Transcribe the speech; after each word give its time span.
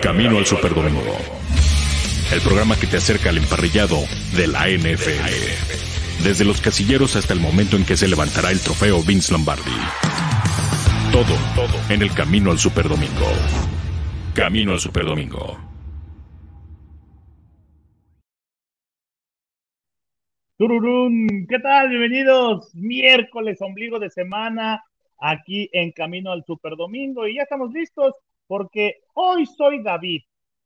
Camino 0.00 0.38
al 0.38 0.46
Superdomingo. 0.46 1.16
El 2.32 2.40
programa 2.42 2.76
que 2.76 2.86
te 2.86 2.98
acerca 2.98 3.30
al 3.30 3.38
emparrillado 3.38 3.96
de 4.36 4.46
la 4.46 4.68
NFL. 4.68 6.22
Desde 6.22 6.44
los 6.44 6.60
casilleros 6.60 7.16
hasta 7.16 7.34
el 7.34 7.40
momento 7.40 7.76
en 7.76 7.84
que 7.84 7.96
se 7.96 8.06
levantará 8.06 8.52
el 8.52 8.60
trofeo 8.60 9.02
Vince 9.02 9.32
Lombardi. 9.32 9.72
Todo, 11.10 11.34
todo 11.56 11.92
en 11.92 12.02
el 12.02 12.12
Camino 12.12 12.52
al 12.52 12.58
Superdomingo. 12.58 13.26
Camino 14.34 14.72
al 14.72 14.80
Superdomingo. 14.80 15.58
Tururún, 20.56 21.46
¿qué 21.48 21.58
tal? 21.58 21.88
Bienvenidos. 21.88 22.72
Miércoles, 22.74 23.60
ombligo 23.62 23.98
de 23.98 24.10
semana, 24.10 24.84
aquí 25.18 25.68
en 25.72 25.90
Camino 25.92 26.30
al 26.30 26.44
Superdomingo. 26.44 27.26
Y 27.26 27.36
ya 27.36 27.42
estamos 27.42 27.72
listos 27.72 28.14
porque 28.48 28.96
hoy 29.14 29.46
soy 29.46 29.82
David. 29.82 30.22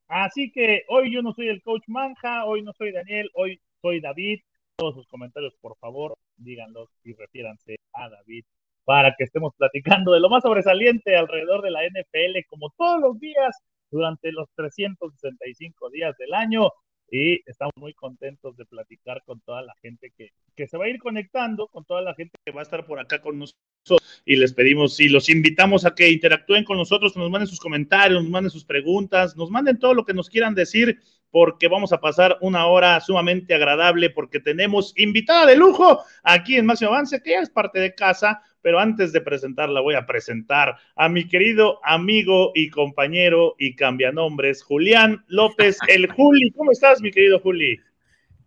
Así 0.09 0.50
que 0.50 0.84
hoy 0.88 1.12
yo 1.12 1.20
no 1.20 1.32
soy 1.34 1.48
el 1.48 1.62
coach 1.62 1.84
Manja, 1.88 2.46
hoy 2.46 2.62
no 2.62 2.72
soy 2.72 2.92
Daniel, 2.92 3.28
hoy 3.34 3.60
soy 3.82 4.00
David. 4.00 4.41
Todos 4.77 4.95
sus 4.95 5.06
comentarios, 5.06 5.55
por 5.60 5.77
favor, 5.77 6.14
díganlos 6.36 6.88
y 7.05 7.12
refiéranse 7.12 7.77
a 7.92 8.08
David 8.08 8.45
para 8.84 9.14
que 9.16 9.24
estemos 9.24 9.52
platicando 9.56 10.12
de 10.12 10.20
lo 10.20 10.28
más 10.28 10.42
sobresaliente 10.42 11.16
alrededor 11.16 11.62
de 11.62 11.70
la 11.70 11.84
NFL, 11.84 12.46
como 12.48 12.70
todos 12.77 13.00
los 13.00 13.20
días, 13.20 13.56
durante 13.91 14.33
los 14.33 14.48
365 14.56 15.91
días 15.91 16.16
del 16.16 16.33
año 16.33 16.70
y 17.10 17.42
estamos 17.48 17.74
muy 17.77 17.92
contentos 17.92 18.56
de 18.56 18.64
platicar 18.64 19.22
con 19.24 19.41
toda 19.42 19.60
la 19.60 19.74
gente 19.83 20.10
que, 20.16 20.30
que, 20.56 20.66
se 20.66 20.78
va 20.78 20.86
a 20.86 20.88
ir 20.88 20.98
conectando, 20.98 21.69
con 21.69 21.84
toda 21.84 22.00
la 22.00 22.14
gente 22.14 22.33
que 22.42 22.52
va 22.52 22.60
a 22.60 22.62
estar 22.62 22.86
por 22.86 22.98
acá 22.98 23.20
con 23.20 23.38
nosotros 23.38 24.02
y 24.25 24.37
les 24.37 24.52
pedimos 24.52 24.98
y 25.01 25.09
los 25.09 25.29
invitamos 25.29 25.84
a 25.84 25.95
que 25.95 26.11
interactúen 26.11 26.64
con 26.64 26.77
nosotros, 26.77 27.17
nos 27.17 27.31
manden 27.31 27.48
sus 27.48 27.61
comentarios, 27.61 28.23
nos 28.23 28.31
manden 28.31 28.50
sus 28.50 28.64
preguntas, 28.64 29.36
nos 29.36 29.50
manden 29.50 29.78
todo 29.78 29.95
lo 29.95 30.05
que 30.05 30.14
nos 30.14 30.28
quieran 30.28 30.55
decir 30.55 30.98
porque 31.33 31.67
vamos 31.67 31.92
a 31.92 32.00
pasar 32.00 32.36
una 32.42 32.67
hora 32.67 33.01
sumamente 33.01 33.55
agradable 33.55 34.11
porque 34.11 34.39
tenemos 34.39 34.92
invitada 34.97 35.47
de 35.47 35.56
lujo 35.56 36.05
aquí 36.23 36.56
en 36.56 36.67
Máximo 36.67 36.91
Avance, 36.91 37.23
que 37.23 37.31
ya 37.31 37.41
es 37.41 37.51
parte 37.51 37.81
de 37.81 37.95
casa, 37.95 38.42
pero 38.61 38.78
antes 38.78 39.12
de 39.12 39.23
presentarla 39.23 39.81
voy 39.81 39.95
a 39.95 40.06
presentar 40.06 40.77
a 40.95 41.08
mi 41.08 41.27
querido 41.27 41.81
amigo 41.84 42.53
y 42.55 42.69
compañero 42.69 43.56
y 43.58 43.75
cambianombres, 43.75 44.62
Julián 44.62 45.25
López, 45.27 45.79
el 45.89 46.06
Juli. 46.12 46.53
¿Cómo 46.53 46.70
estás, 46.70 47.01
mi 47.01 47.11
querido 47.11 47.41
Juli? 47.41 47.81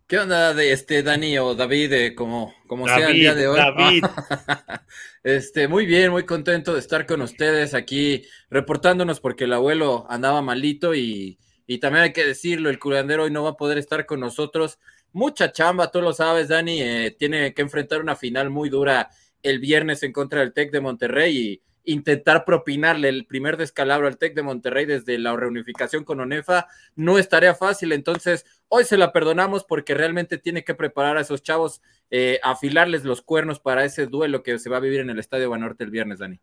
¿Qué 0.08 0.20
onda 0.20 0.54
de 0.54 0.70
este 0.70 1.02
Dani 1.02 1.36
o 1.38 1.56
David, 1.56 1.92
eh, 1.92 2.14
como, 2.14 2.54
como 2.68 2.86
sea 2.86 3.08
el 3.08 3.14
día 3.14 3.34
de 3.34 3.48
hoy? 3.48 3.58
David. 3.58 4.04
este, 5.24 5.66
muy 5.66 5.84
bien, 5.84 6.12
muy 6.12 6.24
contento 6.24 6.74
de 6.74 6.78
estar 6.78 7.06
con 7.06 7.22
ustedes 7.22 7.74
aquí 7.74 8.22
reportándonos 8.48 9.18
porque 9.18 9.44
el 9.44 9.52
abuelo 9.52 10.06
andaba 10.08 10.42
malito 10.42 10.94
y, 10.94 11.40
y 11.66 11.78
también 11.78 12.04
hay 12.04 12.12
que 12.12 12.24
decirlo, 12.24 12.70
el 12.70 12.78
curandero 12.78 13.24
hoy 13.24 13.32
no 13.32 13.42
va 13.42 13.50
a 13.50 13.56
poder 13.56 13.78
estar 13.78 14.06
con 14.06 14.20
nosotros. 14.20 14.78
Mucha 15.12 15.50
chamba, 15.50 15.90
tú 15.90 16.00
lo 16.00 16.12
sabes, 16.12 16.46
Dani, 16.46 16.82
eh, 16.82 17.16
tiene 17.18 17.52
que 17.52 17.62
enfrentar 17.62 18.00
una 18.00 18.14
final 18.14 18.48
muy 18.48 18.70
dura 18.70 19.10
el 19.42 19.58
viernes 19.58 20.04
en 20.04 20.12
contra 20.12 20.38
del 20.38 20.52
TEC 20.52 20.70
de 20.70 20.80
Monterrey 20.80 21.36
y 21.36 21.62
intentar 21.86 22.44
propinarle 22.44 23.08
el 23.08 23.26
primer 23.26 23.56
descalabro 23.56 24.06
al 24.06 24.18
TEC 24.18 24.34
de 24.34 24.42
Monterrey 24.42 24.84
desde 24.84 25.18
la 25.18 25.34
reunificación 25.34 26.04
con 26.04 26.20
ONEFA 26.20 26.66
no 26.94 27.18
es 27.18 27.28
tarea 27.28 27.54
fácil, 27.54 27.92
entonces 27.92 28.44
hoy 28.68 28.84
se 28.84 28.98
la 28.98 29.12
perdonamos 29.12 29.64
porque 29.64 29.94
realmente 29.94 30.36
tiene 30.36 30.64
que 30.64 30.74
preparar 30.74 31.16
a 31.16 31.22
esos 31.22 31.42
chavos, 31.42 31.80
eh, 32.10 32.38
afilarles 32.42 33.04
los 33.04 33.22
cuernos 33.22 33.60
para 33.60 33.84
ese 33.84 34.06
duelo 34.06 34.42
que 34.42 34.58
se 34.58 34.68
va 34.68 34.76
a 34.76 34.80
vivir 34.80 35.00
en 35.00 35.10
el 35.10 35.18
Estadio 35.18 35.48
Banorte 35.48 35.84
el 35.84 35.90
viernes, 35.90 36.18
Dani. 36.18 36.40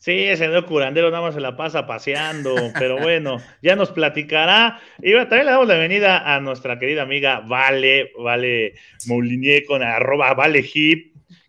Sí, 0.00 0.12
ese 0.12 0.46
nuevo 0.46 0.64
curandero 0.64 1.10
nada 1.10 1.24
más 1.24 1.34
se 1.34 1.40
la 1.40 1.56
pasa 1.56 1.84
paseando, 1.84 2.54
pero 2.78 2.98
bueno, 2.98 3.38
ya 3.62 3.74
nos 3.74 3.90
platicará. 3.90 4.80
Y 5.02 5.12
también 5.12 5.46
le 5.46 5.50
damos 5.50 5.66
la 5.66 5.74
bienvenida 5.74 6.36
a 6.36 6.38
nuestra 6.38 6.78
querida 6.78 7.02
amiga 7.02 7.40
Vale, 7.40 8.12
Vale 8.16 8.74
Moulinier 9.06 9.64
con 9.64 9.82
arroba 9.82 10.34
Vale 10.34 10.64
Hip, 10.72 11.07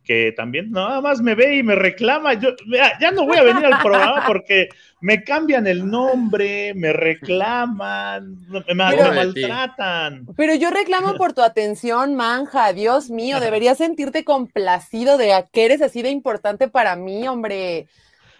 que 0.10 0.34
también 0.36 0.72
nada 0.72 1.02
más 1.02 1.22
me 1.22 1.36
ve 1.36 1.58
y 1.58 1.62
me 1.62 1.76
reclama. 1.76 2.34
Yo 2.34 2.56
ya 3.00 3.12
no 3.12 3.28
voy 3.28 3.38
a 3.38 3.44
venir 3.44 3.64
al 3.64 3.80
programa 3.80 4.24
porque 4.26 4.70
me 5.02 5.24
cambian 5.24 5.68
el 5.68 5.88
nombre, 5.88 6.74
me 6.74 6.94
reclaman, 6.94 8.36
me, 8.50 8.74
maltratan. 8.74 10.26
Pero 10.36 10.56
yo 10.56 10.72
reclamo 10.72 11.14
por 11.14 11.34
tu 11.34 11.44
atención, 11.44 12.16
manja. 12.16 12.74
Dios 12.74 13.12
mío, 13.12 13.40
deberías 13.40 13.78
sentirte 13.78 14.24
complacido 14.24 15.20
de 15.20 15.46
que 15.52 15.66
eres 15.66 15.80
así 15.84 16.02
de 16.02 16.10
importante 16.10 16.68
para 16.68 16.96
mí, 16.96 17.28
hombre. 17.28 17.86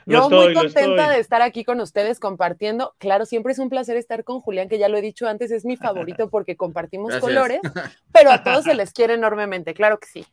Yo 0.08 0.28
muy 0.28 0.56
contenta 0.56 1.12
de 1.12 1.20
estar 1.20 1.44
aquí 1.44 1.64
con 1.64 1.80
ustedes 1.82 2.20
compartiendo. 2.20 2.96
Claro, 2.98 3.28
siempre 3.28 3.54
es 3.54 3.60
un 3.60 3.70
placer 3.70 3.96
estar 3.96 4.24
con 4.24 4.40
Julián, 4.40 4.70
que 4.70 4.80
ya 4.80 4.90
lo 4.90 4.98
he 4.98 5.02
dicho 5.02 5.28
antes, 5.28 5.52
es 5.52 5.66
mi 5.66 5.78
favorito 5.78 6.32
porque 6.32 6.56
compartimos 6.56 7.16
colores, 7.18 7.60
pero 8.12 8.32
a 8.32 8.44
todos 8.44 8.64
se 8.64 8.74
les 8.74 8.92
quiere 8.92 9.14
enormemente, 9.14 9.76
claro 9.76 10.00
que 10.00 10.08
sí. 10.08 10.26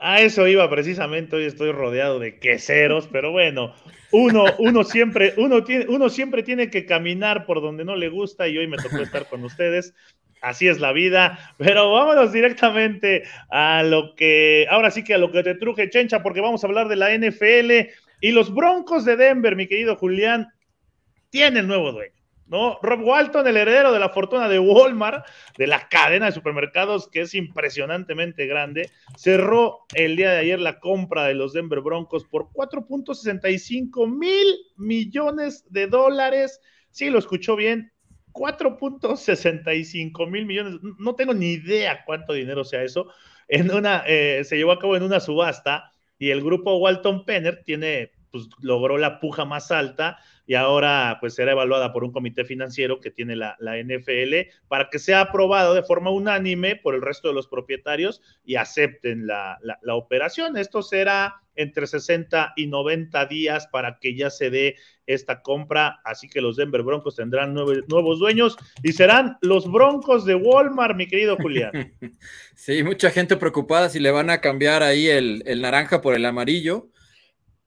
A 0.00 0.20
eso 0.20 0.46
iba 0.46 0.70
precisamente, 0.70 1.34
hoy 1.34 1.44
estoy 1.44 1.72
rodeado 1.72 2.20
de 2.20 2.38
queseros, 2.38 3.08
pero 3.10 3.32
bueno, 3.32 3.74
uno, 4.12 4.44
uno, 4.58 4.84
siempre, 4.84 5.34
uno, 5.36 5.64
tiene, 5.64 5.86
uno 5.88 6.08
siempre 6.08 6.44
tiene 6.44 6.70
que 6.70 6.86
caminar 6.86 7.44
por 7.46 7.60
donde 7.60 7.84
no 7.84 7.96
le 7.96 8.08
gusta 8.08 8.46
y 8.46 8.56
hoy 8.56 8.68
me 8.68 8.76
tocó 8.76 8.98
estar 8.98 9.28
con 9.28 9.44
ustedes. 9.44 9.94
Así 10.40 10.68
es 10.68 10.78
la 10.78 10.92
vida, 10.92 11.52
pero 11.58 11.90
vámonos 11.90 12.32
directamente 12.32 13.24
a 13.50 13.82
lo 13.82 14.14
que, 14.14 14.68
ahora 14.70 14.92
sí 14.92 15.02
que 15.02 15.14
a 15.14 15.18
lo 15.18 15.32
que 15.32 15.42
te 15.42 15.56
truje, 15.56 15.90
Chencha, 15.90 16.22
porque 16.22 16.40
vamos 16.40 16.62
a 16.62 16.68
hablar 16.68 16.86
de 16.86 16.94
la 16.94 17.12
NFL 17.12 17.90
y 18.20 18.30
los 18.30 18.54
Broncos 18.54 19.04
de 19.04 19.16
Denver, 19.16 19.56
mi 19.56 19.66
querido 19.66 19.96
Julián, 19.96 20.48
tienen 21.30 21.66
nuevo 21.66 21.90
dueño. 21.90 22.17
¿No? 22.48 22.78
Rob 22.82 23.00
Walton, 23.02 23.46
el 23.46 23.56
heredero 23.56 23.92
de 23.92 23.98
la 23.98 24.08
fortuna 24.08 24.48
de 24.48 24.58
Walmart, 24.58 25.26
de 25.56 25.66
la 25.66 25.88
cadena 25.88 26.26
de 26.26 26.32
supermercados 26.32 27.08
que 27.08 27.20
es 27.22 27.34
impresionantemente 27.34 28.46
grande, 28.46 28.90
cerró 29.16 29.80
el 29.94 30.16
día 30.16 30.32
de 30.32 30.38
ayer 30.38 30.58
la 30.60 30.80
compra 30.80 31.24
de 31.24 31.34
los 31.34 31.52
Denver 31.52 31.80
Broncos 31.80 32.24
por 32.24 32.50
4.65 32.50 34.08
mil 34.08 34.46
millones 34.76 35.64
de 35.70 35.86
dólares. 35.86 36.60
Sí, 36.90 37.10
lo 37.10 37.18
escuchó 37.18 37.56
bien. 37.56 37.92
4.65 38.32 40.30
mil 40.30 40.46
millones, 40.46 40.80
no 40.98 41.14
tengo 41.14 41.34
ni 41.34 41.52
idea 41.52 42.04
cuánto 42.04 42.32
dinero 42.32 42.64
sea 42.64 42.82
eso. 42.82 43.08
En 43.48 43.70
una, 43.70 44.04
eh, 44.06 44.44
se 44.44 44.56
llevó 44.56 44.72
a 44.72 44.78
cabo 44.78 44.96
en 44.96 45.02
una 45.02 45.20
subasta 45.20 45.92
y 46.18 46.30
el 46.30 46.42
grupo 46.42 46.76
Walton 46.76 47.24
Penner 47.24 47.62
tiene, 47.64 48.12
pues 48.30 48.48
logró 48.60 48.98
la 48.98 49.20
puja 49.20 49.44
más 49.44 49.70
alta 49.70 50.18
y 50.48 50.54
ahora 50.54 51.18
pues 51.20 51.34
será 51.34 51.52
evaluada 51.52 51.92
por 51.92 52.04
un 52.04 52.10
comité 52.10 52.42
financiero 52.42 53.00
que 53.00 53.10
tiene 53.10 53.36
la, 53.36 53.56
NFL 53.60 54.50
para 54.66 54.88
que 54.88 54.98
sea 54.98 55.20
aprobado 55.20 55.74
de 55.74 55.82
forma 55.82 56.10
unánime 56.10 56.74
por 56.74 56.94
el 56.94 57.02
resto 57.02 57.28
de 57.28 57.34
los 57.34 57.46
propietarios 57.46 58.22
y 58.46 58.56
acepten 58.56 59.26
la, 59.26 59.58
operación. 59.88 60.56
Esto 60.56 60.82
será 60.82 61.42
entre 61.54 61.86
60 61.86 62.54
y 62.56 62.66
90 62.66 63.26
días 63.26 63.66
para 63.66 63.98
que 64.00 64.16
ya 64.16 64.30
se 64.30 64.48
dé 64.48 64.76
esta 65.06 65.42
compra, 65.42 66.00
así 66.04 66.28
que 66.28 66.40
los 66.40 66.56
Denver 66.56 66.82
Broncos 66.82 67.16
tendrán 67.16 67.52
nuevos 67.52 68.18
dueños 68.18 68.56
y 68.82 68.92
serán 68.92 69.36
los 69.42 69.70
Broncos 69.70 70.24
de 70.24 70.34
Walmart, 70.34 70.96
mi 70.96 71.06
querido 71.06 71.36
Julián. 71.36 71.72
Sí, 72.54 72.82
mucha 72.82 73.10
gente 73.10 73.36
preocupada 73.36 73.88
si 73.88 74.00
le 74.00 74.10
van 74.10 74.30
a 74.30 74.40
cambiar 74.40 74.82
ahí 74.82 75.06
el, 75.06 75.42
el 75.46 75.62
naranja 75.62 76.00
por 76.00 76.14
el 76.14 76.24
amarillo 76.24 76.88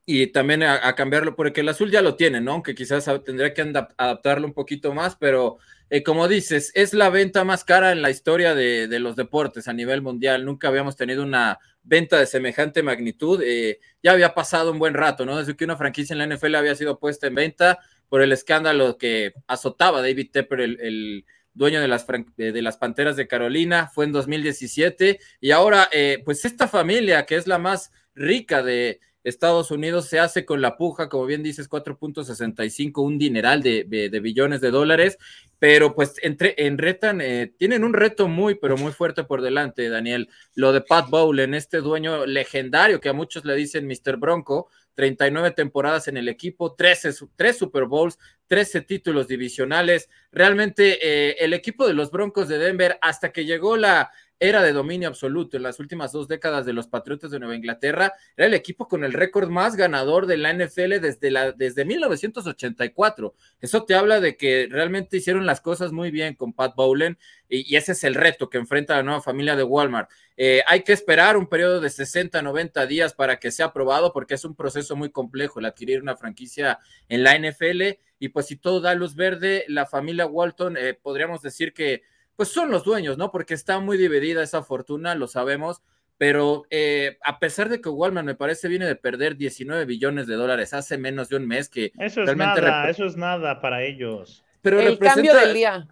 y 0.06 0.28
también 0.28 0.64
a, 0.64 0.96
cambiarlo, 0.96 1.36
porque 1.36 1.62
el 1.62 1.70
azul 1.70 1.92
ya 1.92 2.02
lo 2.02 2.16
tiene, 2.16 2.42
¿no? 2.42 2.54
Aunque 2.54 2.74
quizás 2.74 3.10
tendría 3.24 3.54
que 3.54 3.62
adaptarlo 3.98 4.48
un 4.48 4.54
poquito 4.54 4.94
más, 4.94 5.16
pero 5.16 5.60
eh, 5.90 6.04
como 6.04 6.28
dices, 6.28 6.72
es 6.74 6.94
la 6.94 7.10
venta 7.10 7.44
más 7.44 7.64
cara 7.64 7.92
en 7.92 8.02
la 8.02 8.10
historia 8.10 8.56
de, 8.56 8.88
los 9.00 9.16
deportes 9.16 9.68
a 9.68 9.74
nivel 9.74 10.02
mundial. 10.02 10.46
Nunca 10.46 10.70
habíamos 10.70 10.96
tenido 10.96 11.24
una 11.24 11.60
venta 11.84 12.18
de 12.18 12.26
semejante 12.26 12.82
magnitud. 12.82 13.42
Eh, 13.44 13.80
ya 14.02 14.14
había 14.14 14.34
pasado 14.34 14.72
un 14.72 14.80
buen 14.80 14.94
rato, 14.96 15.26
¿no? 15.26 15.38
Desde 15.38 15.56
que 15.56 15.66
una 15.66 15.78
franquicia 15.78 16.14
en 16.14 16.20
la 16.20 16.36
NFL 16.36 16.56
había 16.56 16.76
sido 16.76 16.98
puesta 16.98 17.28
en 17.28 17.36
venta 17.36 17.80
por 18.10 18.22
el 18.22 18.32
escándalo 18.32 18.98
que 18.98 19.34
azotaba 19.48 20.02
David 20.02 20.32
Tepper, 20.32 20.62
el, 20.62 21.26
dueño 21.54 21.82
de 21.82 21.90
las, 21.90 22.08
de 22.38 22.62
las 22.62 22.78
Panteras 22.78 23.18
de 23.18 23.28
Carolina, 23.28 23.90
fue 23.94 24.06
en 24.06 24.14
2017. 24.14 25.20
Y 25.42 25.52
ahora, 25.52 25.90
eh, 25.92 26.22
pues 26.24 26.46
esta 26.46 26.70
familia, 26.70 27.26
que 27.26 27.36
es 27.36 27.46
la 27.46 27.60
más 27.60 27.92
rica 28.16 28.64
de 28.64 29.02
Estados 29.24 29.72
Unidos 29.72 30.08
se 30.08 30.20
hace 30.20 30.46
con 30.46 30.62
la 30.62 30.78
puja, 30.78 31.10
como 31.10 31.26
bien 31.26 31.44
dices, 31.44 31.70
4.65, 31.70 33.04
un 33.04 33.18
dineral 33.18 33.62
de, 33.62 33.84
billones 34.22 34.62
de 34.62 34.72
dólares, 34.72 35.18
pero 35.60 35.94
pues 35.94 36.16
entre, 36.24 36.56
en 36.58 36.78
retan, 36.78 37.22
eh, 37.22 37.54
tienen 37.58 37.84
un 37.84 37.94
reto 37.94 38.28
muy, 38.28 38.56
pero 38.56 38.78
muy 38.78 38.92
fuerte 38.92 39.24
por 39.24 39.42
delante, 39.42 39.90
Daniel. 39.90 40.30
Lo 40.56 40.74
de 40.74 40.82
Pat 40.82 41.10
Bowlen, 41.10 41.54
este 41.54 41.78
dueño 41.78 42.26
legendario 42.26 43.00
que 43.00 43.10
a 43.10 43.14
muchos 43.14 43.46
le 43.46 43.56
dicen 43.56 43.88
Mr. 43.88 44.18
Bronco, 44.18 44.70
39 44.96 45.52
temporadas 45.52 46.08
en 46.08 46.18
el 46.18 46.28
equipo, 46.28 46.74
13, 46.74 47.12
3 47.36 47.58
Super 47.58 47.86
Bowls, 47.86 48.18
13 48.48 48.82
títulos 48.82 49.28
divisionales. 49.28 50.10
Realmente 50.32 51.00
eh, 51.02 51.38
el 51.40 51.54
equipo 51.54 51.88
de 51.88 51.94
los 51.94 52.12
Broncos 52.12 52.48
de 52.48 52.58
Denver, 52.58 52.98
hasta 53.02 53.32
que 53.32 53.46
llegó 53.46 53.78
la 53.78 54.12
era 54.42 54.64
de 54.64 54.74
dominio 54.74 55.08
absoluto 55.08 55.56
en 55.56 55.62
las 55.62 55.80
últimas 55.80 56.12
dos 56.12 56.28
décadas 56.28 56.66
de 56.66 56.74
los 56.74 56.88
Patriotas 56.88 57.30
de 57.30 57.40
Nueva 57.40 57.56
Inglaterra. 57.56 58.12
Era 58.36 58.48
el 58.48 58.56
equipo 58.56 58.88
con 58.88 59.04
el 59.04 59.14
récord 59.14 59.50
más 59.50 59.76
ganador 59.76 60.26
de 60.26 60.38
la 60.38 60.52
NFL 60.52 61.00
desde, 61.00 61.30
la, 61.30 61.52
desde 61.52 61.86
1984. 61.86 63.36
Eso 63.62 63.84
te 63.86 63.94
habla 63.94 64.20
de 64.20 64.38
que 64.38 64.68
realmente 64.68 65.18
hicieron 65.18 65.46
las 65.46 65.62
cosas 65.62 65.92
muy 65.92 66.10
bien 66.10 66.34
con 66.34 66.54
Pat 66.54 66.76
Bowlen 66.76 67.20
y, 67.48 67.76
ese 67.76 67.92
es 67.92 68.04
el 68.04 68.16
reto 68.16 68.50
que 68.50 68.58
enfrenta 68.58 68.96
la 68.96 69.04
nueva 69.04 69.22
familia 69.22 69.56
de 69.56 69.62
Walmart. 69.62 70.10
Eh, 70.36 70.64
hay 70.66 70.82
que 70.82 70.94
esperar 70.94 71.38
un 71.38 71.46
periodo 71.46 71.80
de 71.80 71.92
60, 71.92 72.42
90 72.42 72.88
días 72.88 73.14
para 73.14 73.38
que 73.38 73.52
sea 73.52 73.68
aprobado 73.68 74.12
porque 74.12 74.34
es 74.34 74.44
un 74.44 74.56
proceso 74.56 74.96
muy 74.96 75.12
complejo 75.12 75.60
el 75.60 75.66
adquirir 75.68 76.02
una 76.02 76.18
franquicia 76.18 76.80
en 77.10 77.24
la 77.24 77.38
NFL 77.38 78.00
y 78.18 78.30
pues 78.30 78.48
si 78.48 78.56
todo 78.56 78.82
da 78.82 78.96
luz 78.96 79.14
verde, 79.16 79.66
la 79.68 79.86
familia 79.86 80.26
Walton 80.26 80.78
eh, 80.78 80.96
podríamos 80.96 81.44
decir 81.44 81.74
que 81.74 82.02
pues 82.36 82.50
son 82.50 82.72
los 82.72 82.84
dueños, 82.84 83.18
¿no? 83.18 83.32
Porque 83.32 83.54
está 83.54 83.80
muy 83.80 83.98
dividida 83.98 84.44
esa 84.44 84.64
fortuna, 84.64 85.16
lo 85.16 85.28
sabemos, 85.28 85.82
pero 86.18 86.66
eh, 86.70 87.18
a 87.24 87.40
pesar 87.40 87.70
de 87.70 87.82
que 87.82 87.90
Walmart 87.90 88.26
me 88.26 88.36
parece 88.36 88.68
viene 88.68 88.86
de 88.86 88.96
perder 88.96 89.38
19 89.38 89.86
billones 89.86 90.28
de 90.28 90.36
dólares 90.36 90.74
hace 90.74 90.98
menos 90.98 91.30
de 91.30 91.38
un 91.38 91.48
mes 91.48 91.68
que 91.68 91.92
eso 91.98 92.22
es 92.24 92.36
nada, 92.36 92.90
eso 92.90 93.06
es 93.06 93.18
nada 93.18 93.60
para 93.60 93.84
ellos. 93.84 94.44
Pero 94.62 94.80
el 94.80 95.00
cambio 95.00 95.34
del 95.34 95.54
día. 95.54 95.88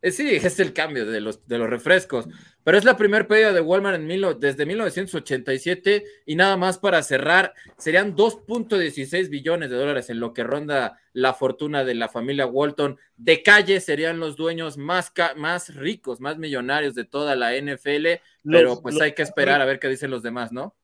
Eh, 0.00 0.10
sí, 0.10 0.28
es 0.42 0.60
el 0.60 0.72
cambio 0.72 1.06
de 1.06 1.20
los, 1.20 1.46
de 1.48 1.58
los 1.58 1.68
refrescos, 1.68 2.28
pero 2.64 2.78
es 2.78 2.84
la 2.84 2.96
primera 2.96 3.26
pérdida 3.26 3.52
de 3.52 3.60
Walmart 3.60 3.96
en 3.96 4.06
mil, 4.06 4.24
desde 4.38 4.66
1987 4.66 6.04
y 6.26 6.36
nada 6.36 6.56
más 6.56 6.78
para 6.78 7.02
cerrar, 7.02 7.54
serían 7.76 8.14
2.16 8.14 9.28
billones 9.28 9.70
de 9.70 9.76
dólares 9.76 10.10
en 10.10 10.20
lo 10.20 10.32
que 10.32 10.44
ronda 10.44 11.00
la 11.12 11.34
fortuna 11.34 11.84
de 11.84 11.94
la 11.94 12.08
familia 12.08 12.46
Walton. 12.46 12.98
De 13.16 13.42
calle 13.42 13.80
serían 13.80 14.20
los 14.20 14.36
dueños 14.36 14.78
más, 14.78 15.12
más 15.36 15.74
ricos, 15.74 16.20
más 16.20 16.38
millonarios 16.38 16.94
de 16.94 17.04
toda 17.04 17.34
la 17.36 17.56
NFL, 17.56 18.06
pero 18.44 18.80
pues 18.80 19.00
hay 19.00 19.12
que 19.12 19.22
esperar 19.22 19.60
a 19.60 19.64
ver 19.64 19.78
qué 19.78 19.88
dicen 19.88 20.10
los 20.10 20.22
demás, 20.22 20.52
¿no? 20.52 20.76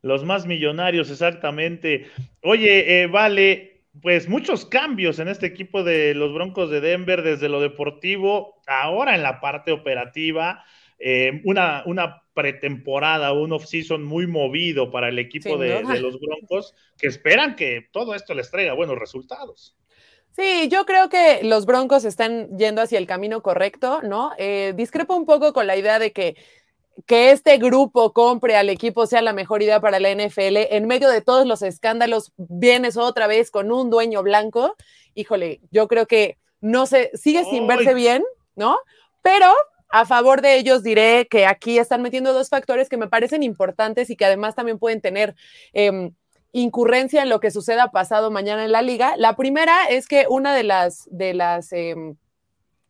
Los 0.00 0.24
más 0.24 0.46
millonarios, 0.46 1.10
exactamente. 1.10 2.10
Oye, 2.42 3.02
eh, 3.02 3.06
vale, 3.06 3.84
pues 4.00 4.28
muchos 4.28 4.66
cambios 4.66 5.18
en 5.18 5.28
este 5.28 5.46
equipo 5.46 5.84
de 5.84 6.14
los 6.14 6.34
Broncos 6.34 6.70
de 6.70 6.80
Denver, 6.80 7.22
desde 7.22 7.48
lo 7.48 7.60
deportivo, 7.60 8.60
ahora 8.66 9.14
en 9.14 9.22
la 9.22 9.40
parte 9.40 9.70
operativa, 9.70 10.64
eh, 11.04 11.40
una, 11.44 11.82
una 11.86 12.22
pretemporada, 12.32 13.32
un 13.32 13.52
off-season 13.52 14.04
muy 14.04 14.28
movido 14.28 14.90
para 14.90 15.08
el 15.08 15.18
equipo 15.18 15.58
de, 15.58 15.82
los 16.00 16.20
Broncos, 16.20 16.74
que 16.96 17.08
esperan 17.08 17.56
que 17.56 17.88
todo 17.90 18.14
esto 18.14 18.34
les 18.34 18.50
traiga 18.50 18.74
buenos 18.74 18.98
resultados. 18.98 19.76
Sí, 20.30 20.68
yo 20.70 20.86
creo 20.86 21.08
que 21.08 21.40
los 21.42 21.66
Broncos 21.66 22.04
están 22.04 22.56
yendo 22.56 22.80
hacia 22.80 22.98
el 22.98 23.06
camino 23.06 23.42
correcto, 23.42 24.00
¿no? 24.02 24.30
Eh, 24.38 24.72
discrepo 24.76 25.16
un 25.16 25.26
poco 25.26 25.52
con 25.52 25.66
la 25.66 25.76
idea 25.76 25.98
de 25.98 26.12
que 26.12 26.36
que 27.06 27.30
este 27.30 27.56
grupo 27.56 28.12
compre 28.12 28.54
al 28.54 28.68
equipo 28.68 29.06
sea 29.06 29.22
la 29.22 29.32
mejor 29.32 29.62
idea 29.62 29.80
para 29.80 29.98
la 29.98 30.10
NFL, 30.10 30.56
en 30.70 30.86
medio 30.86 31.08
de 31.08 31.22
todos 31.22 31.46
los 31.46 31.62
escándalos, 31.62 32.32
vienes 32.36 32.98
otra 32.98 33.26
vez 33.26 33.50
con 33.50 33.72
un 33.72 33.88
dueño 33.88 34.22
blanco, 34.22 34.76
híjole, 35.14 35.60
yo 35.70 35.88
creo 35.88 36.06
que 36.06 36.36
no 36.60 36.86
sé, 36.86 37.10
sigue 37.14 37.44
sin 37.44 37.66
verse 37.66 37.94
bien, 37.94 38.22
¿no? 38.54 38.76
Pero 39.22 39.52
a 39.92 40.06
favor 40.06 40.40
de 40.40 40.56
ellos 40.56 40.82
diré 40.82 41.28
que 41.30 41.46
aquí 41.46 41.78
están 41.78 42.02
metiendo 42.02 42.32
dos 42.32 42.48
factores 42.48 42.88
que 42.88 42.96
me 42.96 43.08
parecen 43.08 43.42
importantes 43.42 44.08
y 44.10 44.16
que 44.16 44.24
además 44.24 44.54
también 44.54 44.78
pueden 44.78 45.02
tener 45.02 45.34
em, 45.74 46.14
incurrencia 46.52 47.22
en 47.22 47.28
lo 47.28 47.40
que 47.40 47.50
suceda 47.50 47.90
pasado 47.92 48.30
mañana 48.30 48.64
en 48.64 48.72
la 48.72 48.82
liga. 48.82 49.14
La 49.18 49.36
primera 49.36 49.84
es 49.90 50.08
que 50.08 50.26
una 50.28 50.54
de 50.54 50.64
las, 50.64 51.08
de 51.10 51.34
las 51.34 51.72
em, 51.72 52.16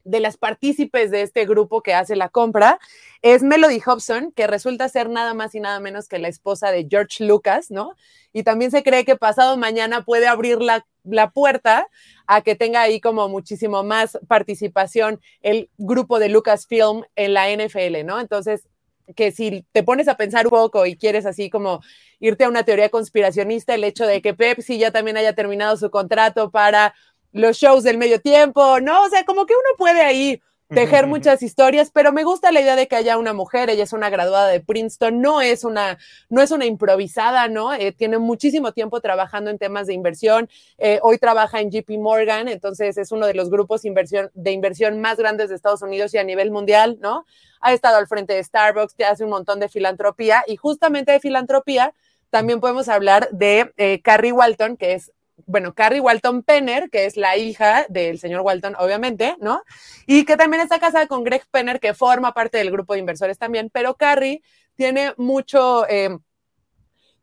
de 0.04 0.20
las 0.20 0.36
partícipes 0.36 1.10
de 1.10 1.22
este 1.22 1.46
grupo 1.46 1.82
que 1.82 1.94
hace 1.94 2.16
la 2.16 2.28
compra 2.28 2.78
es 3.22 3.42
Melody 3.42 3.80
Hobson, 3.84 4.32
que 4.32 4.46
resulta 4.46 4.88
ser 4.88 5.08
nada 5.08 5.34
más 5.34 5.54
y 5.54 5.60
nada 5.60 5.80
menos 5.80 6.08
que 6.08 6.18
la 6.18 6.28
esposa 6.28 6.70
de 6.70 6.86
George 6.90 7.24
Lucas, 7.24 7.70
¿no? 7.70 7.94
Y 8.32 8.42
también 8.42 8.70
se 8.70 8.82
cree 8.82 9.04
que 9.04 9.16
pasado 9.16 9.56
mañana 9.56 10.04
puede 10.04 10.26
abrir 10.26 10.60
la, 10.60 10.84
la 11.04 11.30
puerta 11.30 11.88
a 12.26 12.42
que 12.42 12.54
tenga 12.54 12.82
ahí 12.82 13.00
como 13.00 13.28
muchísimo 13.28 13.82
más 13.82 14.18
participación 14.28 15.20
el 15.42 15.70
grupo 15.78 16.18
de 16.18 16.28
Lucasfilm 16.28 17.04
en 17.16 17.34
la 17.34 17.50
NFL, 17.50 18.04
¿no? 18.04 18.20
Entonces, 18.20 18.68
que 19.16 19.32
si 19.32 19.66
te 19.72 19.82
pones 19.82 20.08
a 20.08 20.16
pensar 20.16 20.46
un 20.46 20.50
poco 20.50 20.86
y 20.86 20.96
quieres 20.96 21.26
así 21.26 21.50
como 21.50 21.80
irte 22.20 22.44
a 22.44 22.48
una 22.48 22.62
teoría 22.62 22.88
conspiracionista, 22.88 23.74
el 23.74 23.84
hecho 23.84 24.06
de 24.06 24.22
que 24.22 24.34
Pepsi 24.34 24.78
ya 24.78 24.90
también 24.90 25.16
haya 25.16 25.34
terminado 25.34 25.76
su 25.76 25.90
contrato 25.90 26.50
para 26.50 26.94
los 27.32 27.56
shows 27.56 27.82
del 27.82 27.98
medio 27.98 28.20
tiempo, 28.20 28.80
¿no? 28.80 29.04
O 29.04 29.08
sea, 29.08 29.24
como 29.24 29.46
que 29.46 29.54
uno 29.54 29.76
puede 29.76 30.02
ahí 30.02 30.40
tejer 30.74 31.06
muchas 31.06 31.42
historias, 31.42 31.90
pero 31.90 32.12
me 32.12 32.24
gusta 32.24 32.52
la 32.52 32.60
idea 32.60 32.76
de 32.76 32.88
que 32.88 32.96
haya 32.96 33.18
una 33.18 33.32
mujer, 33.32 33.70
ella 33.70 33.84
es 33.84 33.92
una 33.92 34.10
graduada 34.10 34.48
de 34.48 34.60
Princeton, 34.60 35.20
no 35.20 35.40
es 35.40 35.64
una, 35.64 35.98
no 36.28 36.42
es 36.42 36.50
una 36.50 36.66
improvisada, 36.66 37.48
¿no? 37.48 37.72
Eh, 37.72 37.92
tiene 37.92 38.18
muchísimo 38.18 38.72
tiempo 38.72 39.00
trabajando 39.00 39.50
en 39.50 39.58
temas 39.58 39.86
de 39.86 39.94
inversión, 39.94 40.48
eh, 40.78 40.98
hoy 41.02 41.18
trabaja 41.18 41.60
en 41.60 41.70
JP 41.70 41.98
Morgan, 41.98 42.48
entonces 42.48 42.96
es 42.98 43.12
uno 43.12 43.26
de 43.26 43.34
los 43.34 43.50
grupos 43.50 43.84
inversión, 43.84 44.30
de 44.34 44.52
inversión 44.52 45.00
más 45.00 45.16
grandes 45.16 45.48
de 45.48 45.54
Estados 45.54 45.82
Unidos 45.82 46.14
y 46.14 46.18
a 46.18 46.24
nivel 46.24 46.50
mundial, 46.50 46.98
¿no? 47.00 47.24
Ha 47.60 47.72
estado 47.72 47.96
al 47.96 48.06
frente 48.06 48.34
de 48.34 48.42
Starbucks, 48.42 48.94
te 48.94 49.04
hace 49.04 49.24
un 49.24 49.30
montón 49.30 49.60
de 49.60 49.68
filantropía 49.68 50.44
y 50.46 50.56
justamente 50.56 51.12
de 51.12 51.20
filantropía 51.20 51.94
también 52.30 52.60
podemos 52.60 52.88
hablar 52.88 53.28
de 53.30 53.72
eh, 53.76 54.00
Carrie 54.02 54.32
Walton, 54.32 54.78
que 54.78 54.94
es 54.94 55.12
bueno, 55.46 55.74
Carrie 55.74 56.00
Walton 56.00 56.42
Penner, 56.42 56.90
que 56.90 57.06
es 57.06 57.16
la 57.16 57.36
hija 57.36 57.86
del 57.88 58.18
señor 58.18 58.42
Walton, 58.42 58.74
obviamente, 58.78 59.36
¿no? 59.40 59.62
Y 60.06 60.24
que 60.24 60.36
también 60.36 60.62
está 60.62 60.78
casada 60.78 61.06
con 61.06 61.24
Greg 61.24 61.44
Penner, 61.50 61.80
que 61.80 61.94
forma 61.94 62.32
parte 62.32 62.58
del 62.58 62.70
grupo 62.70 62.94
de 62.94 63.00
inversores 63.00 63.38
también, 63.38 63.70
pero 63.72 63.96
Carrie 63.96 64.42
tiene 64.74 65.14
mucho... 65.16 65.86
Eh, 65.88 66.16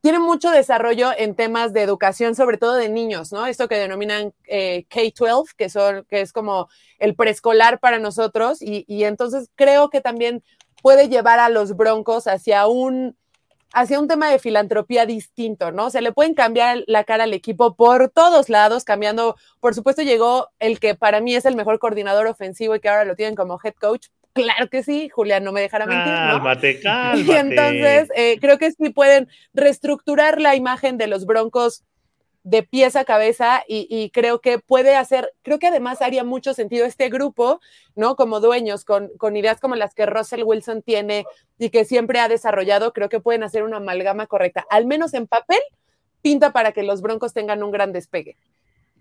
tiene 0.01 0.19
mucho 0.19 0.49
desarrollo 0.49 1.11
en 1.17 1.35
temas 1.35 1.73
de 1.73 1.81
educación, 1.81 2.33
sobre 2.33 2.57
todo 2.57 2.75
de 2.75 2.87
niños, 2.87 3.33
¿no? 3.33 3.45
Esto 3.47 3.67
que 3.67 3.75
denominan 3.75 4.33
eh, 4.47 4.85
K-12, 4.89 5.55
que, 5.57 5.67
son, 5.67 6.05
que 6.05 6.21
es 6.21 6.31
como 6.31 6.69
el 6.99 7.15
preescolar 7.15 7.81
para 7.81 7.99
nosotros, 7.99 8.61
y, 8.61 8.85
y 8.87 9.03
entonces 9.03 9.49
creo 9.55 9.89
que 9.89 9.99
también 9.99 10.41
puede 10.81 11.09
llevar 11.09 11.39
a 11.39 11.49
los 11.49 11.75
broncos 11.75 12.27
hacia 12.27 12.65
un, 12.67 13.17
hacia 13.73 13.99
un 13.99 14.07
tema 14.07 14.29
de 14.29 14.39
filantropía 14.39 15.05
distinto, 15.05 15.71
¿no? 15.71 15.89
Se 15.89 16.01
le 16.01 16.11
pueden 16.11 16.33
cambiar 16.33 16.83
la 16.87 17.03
cara 17.03 17.25
al 17.25 17.33
equipo 17.33 17.75
por 17.75 18.09
todos 18.09 18.49
lados, 18.49 18.83
cambiando, 18.83 19.35
por 19.59 19.75
supuesto 19.75 20.01
llegó 20.01 20.49
el 20.59 20.79
que 20.79 20.95
para 20.95 21.21
mí 21.21 21.35
es 21.35 21.45
el 21.45 21.55
mejor 21.55 21.79
coordinador 21.79 22.27
ofensivo 22.27 22.75
y 22.75 22.79
que 22.79 22.89
ahora 22.89 23.05
lo 23.05 23.15
tienen 23.15 23.35
como 23.35 23.59
head 23.63 23.75
coach. 23.79 24.07
Claro 24.33 24.69
que 24.69 24.83
sí, 24.83 25.09
Julián, 25.09 25.43
no 25.43 25.51
me 25.51 25.61
dejará 25.61 25.85
mentir, 25.85 26.13
¿no? 26.13 26.33
Cálmate, 26.33 26.79
cálmate. 26.83 27.21
Y 27.21 27.31
entonces 27.31 28.09
eh, 28.15 28.37
creo 28.39 28.57
que 28.57 28.71
sí 28.71 28.89
pueden 28.89 29.27
reestructurar 29.53 30.39
la 30.39 30.55
imagen 30.55 30.97
de 30.97 31.07
los 31.07 31.25
Broncos 31.25 31.83
de 32.43 32.63
pies 32.63 32.95
a 32.95 33.05
cabeza 33.05 33.63
y, 33.67 34.09
creo 34.11 34.41
que 34.41 34.59
puede 34.59 34.95
hacer, 34.95 35.33
creo 35.41 35.59
que 35.59 35.67
además 35.67 36.01
haría 36.01 36.23
mucho 36.23 36.53
sentido 36.53 36.85
este 36.85 37.09
grupo, 37.09 37.59
¿no? 37.95 38.15
Como 38.15 38.39
dueños, 38.39 38.85
con, 38.85 39.09
con, 39.17 39.35
ideas 39.35 39.59
como 39.59 39.75
las 39.75 39.93
que 39.93 40.05
Russell 40.05 40.43
Wilson 40.43 40.81
tiene 40.81 41.25
y 41.57 41.69
que 41.69 41.85
siempre 41.85 42.19
ha 42.19 42.27
desarrollado, 42.27 42.93
creo 42.93 43.09
que 43.09 43.19
pueden 43.19 43.43
hacer 43.43 43.63
una 43.63 43.77
amalgama 43.77 44.27
correcta. 44.27 44.65
Al 44.69 44.85
menos 44.85 45.13
en 45.13 45.27
papel, 45.27 45.59
pinta 46.21 46.51
para 46.51 46.71
que 46.71 46.83
los 46.83 47.01
Broncos 47.01 47.33
tengan 47.33 47.63
un 47.63 47.71
gran 47.71 47.91
despegue. 47.91 48.37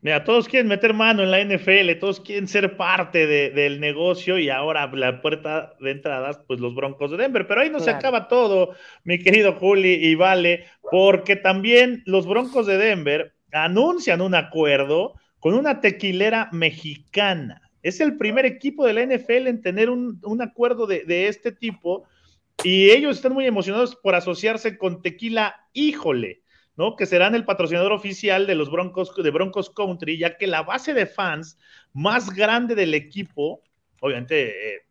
Mira, 0.01 0.23
todos 0.23 0.47
quieren 0.47 0.69
meter 0.69 0.95
mano 0.95 1.25
en 1.25 1.31
la 1.33 1.41
NFL, 1.41 1.99
todos 1.99 2.21
quieren 2.21 2.47
ser 2.47 2.77
parte 2.77 3.27
del 3.27 3.81
negocio 3.81 4.39
y 4.39 4.49
ahora 4.49 4.89
la 4.95 5.21
puerta 5.21 5.75
de 5.81 5.91
entradas, 5.91 6.41
pues 6.47 6.61
los 6.61 6.75
Broncos 6.77 7.11
de 7.11 7.17
Denver. 7.17 7.49
Pero 7.49 7.63
ahí 7.63 7.71
no 7.71 7.81
se 7.81 7.91
acaba 7.91 8.29
todo, 8.29 8.75
mi 9.03 9.19
querido 9.19 9.55
Juli 9.55 9.95
y 9.95 10.15
Vale, 10.15 10.67
porque 10.89 11.35
también 11.35 12.03
los 12.07 12.29
Broncos 12.29 12.67
de 12.67 12.79
Denver 12.79 13.35
anuncian 13.51 14.21
un 14.21 14.37
acuerdo 14.37 15.15
con 15.41 15.55
una 15.55 15.81
tequilera 15.81 16.49
mexicana. 16.53 17.63
Es 17.83 18.01
el 18.01 18.17
primer 18.17 18.47
equipo 18.47 18.87
de 18.87 18.93
la 18.93 19.03
NFL 19.03 19.49
en 19.49 19.63
tener 19.63 19.91
un, 19.91 20.21
acuerdo 20.41 20.87
de, 20.87 21.05
de 21.05 21.27
este 21.27 21.51
tipo 21.51 22.05
y 22.63 22.91
ellos 22.91 23.17
están 23.17 23.33
muy 23.33 23.47
emocionados 23.47 23.97
por 23.97 24.15
asociarse 24.15 24.79
con 24.79 25.03
Tequila 25.03 25.57
Híjole 25.73 26.43
¿no? 26.79 26.95
Que 26.95 27.07
serán 27.07 27.35
el 27.35 27.45
patrocinador 27.45 27.93
oficial 27.93 28.47
de 28.47 28.55
los 28.55 28.71
Broncos, 28.71 29.13
de 29.15 29.31
Broncos 29.31 29.69
Country, 29.69 30.17
ya 30.17 30.39
que 30.39 30.47
la 30.47 30.63
base 30.63 30.95
de 30.95 31.07
fans 31.07 31.59
más 31.93 32.31
grande 32.31 32.77
del 32.77 32.95
equipo, 32.95 33.63
obviamente, 34.01 34.77
eh, 34.77 34.83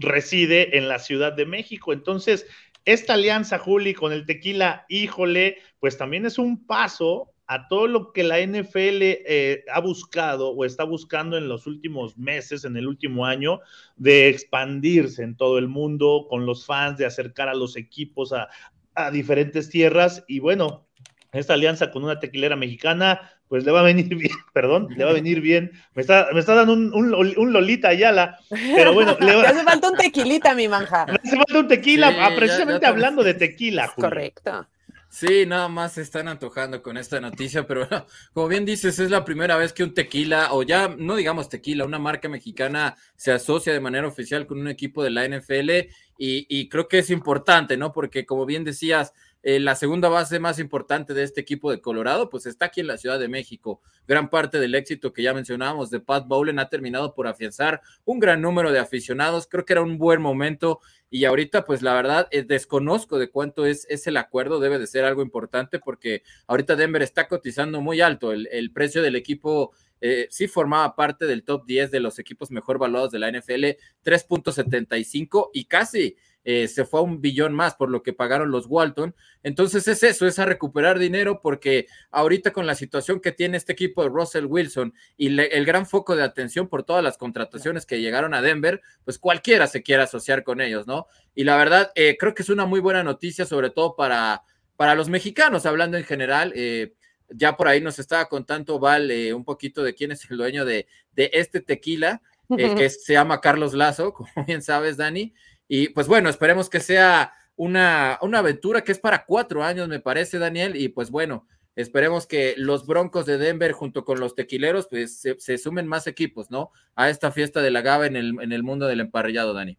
reside 0.00 0.76
en 0.76 0.88
la 0.88 0.98
Ciudad 0.98 1.32
de 1.32 1.46
México. 1.46 1.92
Entonces, 1.92 2.46
esta 2.84 3.14
alianza, 3.14 3.60
Juli, 3.60 3.94
con 3.94 4.12
el 4.12 4.26
tequila, 4.26 4.84
híjole, 4.88 5.58
pues 5.78 5.96
también 5.96 6.26
es 6.26 6.38
un 6.38 6.66
paso 6.66 7.30
a 7.46 7.68
todo 7.68 7.86
lo 7.86 8.12
que 8.12 8.24
la 8.24 8.40
NFL 8.40 9.00
eh, 9.02 9.64
ha 9.72 9.78
buscado 9.78 10.50
o 10.50 10.64
está 10.64 10.82
buscando 10.82 11.38
en 11.38 11.48
los 11.48 11.68
últimos 11.68 12.18
meses, 12.18 12.64
en 12.64 12.76
el 12.76 12.88
último 12.88 13.26
año, 13.26 13.60
de 13.96 14.28
expandirse 14.28 15.22
en 15.22 15.36
todo 15.36 15.58
el 15.58 15.68
mundo 15.68 16.26
con 16.28 16.46
los 16.46 16.66
fans, 16.66 16.98
de 16.98 17.06
acercar 17.06 17.48
a 17.48 17.54
los 17.54 17.76
equipos 17.76 18.32
a, 18.32 18.48
a 18.96 19.12
diferentes 19.12 19.68
tierras. 19.68 20.24
Y 20.26 20.40
bueno, 20.40 20.88
esta 21.32 21.54
alianza 21.54 21.90
con 21.90 22.04
una 22.04 22.20
tequilera 22.20 22.56
mexicana, 22.56 23.32
pues 23.48 23.64
le 23.64 23.72
va 23.72 23.80
a 23.80 23.84
venir 23.84 24.08
bien, 24.16 24.36
perdón, 24.52 24.88
le 24.96 25.04
va 25.04 25.10
a 25.10 25.14
venir 25.14 25.40
bien. 25.40 25.72
Me 25.94 26.02
está, 26.02 26.28
me 26.32 26.40
está 26.40 26.54
dando 26.54 26.74
un, 26.74 26.92
un, 26.94 27.52
Lolita 27.52 27.88
Ayala, 27.88 28.38
pero 28.48 28.92
bueno. 28.92 29.16
Le 29.20 29.32
hace 29.32 29.62
falta 29.64 29.90
un 29.90 29.96
tequilita, 29.96 30.54
mi 30.54 30.68
manja. 30.68 31.06
Me 31.12 31.14
hace 31.14 31.36
falta 31.36 31.58
un 31.58 31.68
tequila, 31.68 32.14
ah, 32.20 32.30
precisamente 32.36 32.86
hablando 32.86 33.22
de 33.22 33.34
tequila. 33.34 33.92
Correcto. 33.94 34.66
Sí, 35.08 35.44
nada 35.44 35.68
más 35.68 35.92
se 35.92 36.00
están 36.00 36.26
antojando 36.26 36.82
con 36.82 36.96
esta 36.96 37.20
noticia, 37.20 37.66
pero 37.66 37.86
como 38.32 38.48
bien 38.48 38.64
dices, 38.64 38.98
es 38.98 39.10
la 39.10 39.26
primera 39.26 39.58
vez 39.58 39.74
que 39.74 39.84
un 39.84 39.92
tequila, 39.92 40.54
o 40.54 40.62
ya 40.62 40.88
no 40.88 41.16
digamos 41.16 41.50
tequila, 41.50 41.84
una 41.84 41.98
marca 41.98 42.30
mexicana 42.30 42.96
se 43.14 43.30
asocia 43.30 43.74
de 43.74 43.80
manera 43.80 44.06
oficial 44.08 44.46
con 44.46 44.58
un 44.58 44.68
equipo 44.68 45.04
de 45.04 45.10
la 45.10 45.28
NFL 45.28 45.70
y, 46.16 46.46
y 46.48 46.70
creo 46.70 46.88
que 46.88 47.00
es 47.00 47.10
importante, 47.10 47.76
¿no? 47.76 47.92
Porque 47.92 48.24
como 48.24 48.46
bien 48.46 48.64
decías, 48.64 49.12
eh, 49.42 49.58
la 49.58 49.74
segunda 49.74 50.08
base 50.08 50.38
más 50.38 50.58
importante 50.58 51.14
de 51.14 51.24
este 51.24 51.40
equipo 51.40 51.70
de 51.70 51.80
Colorado, 51.80 52.30
pues 52.30 52.46
está 52.46 52.66
aquí 52.66 52.80
en 52.80 52.86
la 52.86 52.96
Ciudad 52.96 53.18
de 53.18 53.28
México. 53.28 53.80
Gran 54.06 54.30
parte 54.30 54.60
del 54.60 54.74
éxito 54.74 55.12
que 55.12 55.22
ya 55.22 55.34
mencionábamos 55.34 55.90
de 55.90 56.00
Pat 56.00 56.26
Bowlen 56.26 56.58
ha 56.58 56.68
terminado 56.68 57.14
por 57.14 57.26
afianzar 57.26 57.82
un 58.04 58.20
gran 58.20 58.40
número 58.40 58.70
de 58.70 58.78
aficionados. 58.78 59.48
Creo 59.48 59.64
que 59.64 59.72
era 59.72 59.82
un 59.82 59.98
buen 59.98 60.22
momento 60.22 60.80
y 61.10 61.26
ahorita, 61.26 61.66
pues 61.66 61.82
la 61.82 61.92
verdad, 61.92 62.26
eh, 62.30 62.42
desconozco 62.42 63.18
de 63.18 63.28
cuánto 63.28 63.66
es, 63.66 63.86
es, 63.90 64.06
el 64.06 64.16
acuerdo. 64.16 64.60
Debe 64.60 64.78
de 64.78 64.86
ser 64.86 65.04
algo 65.04 65.20
importante 65.20 65.78
porque 65.78 66.22
ahorita 66.46 66.74
Denver 66.74 67.02
está 67.02 67.28
cotizando 67.28 67.82
muy 67.82 68.00
alto. 68.00 68.32
El, 68.32 68.72
precio 68.72 69.02
del 69.02 69.16
equipo 69.16 69.72
eh, 70.00 70.26
sí 70.30 70.48
formaba 70.48 70.96
parte 70.96 71.26
del 71.26 71.44
top 71.44 71.66
10 71.66 71.90
de 71.90 72.00
los 72.00 72.18
equipos 72.18 72.50
mejor 72.50 72.78
valorados 72.78 73.10
de 73.10 73.18
la 73.18 73.30
NFL, 73.30 73.76
3.75 74.04 75.50
y 75.52 75.66
casi 75.66 76.16
eh, 76.44 76.66
se 76.66 76.84
fue 76.84 77.00
a 77.00 77.02
un 77.04 77.20
billón 77.20 77.54
más 77.54 77.74
por 77.74 77.88
lo 77.88 78.02
que 78.02 78.12
pagaron 78.12 78.50
los 78.50 78.66
Walton. 78.66 79.14
Entonces 79.42 79.86
es 79.86 80.02
eso, 80.02 80.26
es 80.26 80.38
a 80.38 80.44
recuperar 80.44 80.98
dinero 80.98 81.40
porque 81.40 81.86
ahorita 82.10 82.52
con 82.52 82.66
la 82.66 82.74
situación 82.74 83.20
que 83.20 83.32
tiene 83.32 83.56
este 83.56 83.72
equipo 83.72 84.02
de 84.02 84.08
Russell 84.08 84.46
Wilson 84.46 84.94
y 85.16 85.38
el 85.38 85.64
gran 85.64 85.86
foco 85.86 86.16
de 86.16 86.22
atención 86.22 86.68
por 86.68 86.82
todas 86.82 87.04
las 87.04 87.16
contrataciones 87.16 87.86
que 87.86 88.00
llegaron 88.00 88.34
a 88.34 88.42
Denver, 88.42 88.80
pues 89.04 89.18
cualquiera 89.18 89.66
se 89.66 89.82
quiere 89.82 90.02
asociar 90.02 90.42
con 90.42 90.60
ellos, 90.60 90.86
¿no? 90.86 91.06
Y 91.34 91.44
la 91.44 91.56
verdad, 91.56 91.92
eh, 91.94 92.16
creo 92.18 92.34
que 92.34 92.42
es 92.42 92.48
una 92.48 92.66
muy 92.66 92.80
buena 92.80 93.02
noticia, 93.04 93.46
sobre 93.46 93.70
todo 93.70 93.94
para, 93.94 94.42
para 94.76 94.94
los 94.94 95.08
mexicanos, 95.08 95.64
hablando 95.66 95.96
en 95.96 96.04
general. 96.04 96.52
Eh, 96.56 96.94
ya 97.28 97.56
por 97.56 97.68
ahí 97.68 97.80
nos 97.80 97.98
estaba 97.98 98.26
contando 98.26 98.78
Val 98.78 99.10
un 99.34 99.44
poquito 99.44 99.82
de 99.82 99.94
quién 99.94 100.12
es 100.12 100.30
el 100.30 100.36
dueño 100.36 100.64
de, 100.64 100.86
de 101.12 101.30
este 101.32 101.60
tequila, 101.60 102.20
que 102.56 102.90
se 102.90 103.12
llama 103.12 103.40
Carlos 103.40 103.74
Lazo, 103.74 104.12
como 104.14 104.30
bien 104.46 104.62
sabes, 104.62 104.96
Dani. 104.96 105.32
Y 105.74 105.88
pues 105.88 106.06
bueno, 106.06 106.28
esperemos 106.28 106.68
que 106.68 106.80
sea 106.80 107.32
una, 107.56 108.18
una 108.20 108.40
aventura 108.40 108.84
que 108.84 108.92
es 108.92 108.98
para 108.98 109.24
cuatro 109.24 109.64
años, 109.64 109.88
me 109.88 110.00
parece, 110.00 110.38
Daniel. 110.38 110.76
Y 110.76 110.90
pues 110.90 111.10
bueno, 111.10 111.48
esperemos 111.76 112.26
que 112.26 112.52
los 112.58 112.86
Broncos 112.86 113.24
de 113.24 113.38
Denver 113.38 113.72
junto 113.72 114.04
con 114.04 114.20
los 114.20 114.34
tequileros 114.34 114.86
pues 114.88 115.22
se, 115.38 115.56
sumen 115.56 115.86
más 115.86 116.06
equipos, 116.06 116.50
¿no? 116.50 116.72
A 116.94 117.08
esta 117.08 117.32
fiesta 117.32 117.62
de 117.62 117.70
la 117.70 117.80
GABA 117.80 118.06
en 118.08 118.16
el, 118.16 118.34
en 118.42 118.52
el 118.52 118.62
mundo 118.62 118.86
del 118.86 119.00
emparrillado, 119.00 119.54
Dani. 119.54 119.78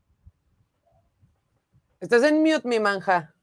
Estás 2.02 2.24
en 2.24 2.42
mute, 2.42 2.68
mi 2.68 2.80
manja. 2.80 3.36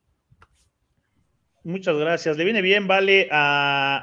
Muchas 1.62 1.96
gracias. 1.98 2.36
Le 2.36 2.42
viene 2.42 2.62
bien, 2.62 2.88
vale, 2.88 3.28
a, 3.30 4.02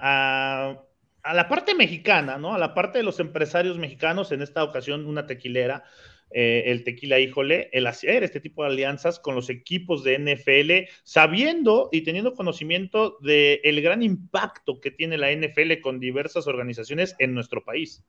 a, 0.72 1.30
a, 1.30 1.34
la 1.34 1.50
parte 1.50 1.76
mexicana, 1.76 2.38
¿no? 2.38 2.54
A 2.54 2.58
la 2.58 2.74
parte 2.74 3.00
de 3.00 3.04
los 3.04 3.20
empresarios 3.20 3.78
mexicanos, 3.78 4.32
en 4.32 4.42
esta 4.42 4.64
ocasión 4.64 5.06
una 5.06 5.28
tequilera, 5.28 5.84
eh, 6.32 6.64
el 6.68 6.84
tequila, 6.84 7.20
híjole, 7.20 7.70
el 7.72 7.88
hacer 7.88 8.24
este 8.24 8.40
tipo 8.40 8.64
de 8.64 8.70
alianzas 8.70 9.20
con 9.20 9.36
los 9.36 9.50
equipos 9.50 10.04
de 10.04 10.20
NFL, 10.20 10.92
sabiendo 11.04 11.90
y 11.92 12.02
teniendo 12.02 12.34
conocimiento 12.34 13.18
del 13.22 13.60
el 13.64 13.82
gran 13.82 14.04
impacto 14.04 14.80
que 14.80 14.92
tiene 14.92 15.18
la 15.18 15.32
NFL 15.32 15.80
con 15.82 16.00
diversas 16.00 16.48
organizaciones 16.48 17.16
en 17.20 17.34
nuestro 17.34 17.64
país. 17.64 18.04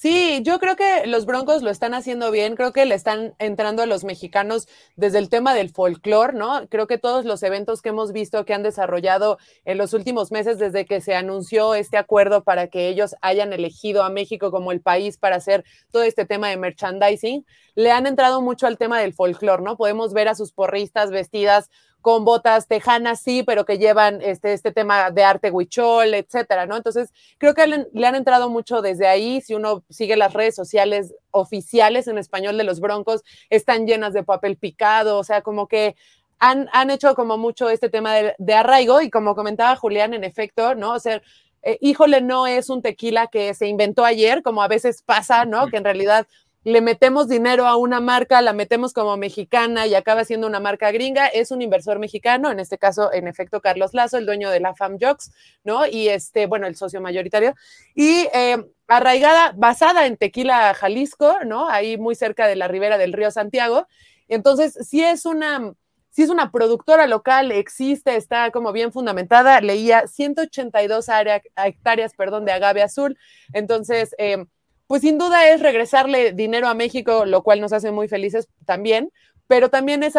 Sí, 0.00 0.42
yo 0.44 0.60
creo 0.60 0.76
que 0.76 1.08
los 1.08 1.26
Broncos 1.26 1.62
lo 1.62 1.70
están 1.70 1.92
haciendo 1.92 2.30
bien, 2.30 2.54
creo 2.54 2.72
que 2.72 2.86
le 2.86 2.94
están 2.94 3.34
entrando 3.40 3.82
a 3.82 3.86
los 3.86 4.04
mexicanos 4.04 4.68
desde 4.94 5.18
el 5.18 5.28
tema 5.28 5.54
del 5.54 5.70
folclore, 5.70 6.34
¿no? 6.34 6.68
Creo 6.68 6.86
que 6.86 6.98
todos 6.98 7.24
los 7.24 7.42
eventos 7.42 7.82
que 7.82 7.88
hemos 7.88 8.12
visto 8.12 8.44
que 8.44 8.54
han 8.54 8.62
desarrollado 8.62 9.38
en 9.64 9.76
los 9.76 9.94
últimos 9.94 10.30
meses 10.30 10.60
desde 10.60 10.86
que 10.86 11.00
se 11.00 11.16
anunció 11.16 11.74
este 11.74 11.96
acuerdo 11.96 12.44
para 12.44 12.68
que 12.68 12.86
ellos 12.88 13.16
hayan 13.22 13.52
elegido 13.52 14.04
a 14.04 14.08
México 14.08 14.52
como 14.52 14.70
el 14.70 14.80
país 14.80 15.18
para 15.18 15.34
hacer 15.34 15.64
todo 15.90 16.04
este 16.04 16.24
tema 16.24 16.48
de 16.48 16.58
merchandising, 16.58 17.44
le 17.74 17.90
han 17.90 18.06
entrado 18.06 18.40
mucho 18.40 18.68
al 18.68 18.78
tema 18.78 19.00
del 19.00 19.14
folclore, 19.14 19.64
¿no? 19.64 19.76
Podemos 19.76 20.12
ver 20.12 20.28
a 20.28 20.36
sus 20.36 20.52
porristas 20.52 21.10
vestidas 21.10 21.70
con 22.08 22.24
botas 22.24 22.66
tejanas, 22.66 23.20
sí, 23.20 23.42
pero 23.42 23.66
que 23.66 23.76
llevan 23.76 24.22
este, 24.22 24.54
este 24.54 24.72
tema 24.72 25.10
de 25.10 25.24
arte 25.24 25.50
huichol, 25.50 26.14
etcétera, 26.14 26.64
¿no? 26.64 26.74
Entonces, 26.74 27.12
creo 27.36 27.52
que 27.52 27.66
le, 27.66 28.06
han 28.06 28.14
entrado 28.14 28.48
mucho 28.48 28.80
desde 28.80 29.06
ahí. 29.06 29.42
Si 29.42 29.52
uno 29.52 29.84
sigue 29.90 30.16
las 30.16 30.32
redes 30.32 30.54
sociales 30.54 31.14
oficiales 31.32 32.08
en 32.08 32.16
español 32.16 32.56
de 32.56 32.64
los 32.64 32.80
Broncos, 32.80 33.24
están 33.50 33.86
llenas 33.86 34.14
de 34.14 34.22
papel 34.22 34.56
picado, 34.56 35.18
o 35.18 35.22
sea, 35.22 35.42
como 35.42 35.68
que 35.68 35.96
han, 36.38 36.70
han 36.72 36.88
hecho 36.88 37.14
como 37.14 37.36
mucho 37.36 37.68
este 37.68 37.90
tema 37.90 38.14
de, 38.14 38.54
arraigo 38.54 39.02
y 39.02 39.10
como 39.10 39.34
comentaba 39.34 39.76
Julián, 39.76 40.14
en 40.14 40.24
efecto, 40.24 40.74
¿no? 40.74 40.94
O 40.94 41.00
sea, 41.00 41.20
eh, 41.60 41.76
híjole, 41.82 42.22
no 42.22 42.46
es 42.46 42.70
un 42.70 42.80
tequila 42.80 43.26
que 43.26 43.52
se 43.52 43.66
inventó 43.66 44.06
ayer, 44.06 44.42
como 44.42 44.62
a 44.62 44.68
veces 44.68 45.02
pasa, 45.02 45.44
¿no? 45.44 45.66
Que 45.66 45.76
en 45.76 45.84
realidad 45.84 46.26
le 46.68 46.82
metemos 46.82 47.28
dinero 47.28 47.66
a 47.66 47.76
una 47.76 47.98
marca, 47.98 48.42
la 48.42 48.52
metemos 48.52 48.92
como 48.92 49.16
mexicana 49.16 49.86
y 49.86 49.94
acaba 49.94 50.24
siendo 50.24 50.46
una 50.46 50.60
marca 50.60 50.90
gringa, 50.90 51.26
es 51.26 51.50
un 51.50 51.62
inversor 51.62 51.98
mexicano, 51.98 52.50
en 52.50 52.60
este 52.60 52.76
caso, 52.76 53.10
en 53.10 53.26
efecto, 53.26 53.62
Carlos 53.62 53.94
Lazo, 53.94 54.18
el 54.18 54.26
dueño 54.26 54.50
de 54.50 54.60
la 54.60 54.74
Fam 54.74 54.98
Jocks, 55.00 55.32
¿no? 55.64 55.86
Y 55.86 56.08
este, 56.08 56.44
bueno, 56.44 56.66
el 56.66 56.76
socio 56.76 57.00
mayoritario. 57.00 57.54
Y 57.94 58.28
eh, 58.34 58.58
arraigada, 58.86 59.54
basada 59.56 60.04
en 60.04 60.18
Tequila, 60.18 60.74
Jalisco, 60.74 61.38
¿no? 61.46 61.70
Ahí 61.70 61.96
muy 61.96 62.14
cerca 62.14 62.46
de 62.46 62.56
la 62.56 62.68
ribera 62.68 62.98
del 62.98 63.14
río 63.14 63.30
Santiago. 63.30 63.86
Entonces, 64.28 64.76
es 64.92 65.24
una, 65.24 65.72
sí 66.10 66.22
es 66.22 66.28
una 66.28 66.52
productora 66.52 67.06
local, 67.06 67.50
existe, 67.50 68.14
está 68.16 68.50
como 68.50 68.72
bien 68.72 68.92
fundamentada. 68.92 69.62
Leía 69.62 70.06
182 70.06 71.06
hectáreas, 71.56 72.12
perdón, 72.14 72.44
de 72.44 72.52
agave 72.52 72.82
azul. 72.82 73.16
Entonces, 73.54 74.14
eh, 74.18 74.44
pues 74.88 75.02
sin 75.02 75.18
duda 75.18 75.46
es 75.48 75.60
regresarle 75.60 76.32
dinero 76.32 76.66
a 76.66 76.74
México, 76.74 77.26
lo 77.26 77.42
cual 77.42 77.60
nos 77.60 77.72
hace 77.72 77.92
muy 77.92 78.08
felices 78.08 78.48
también, 78.64 79.12
pero 79.46 79.68
también 79.68 80.02
es, 80.02 80.14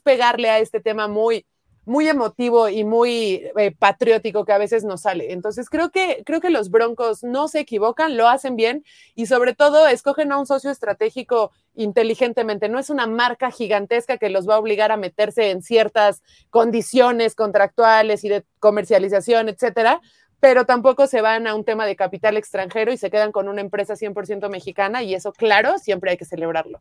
pegarle 0.00 0.50
a 0.50 0.58
este 0.58 0.80
tema 0.80 1.06
muy, 1.06 1.46
muy 1.84 2.08
emotivo 2.08 2.68
y 2.68 2.82
muy 2.82 3.48
eh, 3.56 3.74
patriótico 3.78 4.44
que 4.44 4.52
a 4.52 4.58
veces 4.58 4.82
nos 4.82 5.02
sale. 5.02 5.32
Entonces 5.32 5.70
creo 5.70 5.90
que, 5.90 6.24
creo 6.26 6.40
que 6.40 6.50
los 6.50 6.68
Broncos 6.68 7.22
no 7.22 7.46
se 7.46 7.60
equivocan, 7.60 8.16
lo 8.16 8.28
hacen 8.28 8.56
bien 8.56 8.84
y 9.14 9.26
sobre 9.26 9.54
todo 9.54 9.86
escogen 9.86 10.32
a 10.32 10.38
un 10.38 10.46
socio 10.46 10.72
estratégico 10.72 11.52
inteligentemente. 11.76 12.68
No 12.68 12.80
es 12.80 12.90
una 12.90 13.06
marca 13.06 13.52
gigantesca 13.52 14.18
que 14.18 14.30
los 14.30 14.48
va 14.48 14.56
a 14.56 14.58
obligar 14.58 14.90
a 14.90 14.96
meterse 14.96 15.50
en 15.50 15.62
ciertas 15.62 16.22
condiciones 16.50 17.36
contractuales 17.36 18.24
y 18.24 18.28
de 18.30 18.44
comercialización, 18.58 19.48
etcétera, 19.48 20.00
pero 20.40 20.64
tampoco 20.64 21.06
se 21.06 21.20
van 21.20 21.46
a 21.46 21.54
un 21.54 21.64
tema 21.64 21.86
de 21.86 21.96
capital 21.96 22.36
extranjero 22.36 22.92
y 22.92 22.96
se 22.96 23.10
quedan 23.10 23.32
con 23.32 23.48
una 23.48 23.60
empresa 23.60 23.94
100% 23.94 24.48
mexicana 24.48 25.02
y 25.02 25.14
eso, 25.14 25.32
claro, 25.32 25.78
siempre 25.78 26.12
hay 26.12 26.16
que 26.16 26.24
celebrarlo. 26.24 26.80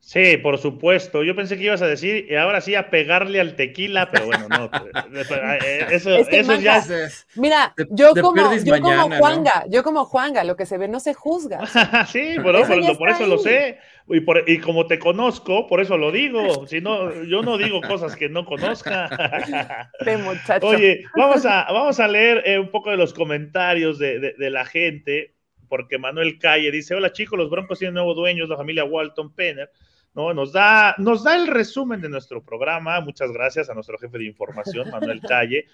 Sí, 0.00 0.38
por 0.38 0.56
supuesto. 0.56 1.22
Yo 1.22 1.36
pensé 1.36 1.58
que 1.58 1.64
ibas 1.64 1.82
a 1.82 1.86
decir, 1.86 2.26
y 2.30 2.34
ahora 2.34 2.62
sí, 2.62 2.74
a 2.74 2.88
pegarle 2.88 3.40
al 3.40 3.56
tequila, 3.56 4.08
pero 4.10 4.24
bueno, 4.24 4.48
no. 4.48 4.70
Eh, 5.14 5.86
eso, 5.90 6.16
eso 6.16 6.54
ya 6.54 6.78
es. 6.78 7.26
Mira, 7.34 7.74
yo, 7.90 8.14
como, 8.14 8.54
yo 8.56 8.80
como 8.80 9.10
Juanga, 9.18 9.64
yo 9.68 9.82
como 9.82 10.06
Juanga, 10.06 10.44
lo 10.44 10.56
que 10.56 10.64
se 10.64 10.78
ve 10.78 10.88
no 10.88 10.98
se 10.98 11.12
juzga. 11.12 11.60
sí, 12.06 12.38
bueno, 12.38 12.60
por, 12.96 13.10
eso 13.10 13.26
lo 13.26 13.36
sé. 13.36 13.78
Y, 14.08 14.20
por, 14.20 14.48
y, 14.48 14.58
como 14.60 14.86
te 14.86 14.98
conozco, 14.98 15.66
por 15.66 15.82
eso 15.82 15.98
lo 15.98 16.10
digo. 16.10 16.66
Si 16.66 16.80
no, 16.80 17.12
yo 17.24 17.42
no 17.42 17.58
digo 17.58 17.82
cosas 17.82 18.16
que 18.16 18.30
no 18.30 18.46
conozca. 18.46 19.90
muchacho. 20.24 20.66
Oye, 20.66 21.04
vamos 21.16 21.44
a, 21.44 21.66
vamos 21.70 22.00
a 22.00 22.08
leer 22.08 22.42
eh, 22.46 22.58
un 22.58 22.70
poco 22.70 22.90
de 22.90 22.96
los 22.96 23.12
comentarios 23.12 23.98
de, 23.98 24.20
de, 24.20 24.32
de 24.38 24.50
la 24.50 24.64
gente 24.64 25.34
porque 25.68 25.98
Manuel 25.98 26.38
Calle 26.38 26.70
dice, 26.70 26.94
hola 26.94 27.12
chicos, 27.12 27.38
los 27.38 27.50
Broncos 27.50 27.78
tienen 27.78 27.94
nuevos 27.94 28.16
dueños, 28.16 28.48
la 28.48 28.56
familia 28.56 28.84
Walton 28.84 29.34
Penner. 29.34 29.70
¿No? 30.18 30.34
Nos 30.34 30.52
da, 30.52 30.96
nos 30.98 31.22
da 31.22 31.36
el 31.36 31.46
resumen 31.46 32.00
de 32.00 32.08
nuestro 32.08 32.42
programa. 32.42 33.00
Muchas 33.00 33.30
gracias 33.30 33.70
a 33.70 33.74
nuestro 33.74 33.96
jefe 33.98 34.18
de 34.18 34.24
información, 34.24 34.90
Manuel 34.90 35.20
Calle. 35.20 35.66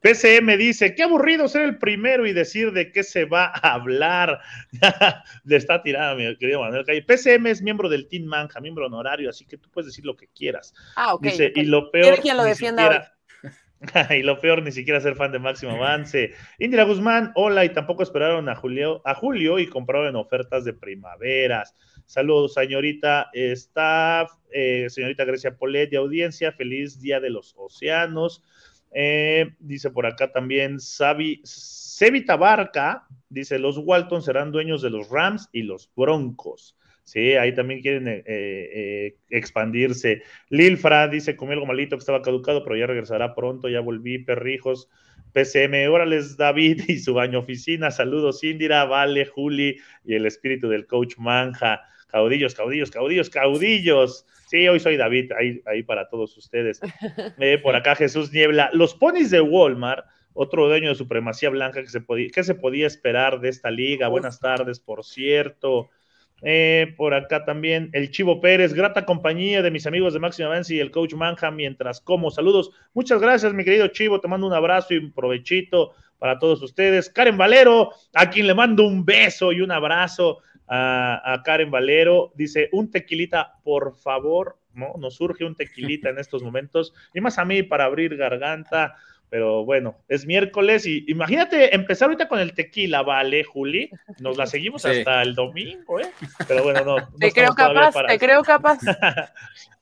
PCM 0.00 0.56
dice, 0.56 0.94
qué 0.94 1.02
aburrido 1.02 1.46
ser 1.48 1.60
el 1.60 1.76
primero 1.76 2.26
y 2.26 2.32
decir 2.32 2.72
de 2.72 2.92
qué 2.92 3.02
se 3.02 3.26
va 3.26 3.52
a 3.54 3.74
hablar. 3.74 4.40
Le 5.44 5.56
está 5.56 5.82
tirando 5.82 6.16
mi 6.16 6.34
querido 6.38 6.62
Manuel 6.62 6.86
Calle. 6.86 7.02
PCM 7.02 7.48
es 7.48 7.60
miembro 7.60 7.90
del 7.90 8.08
Team 8.08 8.24
Manja, 8.24 8.58
miembro 8.60 8.86
honorario, 8.86 9.28
así 9.28 9.44
que 9.44 9.58
tú 9.58 9.68
puedes 9.70 9.88
decir 9.88 10.06
lo 10.06 10.16
que 10.16 10.28
quieras. 10.28 10.72
Ah, 10.96 11.12
ok. 11.12 11.22
Dice, 11.24 11.52
y 11.54 11.64
lo 11.64 11.90
peor... 11.90 12.20
Quien 12.20 12.38
lo 12.38 12.44
defienda 12.44 13.12
y 14.10 14.22
lo 14.22 14.38
peor, 14.40 14.62
ni 14.62 14.72
siquiera 14.72 15.00
ser 15.00 15.16
fan 15.16 15.32
de 15.32 15.38
Máximo 15.38 15.72
Avance. 15.72 16.32
Indira 16.58 16.84
Guzmán, 16.84 17.32
hola, 17.34 17.64
y 17.64 17.70
tampoco 17.70 18.02
esperaron 18.02 18.48
a 18.48 18.54
Julio, 18.54 19.00
a 19.04 19.14
Julio 19.14 19.58
y 19.58 19.66
compraron 19.66 20.16
ofertas 20.16 20.64
de 20.64 20.74
primaveras. 20.74 21.74
Saludos, 22.04 22.54
señorita 22.54 23.30
staff, 23.32 24.32
eh, 24.52 24.86
señorita 24.90 25.24
Grecia 25.24 25.56
Polet 25.56 25.88
de 25.88 25.96
audiencia, 25.96 26.52
feliz 26.52 27.00
día 27.00 27.20
de 27.20 27.30
los 27.30 27.54
océanos. 27.56 28.42
Eh, 28.92 29.54
dice 29.60 29.90
por 29.90 30.04
acá 30.04 30.32
también 30.32 30.80
Sabi, 30.80 31.40
Sebi 31.44 32.24
Tabarca, 32.24 33.06
dice, 33.28 33.58
los 33.58 33.78
Walton 33.78 34.22
serán 34.22 34.52
dueños 34.52 34.82
de 34.82 34.90
los 34.90 35.08
Rams 35.08 35.48
y 35.52 35.62
los 35.62 35.90
Broncos. 35.94 36.76
Sí, 37.10 37.32
ahí 37.32 37.52
también 37.52 37.80
quieren 37.80 38.06
eh, 38.06 38.22
eh, 38.24 39.16
expandirse. 39.30 40.22
Lilfra 40.48 41.08
dice, 41.08 41.34
comí 41.34 41.54
algo 41.54 41.66
malito 41.66 41.96
que 41.96 42.00
estaba 42.02 42.22
caducado, 42.22 42.62
pero 42.62 42.76
ya 42.76 42.86
regresará 42.86 43.34
pronto, 43.34 43.68
ya 43.68 43.80
volví, 43.80 44.18
perrijos. 44.18 44.88
PCM, 45.32 45.90
órales 45.90 46.36
David 46.36 46.82
y 46.86 47.00
su 47.00 47.12
baño 47.12 47.40
oficina. 47.40 47.90
Saludos, 47.90 48.44
Indira, 48.44 48.84
Vale, 48.84 49.26
Juli 49.26 49.76
y 50.04 50.14
el 50.14 50.24
espíritu 50.24 50.68
del 50.68 50.86
coach 50.86 51.16
Manja. 51.18 51.82
Caudillos, 52.06 52.54
caudillos, 52.54 52.92
caudillos, 52.92 53.28
caudillos. 53.28 54.24
Sí, 54.46 54.68
hoy 54.68 54.78
soy 54.78 54.96
David, 54.96 55.32
ahí, 55.32 55.60
ahí 55.66 55.82
para 55.82 56.08
todos 56.08 56.36
ustedes. 56.36 56.80
Eh, 57.40 57.58
por 57.58 57.74
acá 57.74 57.96
Jesús 57.96 58.30
Niebla. 58.32 58.70
Los 58.72 58.94
ponis 58.94 59.32
de 59.32 59.40
Walmart, 59.40 60.06
otro 60.32 60.68
dueño 60.68 60.90
de 60.90 60.94
supremacía 60.94 61.50
blanca 61.50 61.82
que 61.82 61.88
se 61.88 62.00
podía, 62.00 62.28
¿qué 62.32 62.44
se 62.44 62.54
podía 62.54 62.86
esperar 62.86 63.40
de 63.40 63.48
esta 63.48 63.72
liga? 63.72 64.06
Buenas 64.06 64.38
tardes, 64.38 64.78
por 64.78 65.04
cierto. 65.04 65.90
Eh, 66.42 66.94
por 66.96 67.12
acá 67.12 67.44
también 67.44 67.90
el 67.92 68.10
Chivo 68.10 68.40
Pérez, 68.40 68.72
grata 68.72 69.04
compañía 69.04 69.62
de 69.62 69.70
mis 69.70 69.86
amigos 69.86 70.14
de 70.14 70.20
Máximo 70.20 70.48
Avance 70.48 70.74
y 70.74 70.80
el 70.80 70.90
coach 70.90 71.14
Manja 71.14 71.50
mientras 71.50 72.00
como. 72.00 72.30
Saludos. 72.30 72.70
Muchas 72.94 73.20
gracias, 73.20 73.52
mi 73.52 73.64
querido 73.64 73.88
Chivo. 73.88 74.20
Te 74.20 74.28
mando 74.28 74.46
un 74.46 74.52
abrazo 74.52 74.94
y 74.94 74.98
un 74.98 75.12
provechito 75.12 75.92
para 76.18 76.38
todos 76.38 76.62
ustedes. 76.62 77.10
Karen 77.10 77.36
Valero, 77.36 77.90
a 78.14 78.30
quien 78.30 78.46
le 78.46 78.54
mando 78.54 78.86
un 78.86 79.04
beso 79.04 79.52
y 79.52 79.60
un 79.60 79.72
abrazo 79.72 80.38
a, 80.68 81.42
Karen 81.44 81.70
Valero. 81.70 82.32
Dice, 82.36 82.68
un 82.72 82.90
tequilita, 82.90 83.54
por 83.64 83.96
favor. 83.96 84.58
¿no? 84.72 84.94
Nos 84.98 85.16
surge 85.16 85.44
un 85.44 85.56
tequilita 85.56 86.10
en 86.10 86.18
estos 86.18 86.42
momentos. 86.42 86.94
Y 87.12 87.20
más 87.20 87.38
a 87.38 87.44
mí 87.44 87.62
para 87.62 87.84
abrir 87.84 88.16
garganta. 88.16 88.96
Pero 89.30 89.64
bueno, 89.64 89.96
es 90.08 90.26
miércoles 90.26 90.84
y 90.86 91.04
imagínate 91.06 91.74
empezar 91.74 92.06
ahorita 92.06 92.26
con 92.26 92.40
el 92.40 92.52
tequila, 92.52 93.02
¿vale, 93.02 93.44
Juli? 93.44 93.88
Nos 94.18 94.36
la 94.36 94.46
seguimos 94.46 94.84
hasta 94.84 95.22
el 95.22 95.36
domingo, 95.36 96.00
¿eh? 96.00 96.10
Pero 96.48 96.64
bueno, 96.64 96.84
no. 96.84 97.08
te 97.18 97.30
creo 97.30 97.54
capaz, 97.54 97.94
te 98.08 98.18
creo 98.18 98.42
capaz. 98.42 98.80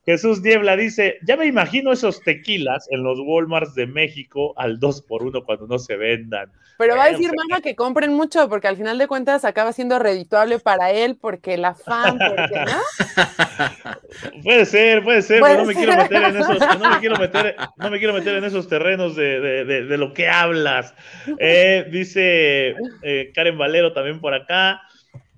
Jesús 0.05 0.41
Niebla 0.41 0.75
dice, 0.75 1.19
ya 1.23 1.37
me 1.37 1.45
imagino 1.45 1.91
esos 1.91 2.21
tequilas 2.21 2.87
en 2.89 3.03
los 3.03 3.19
Walmarts 3.19 3.75
de 3.75 3.85
México 3.85 4.53
al 4.57 4.79
2 4.79 5.01
por 5.03 5.23
1 5.23 5.43
cuando 5.43 5.67
no 5.67 5.77
se 5.77 5.97
vendan. 5.97 6.51
Pero 6.77 6.95
va 6.95 7.03
a 7.03 7.11
decir, 7.11 7.29
pues, 7.29 7.47
Manja, 7.49 7.61
que 7.61 7.75
compren 7.75 8.13
mucho, 8.13 8.47
porque 8.47 8.69
al 8.69 8.77
final 8.77 8.97
de 8.97 9.07
cuentas 9.07 9.43
acaba 9.43 9.73
siendo 9.73 9.99
redituable 9.99 10.59
para 10.59 10.91
él, 10.91 11.17
porque 11.19 11.57
la 11.57 11.75
fan, 11.75 12.17
porque, 12.17 12.65
¿no? 12.65 14.41
puede 14.43 14.65
ser, 14.65 15.03
puede 15.03 15.21
ser, 15.21 15.41
pero 15.41 15.59
no 15.59 15.65
me 15.65 15.75
quiero 15.75 15.97
meter 15.97 16.23
en 16.23 16.37
esos, 16.37 16.59
no 16.79 16.89
me 16.89 16.99
quiero 16.99 17.17
meter, 17.17 17.55
no 17.75 17.91
me 17.91 17.97
quiero 17.99 18.13
meter 18.13 18.35
en 18.37 18.43
esos 18.45 18.69
terrenos 18.69 19.17
de, 19.17 19.41
de, 19.41 19.83
de, 19.83 19.97
lo 19.97 20.13
que 20.13 20.29
hablas. 20.29 20.93
Eh, 21.37 21.85
dice 21.91 22.75
eh, 23.03 23.31
Karen 23.35 23.57
Valero 23.57 23.91
también 23.91 24.21
por 24.21 24.33
acá 24.33 24.81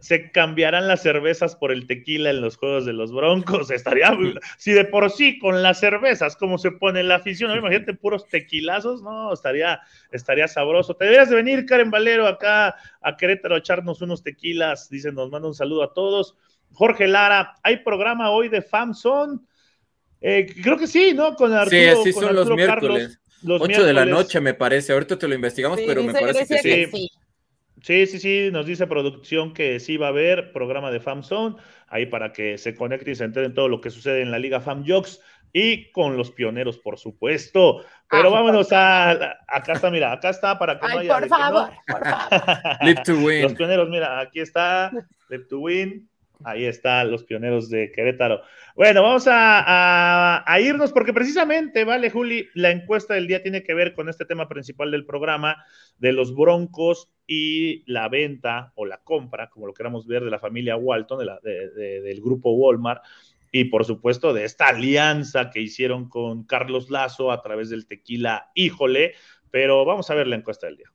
se 0.01 0.31
cambiarán 0.31 0.87
las 0.87 1.03
cervezas 1.03 1.55
por 1.55 1.71
el 1.71 1.85
tequila 1.85 2.31
en 2.31 2.41
los 2.41 2.57
juegos 2.57 2.85
de 2.85 2.93
los 2.93 3.11
Broncos. 3.13 3.69
Estaría, 3.69 4.11
si 4.57 4.71
de 4.71 4.83
por 4.83 5.11
sí 5.11 5.37
con 5.37 5.61
las 5.61 5.79
cervezas, 5.79 6.35
como 6.35 6.57
se 6.57 6.71
pone 6.71 7.03
la 7.03 7.15
afición, 7.15 7.55
imagínate 7.55 7.93
puros 7.93 8.27
tequilazos, 8.27 9.03
no, 9.03 9.31
estaría, 9.31 9.79
estaría 10.11 10.47
sabroso. 10.47 10.95
Te 10.95 11.05
deberías 11.05 11.29
de 11.29 11.35
venir, 11.35 11.67
Karen 11.67 11.91
Valero, 11.91 12.27
acá 12.27 12.75
a 12.99 13.15
Querétaro 13.15 13.53
a 13.53 13.59
echarnos 13.59 14.01
unos 14.01 14.23
tequilas. 14.23 14.89
Dicen, 14.89 15.13
nos 15.13 15.29
manda 15.29 15.47
un 15.47 15.53
saludo 15.53 15.83
a 15.83 15.93
todos. 15.93 16.35
Jorge 16.73 17.07
Lara, 17.07 17.53
¿hay 17.61 17.77
programa 17.77 18.31
hoy 18.31 18.49
de 18.49 18.63
FAMSON? 18.63 19.45
Eh, 20.19 20.47
creo 20.63 20.77
que 20.77 20.87
sí, 20.87 21.13
¿no? 21.13 21.35
Con 21.35 21.53
Arturo, 21.53 22.03
sí, 22.03 22.11
son 22.11 22.35
los 22.35 22.49
miércoles. 22.49 23.19
los 23.43 23.61
8 23.61 23.83
de 23.83 23.93
la 23.93 24.05
noche, 24.05 24.41
me 24.41 24.55
parece. 24.55 24.93
Ahorita 24.93 25.19
te 25.19 25.27
lo 25.27 25.35
investigamos, 25.35 25.79
pero 25.85 26.01
me 26.01 26.13
parece 26.13 26.47
que 26.47 26.57
sí. 26.57 26.85
Sí, 26.91 27.11
sí, 27.81 28.19
sí, 28.19 28.49
nos 28.51 28.65
dice 28.65 28.87
producción 28.87 29.53
que 29.53 29.79
sí 29.79 29.97
va 29.97 30.07
a 30.07 30.09
haber 30.09 30.51
programa 30.51 30.91
de 30.91 30.99
FamZone, 30.99 31.55
ahí 31.87 32.05
para 32.05 32.31
que 32.31 32.57
se 32.57 32.75
conecte 32.75 33.11
y 33.11 33.15
se 33.15 33.25
enteren 33.25 33.53
todo 33.53 33.67
lo 33.67 33.81
que 33.81 33.89
sucede 33.89 34.21
en 34.21 34.31
la 34.31 34.39
Liga 34.39 34.61
FamJox 34.61 35.19
y 35.53 35.91
con 35.91 36.17
los 36.17 36.31
pioneros, 36.31 36.77
por 36.77 36.97
supuesto. 36.97 37.83
Pero 38.09 38.31
vámonos 38.31 38.71
a, 38.71 39.37
acá 39.47 39.73
está, 39.73 39.89
mira, 39.89 40.11
acá 40.11 40.29
está 40.29 40.57
para 40.59 40.79
que 40.79 40.87
no 40.87 40.99
haya... 40.99 41.19
Por 41.19 41.29
favor, 41.29 41.69
por 41.87 42.07
favor. 42.07 42.77
Live 42.81 43.01
to 43.05 43.13
win. 43.25 43.41
Los 43.43 43.53
pioneros, 43.53 43.89
mira, 43.89 44.19
aquí 44.19 44.39
está, 44.39 44.91
Live 45.29 45.45
to 45.45 45.59
win. 45.59 46.10
Ahí 46.43 46.65
están 46.65 47.11
los 47.11 47.23
pioneros 47.23 47.69
de 47.69 47.91
Querétaro. 47.91 48.41
Bueno, 48.75 49.03
vamos 49.03 49.25
a, 49.27 50.43
irnos 50.59 50.91
porque 50.91 51.13
precisamente, 51.13 51.83
vale, 51.83 52.09
Juli, 52.09 52.47
la 52.53 52.71
encuesta 52.71 53.13
del 53.13 53.27
día 53.27 53.41
tiene 53.41 53.63
que 53.63 53.73
ver 53.73 53.93
con 53.93 54.09
este 54.09 54.25
tema 54.25 54.47
principal 54.47 54.91
del 54.91 55.05
programa 55.05 55.63
de 55.97 56.13
los 56.13 56.35
broncos 56.35 57.11
y 57.27 57.83
la 57.91 58.09
venta 58.09 58.73
o 58.75 58.85
la 58.85 58.97
compra, 59.03 59.49
como 59.49 59.67
lo 59.67 59.73
queramos 59.73 60.07
ver, 60.07 60.23
de 60.23 60.31
la 60.31 60.39
familia 60.39 60.75
Walton, 60.77 61.25
del 61.43 62.21
grupo 62.21 62.51
Walmart 62.51 63.03
y 63.51 63.65
por 63.65 63.85
supuesto 63.85 64.33
de 64.33 64.45
esta 64.45 64.69
alianza 64.69 65.49
que 65.49 65.59
hicieron 65.59 66.07
con 66.07 66.45
Carlos 66.45 66.89
Lazo 66.89 67.31
a 67.31 67.41
través 67.41 67.69
del 67.69 67.85
tequila 67.85 68.49
Híjole, 68.55 69.13
pero 69.49 69.83
vamos 69.83 70.09
a 70.09 70.15
ver 70.15 70.27
la 70.27 70.37
encuesta 70.37 70.67
del 70.67 70.77
día. 70.77 70.91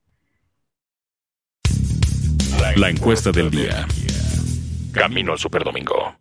La 2.77 2.91
encuesta 2.91 3.31
del 3.31 3.51
día. 3.51 3.87
Camino 4.97 5.33
al 5.33 5.39
Superdomingo. 5.39 6.17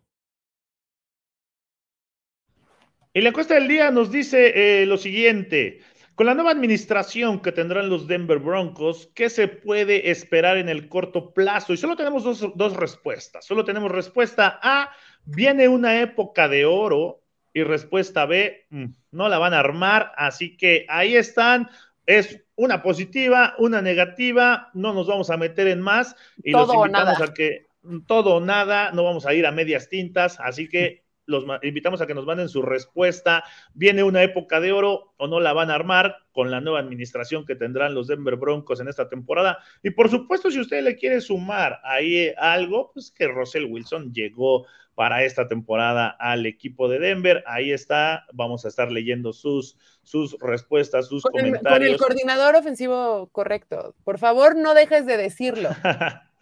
Y 3.14 3.22
la 3.22 3.30
encuesta 3.30 3.54
del 3.54 3.70
día 3.70 3.90
nos 3.90 4.12
dice 4.12 4.82
eh, 4.82 4.86
lo 4.86 4.98
siguiente. 4.98 5.80
Con 6.16 6.26
la 6.26 6.34
nueva 6.34 6.52
administración 6.52 7.42
que 7.42 7.54
tendrán 7.54 7.90
los 7.90 8.06
Denver 8.06 8.40
Broncos, 8.40 9.10
¿qué 9.16 9.30
se 9.30 9.48
puede 9.48 10.12
esperar 10.12 10.58
en 10.58 10.68
el 10.68 10.90
corto 10.90 11.34
plazo? 11.34 11.72
Y 11.72 11.78
solo 11.78 11.96
tenemos 11.96 12.26
dos, 12.26 12.52
dos 12.56 12.76
respuestas. 12.76 13.46
Solo 13.46 13.64
tenemos 13.64 13.92
respuesta 13.92 14.60
A, 14.62 14.92
viene 15.24 15.70
una 15.70 16.02
época 16.02 16.50
de 16.50 16.66
oro, 16.66 17.22
y 17.54 17.64
respuesta 17.64 18.26
B, 18.26 18.68
mm, 18.70 18.86
no 19.12 19.30
la 19.30 19.38
van 19.38 19.54
a 19.54 19.60
armar. 19.60 20.12
Así 20.18 20.58
que 20.58 20.86
ahí 20.90 21.16
están. 21.16 21.70
Es 22.06 22.44
una 22.56 22.84
positiva, 22.84 23.56
una 23.58 23.82
negativa. 23.82 24.70
No 24.74 24.94
nos 24.94 25.08
vamos 25.08 25.30
a 25.30 25.38
meter 25.38 25.70
en 25.70 25.80
más. 25.80 26.18
Y 26.44 26.52
los 26.52 26.72
invitamos 26.74 27.22
a 27.22 27.34
que 27.34 27.68
todo 28.08 28.36
o 28.36 28.40
nada, 28.40 28.92
no 28.92 29.04
vamos 29.04 29.26
a 29.26 29.34
ir 29.34 29.46
a 29.46 29.52
medias 29.52 29.90
tintas, 29.90 30.40
así 30.40 30.68
que 30.68 31.06
los 31.26 31.46
invitamos 31.64 32.02
a 32.02 32.08
que 32.08 32.14
nos 32.14 32.26
manden 32.26 32.50
su 32.50 32.62
respuesta. 32.62 33.44
Viene 33.74 34.04
una 34.04 34.24
época 34.24 34.60
de 34.60 34.72
oro 34.72 35.14
o 35.18 35.28
no 35.28 35.40
la 35.40 35.54
van 35.54 35.72
a 35.72 35.76
armar 35.76 36.18
con 36.32 36.52
la 36.52 36.62
nueva 36.62 36.80
administración 36.80 37.46
que 37.46 37.56
tendrán 37.56 37.96
los 37.96 38.08
Denver 38.08 38.36
Broncos 38.36 38.80
en 38.80 38.88
esta 38.88 39.10
temporada. 39.10 39.60
Y 39.82 39.92
por 39.92 40.10
supuesto, 40.10 40.52
si 40.52 40.60
usted 40.60 40.84
le 40.84 40.96
quiere 40.96 41.22
sumar 41.22 41.80
ahí 41.84 42.32
algo, 42.38 42.92
pues 42.94 43.12
que 43.12 43.28
Russell 43.28 43.66
Wilson 43.66 44.14
llegó 44.14 44.66
para 44.94 45.24
esta 45.24 45.48
temporada 45.48 46.16
al 46.20 46.46
equipo 46.46 46.88
de 46.88 47.00
Denver. 47.00 47.44
Ahí 47.48 47.72
está, 47.72 48.26
vamos 48.32 48.66
a 48.66 48.70
estar 48.70 48.92
leyendo 48.92 49.34
sus, 49.34 49.78
sus 50.04 50.38
respuestas, 50.40 51.08
sus 51.08 51.24
comentarios. 51.24 51.64
con 51.64 51.84
el 51.84 51.98
coordinador 51.98 52.56
ofensivo 52.56 53.28
correcto. 53.32 53.94
Por 54.04 54.20
favor, 54.20 54.56
no 54.56 54.74
dejes 54.74 55.06
de 55.06 55.18
decirlo. 55.18 55.70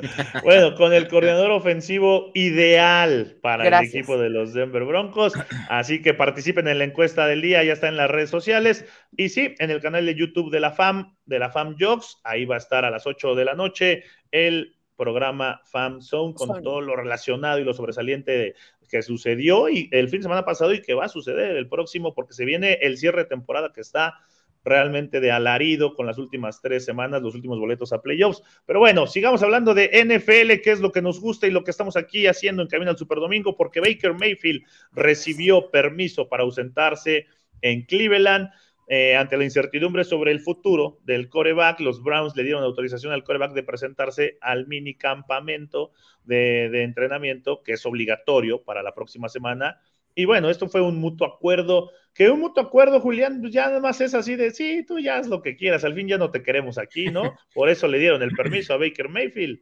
bueno, 0.43 0.75
con 0.75 0.93
el 0.93 1.07
coordinador 1.07 1.51
ofensivo 1.51 2.31
ideal 2.33 3.37
para 3.41 3.67
el 3.67 3.87
equipo 3.87 4.17
de 4.17 4.29
los 4.29 4.53
Denver 4.53 4.83
Broncos. 4.83 5.33
Así 5.69 6.01
que 6.01 6.13
participen 6.13 6.67
en 6.67 6.79
la 6.79 6.83
encuesta 6.83 7.27
del 7.27 7.41
día, 7.41 7.63
ya 7.63 7.73
está 7.73 7.87
en 7.87 7.97
las 7.97 8.09
redes 8.09 8.29
sociales. 8.29 8.85
Y 9.15 9.29
sí, 9.29 9.55
en 9.59 9.71
el 9.71 9.81
canal 9.81 10.05
de 10.05 10.15
YouTube 10.15 10.51
de 10.51 10.59
la 10.59 10.71
FAM, 10.71 11.15
de 11.25 11.39
la 11.39 11.49
FAM 11.49 11.75
Jokes, 11.79 12.17
ahí 12.23 12.45
va 12.45 12.55
a 12.55 12.59
estar 12.59 12.85
a 12.85 12.91
las 12.91 13.05
8 13.07 13.35
de 13.35 13.45
la 13.45 13.55
noche 13.55 14.03
el 14.31 14.75
programa 14.95 15.61
FAM 15.65 16.01
Zone 16.01 16.33
con 16.33 16.61
todo 16.61 16.81
lo 16.81 16.95
relacionado 16.95 17.59
y 17.59 17.63
lo 17.63 17.73
sobresaliente 17.73 18.55
que 18.89 19.01
sucedió 19.01 19.69
y 19.69 19.89
el 19.91 20.07
fin 20.09 20.19
de 20.19 20.23
semana 20.23 20.45
pasado 20.45 20.73
y 20.73 20.81
que 20.81 20.93
va 20.93 21.05
a 21.05 21.09
suceder 21.09 21.55
el 21.57 21.67
próximo, 21.67 22.13
porque 22.13 22.33
se 22.33 22.45
viene 22.45 22.73
el 22.81 22.97
cierre 22.97 23.23
de 23.23 23.29
temporada 23.29 23.71
que 23.73 23.81
está 23.81 24.19
realmente 24.63 25.19
de 25.19 25.31
alarido 25.31 25.93
con 25.93 26.05
las 26.05 26.17
últimas 26.17 26.61
tres 26.61 26.85
semanas, 26.85 27.21
los 27.21 27.35
últimos 27.35 27.59
boletos 27.59 27.93
a 27.93 28.01
playoffs. 28.01 28.41
Pero 28.65 28.79
bueno, 28.79 29.07
sigamos 29.07 29.43
hablando 29.43 29.73
de 29.73 29.89
NFL, 30.05 30.61
que 30.61 30.71
es 30.71 30.79
lo 30.79 30.91
que 30.91 31.01
nos 31.01 31.19
gusta 31.19 31.47
y 31.47 31.51
lo 31.51 31.63
que 31.63 31.71
estamos 31.71 31.97
aquí 31.97 32.27
haciendo 32.27 32.61
en 32.61 32.67
Camino 32.67 32.91
al 32.91 32.97
Superdomingo, 32.97 33.55
porque 33.55 33.79
Baker 33.79 34.13
Mayfield 34.13 34.63
recibió 34.91 35.69
permiso 35.69 36.29
para 36.29 36.43
ausentarse 36.43 37.27
en 37.61 37.83
Cleveland. 37.83 38.49
Eh, 38.89 39.15
ante 39.15 39.37
la 39.37 39.45
incertidumbre 39.45 40.03
sobre 40.03 40.31
el 40.31 40.41
futuro 40.41 40.99
del 41.05 41.29
coreback, 41.29 41.79
los 41.79 42.03
Browns 42.03 42.35
le 42.35 42.43
dieron 42.43 42.63
autorización 42.63 43.13
al 43.13 43.23
coreback 43.23 43.53
de 43.53 43.63
presentarse 43.63 44.37
al 44.41 44.67
mini 44.67 44.95
campamento 44.95 45.91
de, 46.25 46.69
de 46.69 46.83
entrenamiento, 46.83 47.63
que 47.63 47.73
es 47.73 47.85
obligatorio 47.85 48.61
para 48.63 48.83
la 48.83 48.93
próxima 48.93 49.29
semana 49.29 49.79
y 50.15 50.25
bueno, 50.25 50.49
esto 50.49 50.69
fue 50.69 50.81
un 50.81 50.97
mutuo 50.97 51.27
acuerdo, 51.27 51.91
que 52.13 52.29
un 52.29 52.39
mutuo 52.39 52.63
acuerdo, 52.63 52.99
Julián, 52.99 53.41
pues 53.41 53.53
ya 53.53 53.67
nada 53.67 53.79
más 53.79 53.99
es 54.01 54.13
así 54.13 54.35
de, 54.35 54.51
sí, 54.51 54.85
tú 54.87 54.99
ya 54.99 55.17
haz 55.17 55.27
lo 55.27 55.41
que 55.41 55.55
quieras, 55.55 55.83
al 55.83 55.95
fin 55.95 56.07
ya 56.07 56.17
no 56.17 56.31
te 56.31 56.43
queremos 56.43 56.77
aquí, 56.77 57.05
¿no? 57.05 57.35
Por 57.53 57.69
eso 57.69 57.87
le 57.87 57.99
dieron 57.99 58.21
el 58.21 58.31
permiso 58.31 58.73
a 58.73 58.77
Baker 58.77 59.09
Mayfield. 59.09 59.59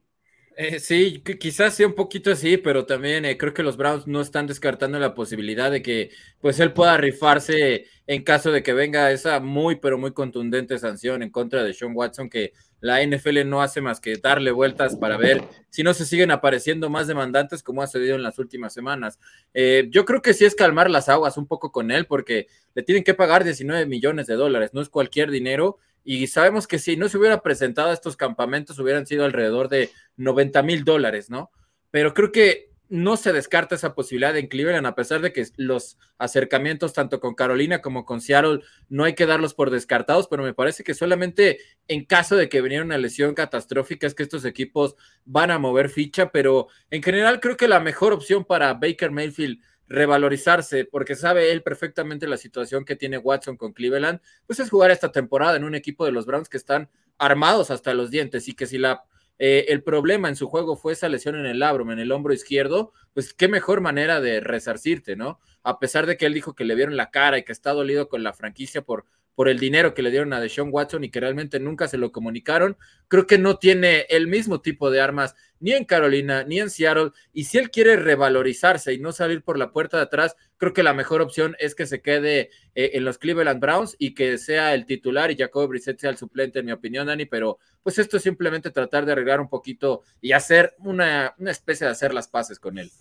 Eh, 0.58 0.80
sí, 0.80 1.24
quizás 1.40 1.76
sea 1.76 1.88
un 1.88 1.96
poquito 1.96 2.30
así, 2.30 2.58
pero 2.58 2.86
también 2.86 3.24
eh, 3.24 3.38
creo 3.38 3.54
que 3.54 3.64
los 3.64 3.78
Browns 3.78 4.06
no 4.06 4.20
están 4.20 4.48
descartando 4.48 5.00
la 5.00 5.16
posibilidad 5.16 5.72
de 5.72 5.82
que 5.82 6.10
pues 6.42 6.60
él 6.60 6.74
pueda 6.74 6.98
rifarse 6.98 7.86
en 8.06 8.24
caso 8.24 8.52
de 8.52 8.62
que 8.62 8.74
venga 8.74 9.12
esa 9.12 9.40
muy 9.40 9.78
pero 9.78 9.98
muy 9.98 10.12
contundente 10.12 10.78
sanción 10.78 11.24
en 11.24 11.30
contra 11.30 11.64
de 11.64 11.74
Sean 11.74 11.94
Watson 11.96 12.30
que 12.30 12.52
la 12.82 13.02
NFL 13.06 13.46
no 13.46 13.62
hace 13.62 13.80
más 13.80 14.02
que 14.02 14.17
darle 14.17 14.52
vueltas 14.52 14.98
para 14.98 15.15
ver 15.15 15.44
si 15.70 15.84
no 15.84 15.94
se 15.94 16.06
siguen 16.06 16.32
apareciendo 16.32 16.89
más 16.89 17.08
demandantes 17.08 17.63
como 17.63 17.82
ha 17.82 17.88
sucedido 17.88 18.15
en 18.15 18.24
las 18.24 18.39
últimas 18.39 18.74
semanas. 18.74 19.20
Eh, 19.54 19.88
yo 19.91 20.04
creo 20.04 20.22
que 20.22 20.34
sí 20.34 20.46
es 20.46 20.56
calmar 20.56 20.89
las 20.89 21.08
aguas 21.08 21.38
un 21.38 21.48
poco 21.48 21.72
con 21.72 21.91
él 21.91 22.08
porque 22.08 22.48
le 22.74 22.84
tienen 22.84 23.04
que 23.04 23.13
pagar 23.13 23.44
19 23.44 23.86
millones 23.86 24.28
de 24.28 24.36
dólares, 24.36 24.72
no 24.74 24.82
es 24.82 24.89
cualquier 24.89 25.30
dinero 25.32 25.78
y 26.04 26.26
sabemos 26.28 26.67
que 26.67 26.80
si 26.80 26.98
no 26.98 27.08
se 27.08 27.20
hubiera 27.20 27.44
presentado 27.44 27.91
a 27.91 27.94
estos 27.94 28.17
campamentos 28.17 28.80
hubieran 28.80 29.06
sido 29.06 29.24
alrededor 29.26 29.70
de 29.70 29.91
90 30.17 30.63
mil 30.63 30.84
dólares, 30.84 31.30
¿no? 31.30 31.52
Pero 31.91 32.15
creo 32.15 32.32
que 32.32 32.71
no 32.92 33.16
se 33.16 33.32
descarta 33.32 33.76
esa 33.76 33.96
posibilidad 33.96 34.36
en 34.36 34.48
Cleveland, 34.48 34.86
a 34.86 34.96
pesar 34.96 35.22
de 35.22 35.32
que 35.32 35.48
los 35.56 35.98
acercamientos 36.18 36.92
tanto 36.92 37.22
con 37.22 37.36
Carolina 37.36 37.82
como 37.82 38.04
con 38.04 38.20
Seattle 38.20 38.60
no 38.90 39.06
hay 39.06 39.16
que 39.16 39.26
darlos 39.26 39.54
por 39.54 39.70
descartados, 39.70 40.28
pero 40.28 40.44
me 40.44 40.54
parece 40.54 40.84
que 40.84 40.94
solamente 40.94 41.60
en 41.88 42.04
caso 42.04 42.36
de 42.36 42.50
que 42.50 42.62
viniera 42.62 42.84
una 42.84 42.98
lesión 42.98 43.34
catastrófica 43.34 44.08
es 44.08 44.14
que 44.14 44.24
estos 44.24 44.44
equipos 44.44 44.96
van 45.24 45.52
a 45.52 45.58
mover 45.58 45.88
ficha, 45.88 46.34
pero 46.34 46.68
en 46.90 47.02
general 47.02 47.40
creo 47.40 47.56
que 47.56 47.70
la 47.70 47.80
mejor 47.80 48.12
opción 48.12 48.44
para 48.44 48.74
Baker 48.74 49.10
Mayfield 49.10 49.62
revalorizarse, 49.88 50.84
porque 50.84 51.16
sabe 51.16 51.54
él 51.54 51.64
perfectamente 51.64 52.28
la 52.28 52.36
situación 52.36 52.84
que 52.84 52.98
tiene 52.98 53.18
Watson 53.18 53.56
con 53.56 53.72
Cleveland, 53.72 54.20
pues 54.46 54.60
es 54.60 54.70
jugar 54.70 54.92
esta 54.92 55.14
temporada 55.14 55.56
en 55.56 55.64
un 55.64 55.76
equipo 55.76 56.04
de 56.04 56.12
los 56.12 56.26
Browns 56.26 56.50
que 56.50 56.58
están 56.58 56.90
armados 57.18 57.72
hasta 57.72 57.94
los 57.94 58.12
dientes 58.12 58.50
y 58.50 58.54
que 58.54 58.68
si 58.68 58.78
la 58.78 59.06
eh, 59.44 59.74
el 59.74 59.82
problema 59.82 60.30
en 60.30 60.36
su 60.36 60.48
juego 60.48 60.76
fue 60.76 60.94
esa 60.94 61.10
lesión 61.10 61.36
en 61.36 61.48
el 61.48 61.64
abdomen, 61.64 61.98
en 61.98 62.04
el 62.04 62.12
hombro 62.12 62.32
izquierdo, 62.32 62.94
pues 63.16 63.34
qué 63.34 63.48
mejor 63.48 63.82
manera 63.82 64.22
de 64.22 64.40
resarcirte, 64.40 65.16
¿no? 65.16 65.40
A 65.64 65.80
pesar 65.80 66.06
de 66.06 66.16
que 66.16 66.28
él 66.28 66.36
dijo 66.36 66.54
que 66.54 66.64
le 66.64 66.76
vieron 66.76 66.96
la 66.96 67.10
cara 67.10 67.40
y 67.40 67.44
que 67.44 67.52
está 67.52 67.72
dolido 67.72 68.08
con 68.08 68.22
la 68.22 68.34
franquicia 68.34 68.84
por, 68.84 69.08
por 69.36 69.50
el 69.50 69.60
dinero 69.60 69.94
que 69.94 70.02
le 70.02 70.12
dieron 70.12 70.34
a 70.34 70.39
Deshaun 70.39 70.70
Watson 70.72 71.04
y 71.04 71.10
que 71.10 71.20
realmente 71.20 71.60
nunca 71.60 71.88
se 71.88 71.98
lo 71.98 72.12
comunicaron, 72.12 72.78
creo 73.08 73.28
que 73.28 73.38
no 73.38 73.58
tiene 73.58 74.06
el 74.10 74.28
mismo 74.28 74.62
tipo 74.62 74.91
de 74.91 75.02
armas 75.02 75.36
ni 75.60 75.72
en 75.72 75.86
Carolina 75.86 76.44
ni 76.44 76.60
en 76.60 76.70
Seattle. 76.70 77.12
Y 77.34 77.46
si 77.46 77.58
él 77.58 77.72
quiere 77.72 77.96
revalorizarse 77.96 78.94
y 78.94 79.00
no 79.00 79.12
salir 79.12 79.44
por 79.44 79.58
la 79.58 79.72
puerta 79.72 79.98
de 79.98 80.04
atrás, 80.04 80.36
creo 80.58 80.74
que 80.74 80.84
la 80.84 80.94
mejor 80.94 81.22
opción 81.22 81.56
es 81.60 81.76
que 81.76 81.86
se 81.86 82.02
quede 82.02 82.50
eh, 82.76 82.91
en 82.94 83.06
los 83.06 83.17
Cleveland 83.17 83.62
Browns 83.62 83.96
y 83.98 84.13
que 84.13 84.38
sea 84.38 84.74
el 84.74 84.86
titular 84.86 85.32
y 85.32 85.38
Jacob 85.38 85.70
Brissett 85.70 86.00
sea 86.00 86.10
el 86.10 86.17
suplente, 86.17 86.60
en 86.60 86.65
mi 86.65 86.72
opinión, 86.72 87.08
Dani. 87.08 87.26
Pero 87.26 87.60
pues 87.84 87.98
esto 88.00 88.17
es 88.17 88.24
simplemente 88.24 88.72
tratar 88.72 89.06
de 89.06 89.13
arreglar 89.13 89.39
un 89.39 89.50
poquito 89.50 90.02
y 90.20 90.34
hacer 90.34 90.76
una, 90.80 91.36
una 91.38 91.52
especie 91.52 91.86
de 91.86 91.91
hacer 91.91 92.13
las 92.13 92.28
paces 92.28 92.60
con 92.60 92.78
él. 92.78 92.91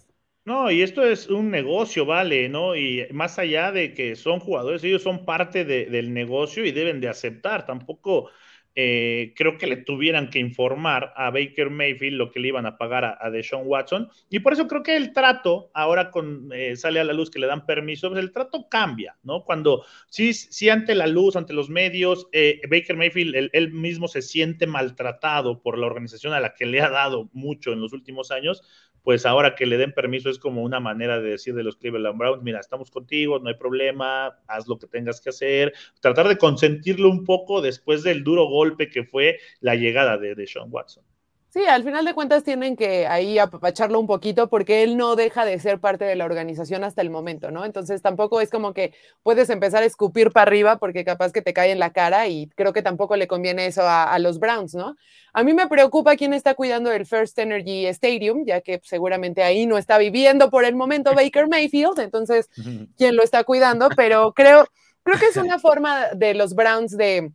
No, 0.45 0.71
y 0.71 0.83
esto 0.83 1.05
es 1.05 1.29
un 1.29 1.51
negocio, 1.51 2.07
vale, 2.07 2.49
¿no? 2.49 2.75
Y 2.75 3.07
más 3.13 3.39
allá 3.39 3.73
de 3.73 3.93
que 3.95 4.17
son 4.17 4.41
jugadores, 4.41 4.83
ellos 4.83 5.03
son 5.03 5.25
parte 5.25 5.65
del 5.65 6.13
negocio 6.15 6.65
y 6.65 6.73
deben 6.73 7.01
de 7.01 7.09
aceptar. 7.09 7.67
Tampoco 7.67 8.31
eh, 8.75 9.35
creo 9.37 9.59
que 9.59 9.67
le 9.67 9.77
tuvieran 9.77 10.31
que 10.31 10.39
informar 10.39 11.13
a 11.17 11.31
Baker 11.31 11.71
Mayfield 11.71 12.17
lo 12.17 12.31
que 12.31 12.41
le 12.41 12.49
iban 12.49 12.67
a 12.67 12.79
pagar 12.79 13.19
a, 13.21 13.31
Deshaun 13.31 13.67
Watson. 13.67 14.09
Y 14.31 14.39
por 14.39 14.53
eso 14.55 14.67
creo 14.67 14.83
que 14.83 14.97
el 14.97 15.13
trato, 15.13 15.71
ahora 15.75 16.11
con 16.11 16.51
eh, 16.53 16.77
sale 16.77 17.01
a 17.01 17.05
la 17.05 17.13
luz 17.13 17.31
que 17.31 17.39
le 17.39 17.47
dan 17.47 17.67
permiso, 17.67 18.09
pues 18.09 18.21
el 18.21 18.33
trato 18.33 18.69
cambia, 18.71 19.19
¿no? 19.23 19.45
Cuando 19.45 19.85
sí, 20.09 20.33
sí 20.33 20.71
ante 20.71 20.95
la 20.95 21.07
luz, 21.07 21.37
ante 21.37 21.53
los 21.53 21.69
medios, 21.69 22.29
eh, 22.33 22.61
Baker 22.71 22.97
Mayfield, 22.97 23.51
él 23.53 23.73
mismo 23.73 24.09
se 24.09 24.23
siente 24.23 24.67
maltratado 24.67 25.61
por 25.61 25.77
la 25.77 25.87
organización 25.87 26.33
a 26.33 26.41
la 26.41 26.55
que 26.55 26.67
le 26.67 26.81
ha 26.81 26.89
dado 26.89 27.29
mucho 27.33 27.73
en 27.73 27.81
los 27.81 27.93
últimos 27.93 28.31
años, 28.31 28.63
pues 29.03 29.27
ahora 29.27 29.55
que 29.55 29.67
le 29.67 29.79
den 29.79 29.93
permiso 29.93 30.31
es 30.31 30.39
como 30.39 30.63
una 30.63 30.81
manera 30.81 31.21
de 31.21 31.31
decir 31.31 31.55
de 31.55 31.63
los 31.63 31.77
Cleveland 31.77 32.19
Browns, 32.19 32.43
mira, 32.43 32.61
estamos 32.61 32.91
contigo, 32.91 33.39
no 33.39 33.49
hay 33.49 33.57
problema, 33.57 34.39
haz 34.47 34.69
lo 34.69 34.79
que 34.79 34.87
tengas 34.87 35.21
que 35.21 35.31
hacer, 35.31 35.73
tratar 36.01 36.29
de 36.29 36.39
consentirlo 36.39 37.09
un 37.09 37.25
poco 37.25 37.61
después 37.61 38.03
del 38.03 38.25
duro 38.25 38.47
golpe 38.47 38.91
que 38.91 39.05
fue 39.05 39.39
la 39.61 39.75
llegada 39.75 40.19
de, 40.19 40.35
de 40.35 40.47
Sean 40.47 40.69
Watson. 40.71 41.05
Sí, 41.53 41.65
al 41.67 41.83
final 41.83 42.05
de 42.05 42.15
cuentas 42.15 42.45
tienen 42.45 42.77
que 42.77 43.09
ahí 43.09 43.37
apapacharlo 43.41 43.99
un 43.99 44.07
poquito 44.07 44.49
porque 44.49 44.85
él 44.85 44.97
no 44.97 45.17
deja 45.17 45.45
de 45.45 45.59
ser 45.59 45.81
parte 45.81 46.05
de 46.05 46.15
la 46.15 46.25
organización 46.25 46.85
hasta 46.85 47.03
el 47.03 47.11
momento, 47.11 47.51
¿no? 47.51 47.65
Entonces 47.65 48.03
tampoco 48.03 48.41
es 48.41 48.51
como 48.51 48.73
que 48.73 48.95
puedes 49.25 49.51
empezar 49.51 49.83
a 49.83 49.87
escupir 49.87 50.31
para 50.31 50.45
arriba 50.45 50.79
porque 50.79 51.05
capaz 51.05 51.33
que 51.33 51.43
te 51.43 51.53
cae 51.53 51.73
en 51.73 51.81
la 51.81 51.93
cara 51.93 52.29
y 52.29 52.47
creo 52.51 52.73
que 52.73 52.83
tampoco 52.83 53.17
le 53.17 53.27
conviene 53.27 53.67
eso 53.67 53.83
a, 53.85 54.17
los 54.21 54.39
Browns, 54.39 54.77
¿no? 54.77 54.95
A 55.33 55.43
mí 55.43 55.53
me 55.53 55.67
preocupa 55.67 56.15
quién 56.15 56.35
está 56.35 56.55
cuidando 56.55 56.93
el 56.93 57.05
First 57.05 57.37
Energy 57.41 57.87
Stadium, 57.87 58.45
ya 58.47 58.61
que 58.61 58.81
seguramente 58.85 59.43
ahí 59.43 59.67
no 59.67 59.77
está 59.77 59.99
viviendo 59.99 60.51
por 60.51 60.65
el 60.65 60.77
momento 60.77 61.17
Baker 61.17 61.49
Mayfield, 61.49 61.99
entonces, 61.99 62.49
¿quién 62.97 63.17
lo 63.17 63.25
está 63.25 63.43
cuidando? 63.43 63.89
Pero 63.97 64.35
creo, 64.35 64.69
creo 65.03 65.19
que 65.19 65.27
es 65.27 65.37
una 65.37 65.59
forma 65.59 66.11
de 66.15 66.35
los 66.35 66.55
Browns 66.55 66.97
de 66.97 67.33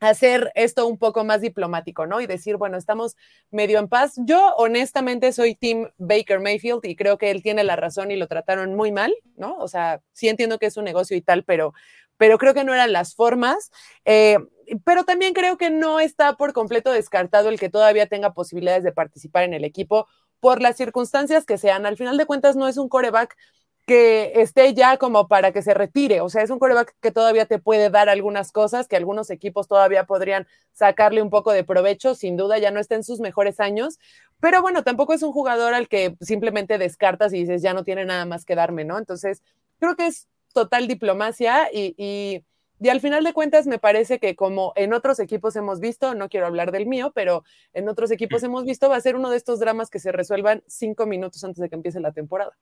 hacer 0.00 0.52
esto 0.54 0.86
un 0.86 0.98
poco 0.98 1.24
más 1.24 1.40
diplomático, 1.40 2.06
¿no? 2.06 2.20
Y 2.20 2.26
decir, 2.26 2.56
bueno, 2.56 2.76
estamos 2.76 3.16
medio 3.50 3.78
en 3.78 3.88
paz. 3.88 4.14
Yo 4.18 4.54
honestamente 4.56 5.32
soy 5.32 5.54
Tim 5.54 5.88
Baker 5.98 6.40
Mayfield 6.40 6.84
y 6.84 6.96
creo 6.96 7.18
que 7.18 7.30
él 7.30 7.42
tiene 7.42 7.64
la 7.64 7.76
razón 7.76 8.10
y 8.10 8.16
lo 8.16 8.26
trataron 8.26 8.74
muy 8.74 8.92
mal, 8.92 9.14
¿no? 9.36 9.56
O 9.58 9.68
sea, 9.68 10.00
sí 10.12 10.28
entiendo 10.28 10.58
que 10.58 10.66
es 10.66 10.76
un 10.76 10.84
negocio 10.84 11.16
y 11.16 11.22
tal, 11.22 11.44
pero, 11.44 11.72
pero 12.16 12.38
creo 12.38 12.54
que 12.54 12.64
no 12.64 12.74
eran 12.74 12.92
las 12.92 13.14
formas. 13.14 13.70
Eh, 14.04 14.38
pero 14.84 15.04
también 15.04 15.32
creo 15.32 15.56
que 15.56 15.70
no 15.70 16.00
está 16.00 16.36
por 16.36 16.52
completo 16.52 16.90
descartado 16.92 17.48
el 17.48 17.58
que 17.58 17.70
todavía 17.70 18.06
tenga 18.06 18.34
posibilidades 18.34 18.84
de 18.84 18.92
participar 18.92 19.44
en 19.44 19.54
el 19.54 19.64
equipo 19.64 20.08
por 20.40 20.60
las 20.60 20.76
circunstancias 20.76 21.44
que 21.44 21.58
sean. 21.58 21.86
Al 21.86 21.96
final 21.96 22.16
de 22.16 22.26
cuentas, 22.26 22.56
no 22.56 22.68
es 22.68 22.76
un 22.76 22.88
coreback 22.88 23.36
que 23.86 24.32
esté 24.42 24.74
ya 24.74 24.96
como 24.96 25.28
para 25.28 25.52
que 25.52 25.62
se 25.62 25.72
retire. 25.72 26.20
O 26.20 26.28
sea, 26.28 26.42
es 26.42 26.50
un 26.50 26.58
coreback 26.58 26.94
que 27.00 27.12
todavía 27.12 27.46
te 27.46 27.60
puede 27.60 27.88
dar 27.88 28.08
algunas 28.08 28.50
cosas, 28.50 28.88
que 28.88 28.96
algunos 28.96 29.30
equipos 29.30 29.68
todavía 29.68 30.04
podrían 30.04 30.46
sacarle 30.72 31.22
un 31.22 31.30
poco 31.30 31.52
de 31.52 31.62
provecho. 31.64 32.14
Sin 32.16 32.36
duda, 32.36 32.58
ya 32.58 32.72
no 32.72 32.80
está 32.80 32.96
en 32.96 33.04
sus 33.04 33.20
mejores 33.20 33.60
años. 33.60 33.98
Pero 34.40 34.60
bueno, 34.60 34.82
tampoco 34.82 35.14
es 35.14 35.22
un 35.22 35.32
jugador 35.32 35.72
al 35.72 35.88
que 35.88 36.16
simplemente 36.20 36.78
descartas 36.78 37.32
y 37.32 37.40
dices, 37.40 37.62
ya 37.62 37.74
no 37.74 37.84
tiene 37.84 38.04
nada 38.04 38.24
más 38.26 38.44
que 38.44 38.56
darme, 38.56 38.84
¿no? 38.84 38.98
Entonces, 38.98 39.42
creo 39.78 39.94
que 39.94 40.06
es 40.06 40.26
total 40.52 40.88
diplomacia 40.88 41.68
y, 41.72 41.94
y, 41.96 42.44
y 42.80 42.88
al 42.88 43.00
final 43.00 43.22
de 43.22 43.32
cuentas 43.32 43.66
me 43.66 43.78
parece 43.78 44.18
que 44.18 44.34
como 44.34 44.72
en 44.74 44.94
otros 44.94 45.20
equipos 45.20 45.54
hemos 45.54 45.80
visto, 45.80 46.14
no 46.14 46.28
quiero 46.28 46.46
hablar 46.46 46.72
del 46.72 46.86
mío, 46.86 47.12
pero 47.14 47.44
en 47.72 47.88
otros 47.88 48.10
equipos 48.10 48.42
hemos 48.42 48.64
visto, 48.64 48.88
va 48.88 48.96
a 48.96 49.00
ser 49.00 49.16
uno 49.16 49.30
de 49.30 49.36
estos 49.36 49.60
dramas 49.60 49.90
que 49.90 50.00
se 50.00 50.12
resuelvan 50.12 50.64
cinco 50.66 51.06
minutos 51.06 51.44
antes 51.44 51.60
de 51.60 51.68
que 51.68 51.76
empiece 51.76 52.00
la 52.00 52.12
temporada. 52.12 52.56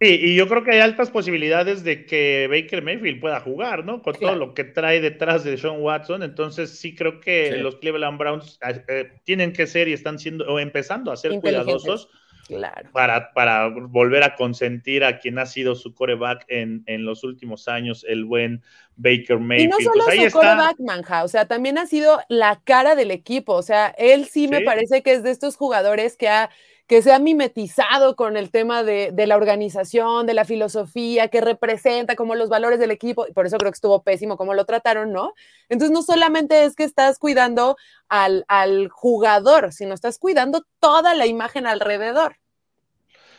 Sí, 0.00 0.18
y 0.20 0.34
yo 0.34 0.48
creo 0.48 0.64
que 0.64 0.72
hay 0.72 0.80
altas 0.80 1.10
posibilidades 1.10 1.84
de 1.84 2.04
que 2.04 2.48
Baker 2.50 2.82
Mayfield 2.82 3.20
pueda 3.20 3.40
jugar, 3.40 3.84
¿no? 3.84 4.02
Con 4.02 4.14
todo 4.14 4.34
lo 4.34 4.52
que 4.52 4.64
trae 4.64 5.00
detrás 5.00 5.44
de 5.44 5.56
Sean 5.56 5.80
Watson. 5.80 6.24
Entonces, 6.24 6.78
sí 6.78 6.96
creo 6.96 7.20
que 7.20 7.52
los 7.58 7.76
Cleveland 7.76 8.18
Browns 8.18 8.58
eh, 8.66 8.82
eh, 8.88 9.12
tienen 9.22 9.52
que 9.52 9.68
ser 9.68 9.86
y 9.86 9.92
están 9.92 10.18
siendo 10.18 10.46
o 10.46 10.58
empezando 10.58 11.12
a 11.12 11.16
ser 11.16 11.38
cuidadosos. 11.40 12.08
Claro. 12.48 12.90
Para, 12.92 13.32
para 13.32 13.68
volver 13.68 14.22
a 14.22 14.34
consentir 14.34 15.02
a 15.04 15.18
quien 15.18 15.38
ha 15.38 15.46
sido 15.46 15.74
su 15.74 15.94
coreback 15.94 16.44
en, 16.48 16.82
en 16.86 17.06
los 17.06 17.24
últimos 17.24 17.68
años, 17.68 18.04
el 18.06 18.26
buen 18.26 18.62
Baker 18.96 19.38
Mayfield. 19.38 19.80
Y 19.80 19.84
no 19.84 19.90
solo 19.92 20.04
pues 20.04 20.32
su 20.32 20.38
coreback, 20.38 20.78
Manja, 20.80 21.24
o 21.24 21.28
sea, 21.28 21.46
también 21.46 21.78
ha 21.78 21.86
sido 21.86 22.20
la 22.28 22.60
cara 22.64 22.96
del 22.96 23.12
equipo. 23.12 23.54
O 23.54 23.62
sea, 23.62 23.94
él 23.96 24.26
sí 24.26 24.48
me 24.48 24.60
parece 24.60 25.02
que 25.02 25.12
es 25.12 25.22
de 25.22 25.30
estos 25.30 25.56
jugadores 25.56 26.16
que 26.18 26.28
ha 26.28 26.50
que 26.86 27.00
se 27.00 27.12
ha 27.12 27.18
mimetizado 27.18 28.14
con 28.14 28.36
el 28.36 28.50
tema 28.50 28.82
de, 28.82 29.12
la 29.26 29.36
organización, 29.36 30.26
de 30.26 30.34
la 30.34 30.44
filosofía, 30.44 31.28
que 31.28 31.40
representa 31.40 32.14
como 32.14 32.34
los 32.34 32.50
valores 32.50 32.78
del 32.78 32.90
equipo, 32.90 33.26
y 33.26 33.32
por 33.32 33.46
eso 33.46 33.56
creo 33.56 33.72
que 33.72 33.76
estuvo 33.76 34.02
pésimo 34.02 34.36
cómo 34.36 34.52
lo 34.52 34.66
trataron, 34.66 35.12
¿no? 35.12 35.32
Entonces 35.70 35.92
no 35.92 36.02
solamente 36.02 36.64
es 36.64 36.76
que 36.76 36.84
estás 36.84 37.18
cuidando 37.18 37.76
al, 38.08 38.44
jugador, 38.90 39.72
sino 39.72 39.94
estás 39.94 40.18
cuidando 40.18 40.66
toda 40.78 41.14
la 41.14 41.26
imagen 41.26 41.66
alrededor. 41.66 42.36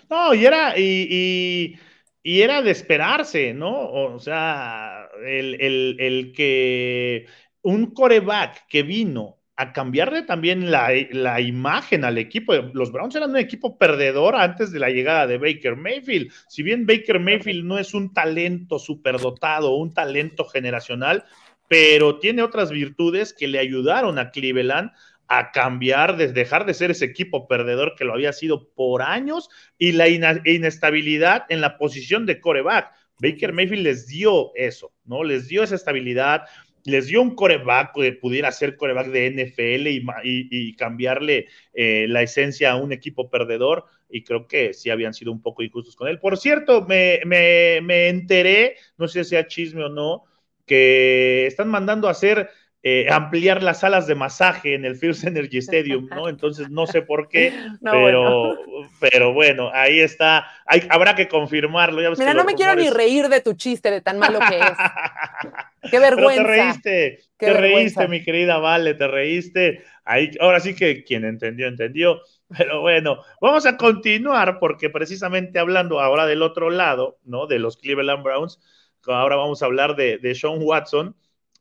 No, 0.09 0.33
y 0.33 0.45
era, 0.45 0.73
y, 0.77 1.79
era 2.23 2.63
de 2.63 2.71
esperarse, 2.71 3.53
¿no? 3.53 3.91
O 3.91 4.19
sea, 4.19 5.07
el, 5.23 5.97
el 5.99 6.33
que 6.35 7.27
un 7.61 7.93
coreback 7.93 8.67
que 8.67 8.81
vino 8.81 9.37
a 9.57 9.71
cambiarle 9.71 10.23
también 10.23 10.69
la, 10.69 11.39
imagen 11.39 12.03
al 12.03 12.17
equipo. 12.17 12.53
Los 12.73 12.91
Browns 12.91 13.15
eran 13.15 13.31
un 13.31 13.37
equipo 13.37 13.77
perdedor 13.77 14.35
antes 14.35 14.71
de 14.71 14.79
la 14.79 14.89
llegada 14.89 15.27
de 15.27 15.37
Baker 15.37 15.77
Mayfield. 15.77 16.31
Si 16.47 16.61
bien 16.61 16.85
Baker 16.85 17.19
Mayfield 17.19 17.63
no 17.63 17.77
es 17.77 17.93
un 17.93 18.13
talento 18.13 18.79
superdotado, 18.79 19.75
un 19.75 19.93
talento 19.93 20.45
generacional, 20.45 21.23
pero 21.69 22.19
tiene 22.19 22.43
otras 22.43 22.69
virtudes 22.69 23.33
que 23.33 23.47
le 23.47 23.59
ayudaron 23.59 24.19
a 24.19 24.31
Cleveland 24.31 24.91
a 25.27 25.51
cambiar, 25.51 26.17
de 26.17 26.31
dejar 26.31 26.65
de 26.65 26.73
ser 26.73 26.91
ese 26.91 27.05
equipo 27.05 27.47
perdedor 27.47 27.95
que 27.97 28.05
lo 28.05 28.13
había 28.13 28.33
sido 28.33 28.69
por 28.73 29.01
años 29.01 29.49
y 29.77 29.93
la 29.93 30.07
inestabilidad 30.07 31.45
en 31.49 31.61
la 31.61 31.77
posición 31.77 32.25
de 32.25 32.39
coreback. 32.39 32.91
Baker 33.19 33.53
Mayfield 33.53 33.83
les 33.83 34.07
dio 34.07 34.51
eso, 34.55 34.91
¿no? 35.05 35.23
Les 35.23 35.47
dio 35.47 35.63
esa 35.63 35.75
estabilidad, 35.75 36.43
les 36.85 37.07
dio 37.07 37.21
un 37.21 37.35
coreback 37.35 37.93
que 37.93 38.13
pudiera 38.13 38.51
ser 38.51 38.77
coreback 38.77 39.07
de 39.07 39.31
NFL 39.31 39.87
y, 39.87 40.75
cambiarle 40.75 41.47
eh, 41.73 42.05
la 42.07 42.21
esencia 42.21 42.71
a 42.71 42.75
un 42.77 42.93
equipo 42.93 43.29
perdedor. 43.29 43.85
Y 44.09 44.23
creo 44.23 44.47
que 44.47 44.73
sí 44.73 44.89
habían 44.89 45.13
sido 45.13 45.31
un 45.31 45.41
poco 45.41 45.63
injustos 45.63 45.95
con 45.95 46.07
él. 46.07 46.19
Por 46.19 46.37
cierto, 46.37 46.85
me, 46.85 47.21
me 47.25 48.07
enteré, 48.07 48.77
no 48.97 49.07
sé 49.07 49.23
si 49.23 49.31
sea 49.31 49.47
chisme 49.47 49.83
o 49.83 49.89
no, 49.89 50.23
que 50.65 51.45
están 51.47 51.69
mandando 51.69 52.07
a 52.07 52.11
hacer 52.11 52.49
eh, 52.87 53.07
ampliar 53.09 53.63
las 53.63 53.79
salas 53.79 54.05
de 54.05 54.13
masaje 54.13 54.75
en 54.75 54.85
el 54.85 54.95
First 54.95 55.23
Energy 55.23 55.57
Stadium, 55.57 56.07
¿no? 56.07 56.29
Entonces 56.29 56.69
no 56.69 56.85
sé 56.85 57.01
por 57.01 57.29
qué, 57.29 57.51
pero, 57.81 57.99
bueno. 57.99 58.55
pero 58.99 59.33
bueno, 59.33 59.71
ahí 59.73 60.01
está. 60.01 60.45
Hay, 60.67 60.83
habrá 60.91 61.15
que 61.15 61.27
confirmarlo. 61.27 62.13
Mira, 62.15 62.35
no 62.35 62.43
me 62.43 62.53
quiero 62.53 62.75
ni 62.75 62.91
reír 62.91 63.27
de 63.27 63.41
tu 63.41 63.53
chiste, 63.53 63.89
de 63.89 64.01
tan 64.01 64.19
malo 64.19 64.37
que 64.37 64.59
es. 64.59 64.65
Qué 65.89 65.99
vergüenza. 65.99 66.43
te 66.43 66.47
reíste, 66.47 67.19
te 67.37 67.53
reíste, 67.53 68.07
mi 68.07 68.23
querida 68.23 68.57
Vale, 68.57 68.93
te 68.93 69.07
reíste. 69.07 69.83
Ahí, 70.03 70.31
ahora 70.39 70.59
sí 70.59 70.75
que 70.75 71.03
quien 71.03 71.25
entendió, 71.25 71.67
entendió. 71.67 72.21
Pero 72.57 72.81
bueno, 72.81 73.17
vamos 73.41 73.65
a 73.65 73.77
continuar 73.77 74.59
porque 74.59 74.89
precisamente 74.89 75.59
hablando 75.59 75.99
ahora 75.99 76.25
del 76.25 76.41
otro 76.41 76.69
lado, 76.69 77.19
¿no? 77.23 77.47
De 77.47 77.59
los 77.59 77.77
Cleveland 77.77 78.23
Browns, 78.23 78.59
ahora 79.07 79.35
vamos 79.35 79.61
a 79.61 79.65
hablar 79.65 79.95
de, 79.95 80.17
de 80.17 80.35
Sean 80.35 80.59
Watson 80.61 81.15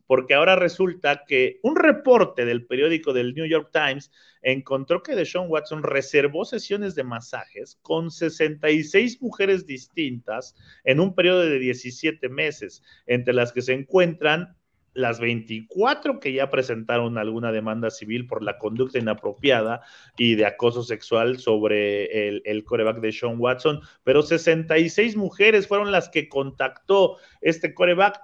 porque 0.07 0.35
ahora 0.35 0.57
resulta 0.57 1.25
que 1.27 1.61
un 1.63 1.77
reporte 1.77 2.45
del 2.45 2.67
periódico 2.67 3.13
del 3.13 3.35
New 3.35 3.47
York 3.47 3.71
Times 3.73 4.11
encontró 4.43 5.03
que 5.03 5.15
Deshaun 5.15 5.51
Watson 5.51 5.83
reservó 5.83 6.45
sesiones 6.45 6.95
de 6.95 7.05
masajes 7.05 7.79
con 7.83 8.11
66 8.11 9.23
mujeres 9.23 9.67
distintas 9.67 10.55
en 10.85 11.01
un 11.01 11.15
periodo 11.15 11.41
de 11.41 11.59
17 11.59 12.29
meses, 12.29 12.83
entre 13.07 13.35
las 13.35 13.53
que 13.53 13.63
se 13.63 13.73
encuentran 13.73 14.57
las 14.95 15.19
24 15.19 16.21
que 16.21 16.33
ya 16.33 16.51
presentaron 16.51 17.19
alguna 17.19 17.53
demanda 17.53 17.91
civil 17.91 18.27
por 18.27 18.43
la 18.43 18.59
conducta 18.59 18.99
inapropiada 18.99 19.83
y 20.17 20.37
de 20.37 20.47
acoso 20.47 20.85
sexual 20.85 21.39
sobre 21.39 22.29
el, 22.29 22.43
el 22.45 22.65
coreback 22.65 23.01
de 23.01 23.13
Sean 23.13 23.37
Watson, 23.39 23.81
pero 24.05 24.23
66 24.23 25.17
mujeres 25.17 25.67
fueron 25.67 25.91
las 25.93 26.09
que 26.09 26.29
contactó 26.29 27.17
este 27.41 27.75
coreback 27.75 28.21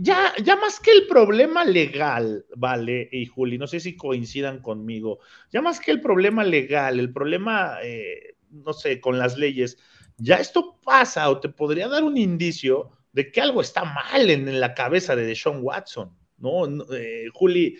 ya, 0.00 0.32
ya 0.44 0.54
más 0.54 0.78
que 0.78 0.92
el 0.92 1.08
problema 1.08 1.64
legal, 1.64 2.46
vale, 2.54 3.08
y 3.10 3.26
Juli, 3.26 3.58
no 3.58 3.66
sé 3.66 3.80
si 3.80 3.96
coincidan 3.96 4.60
conmigo, 4.60 5.18
ya 5.50 5.60
más 5.60 5.80
que 5.80 5.90
el 5.90 6.00
problema 6.00 6.44
legal, 6.44 7.00
el 7.00 7.12
problema, 7.12 7.78
eh, 7.82 8.36
no 8.50 8.72
sé, 8.72 9.00
con 9.00 9.18
las 9.18 9.36
leyes, 9.36 9.76
ya 10.16 10.36
esto 10.36 10.78
pasa 10.84 11.28
o 11.28 11.40
te 11.40 11.48
podría 11.48 11.88
dar 11.88 12.04
un 12.04 12.16
indicio 12.16 12.90
de 13.12 13.32
que 13.32 13.40
algo 13.40 13.60
está 13.60 13.84
mal 13.84 14.30
en, 14.30 14.60
la 14.60 14.74
cabeza 14.74 15.16
de 15.16 15.26
Deshaun 15.26 15.60
Watson, 15.62 16.16
¿no? 16.38 16.64
Eh, 16.94 17.26
Juli, 17.32 17.76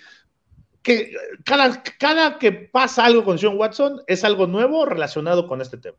que 0.83 1.13
cada, 1.45 1.83
cada 2.01 2.39
que 2.39 2.51
pasa 2.51 3.05
algo 3.05 3.25
con 3.25 3.39
Sean 3.39 3.57
Watson 3.57 4.03
es 4.09 4.25
algo 4.25 4.49
nuevo 4.49 4.85
relacionado 4.87 5.47
con 5.47 5.61
este 5.61 5.79
tema. 5.79 5.99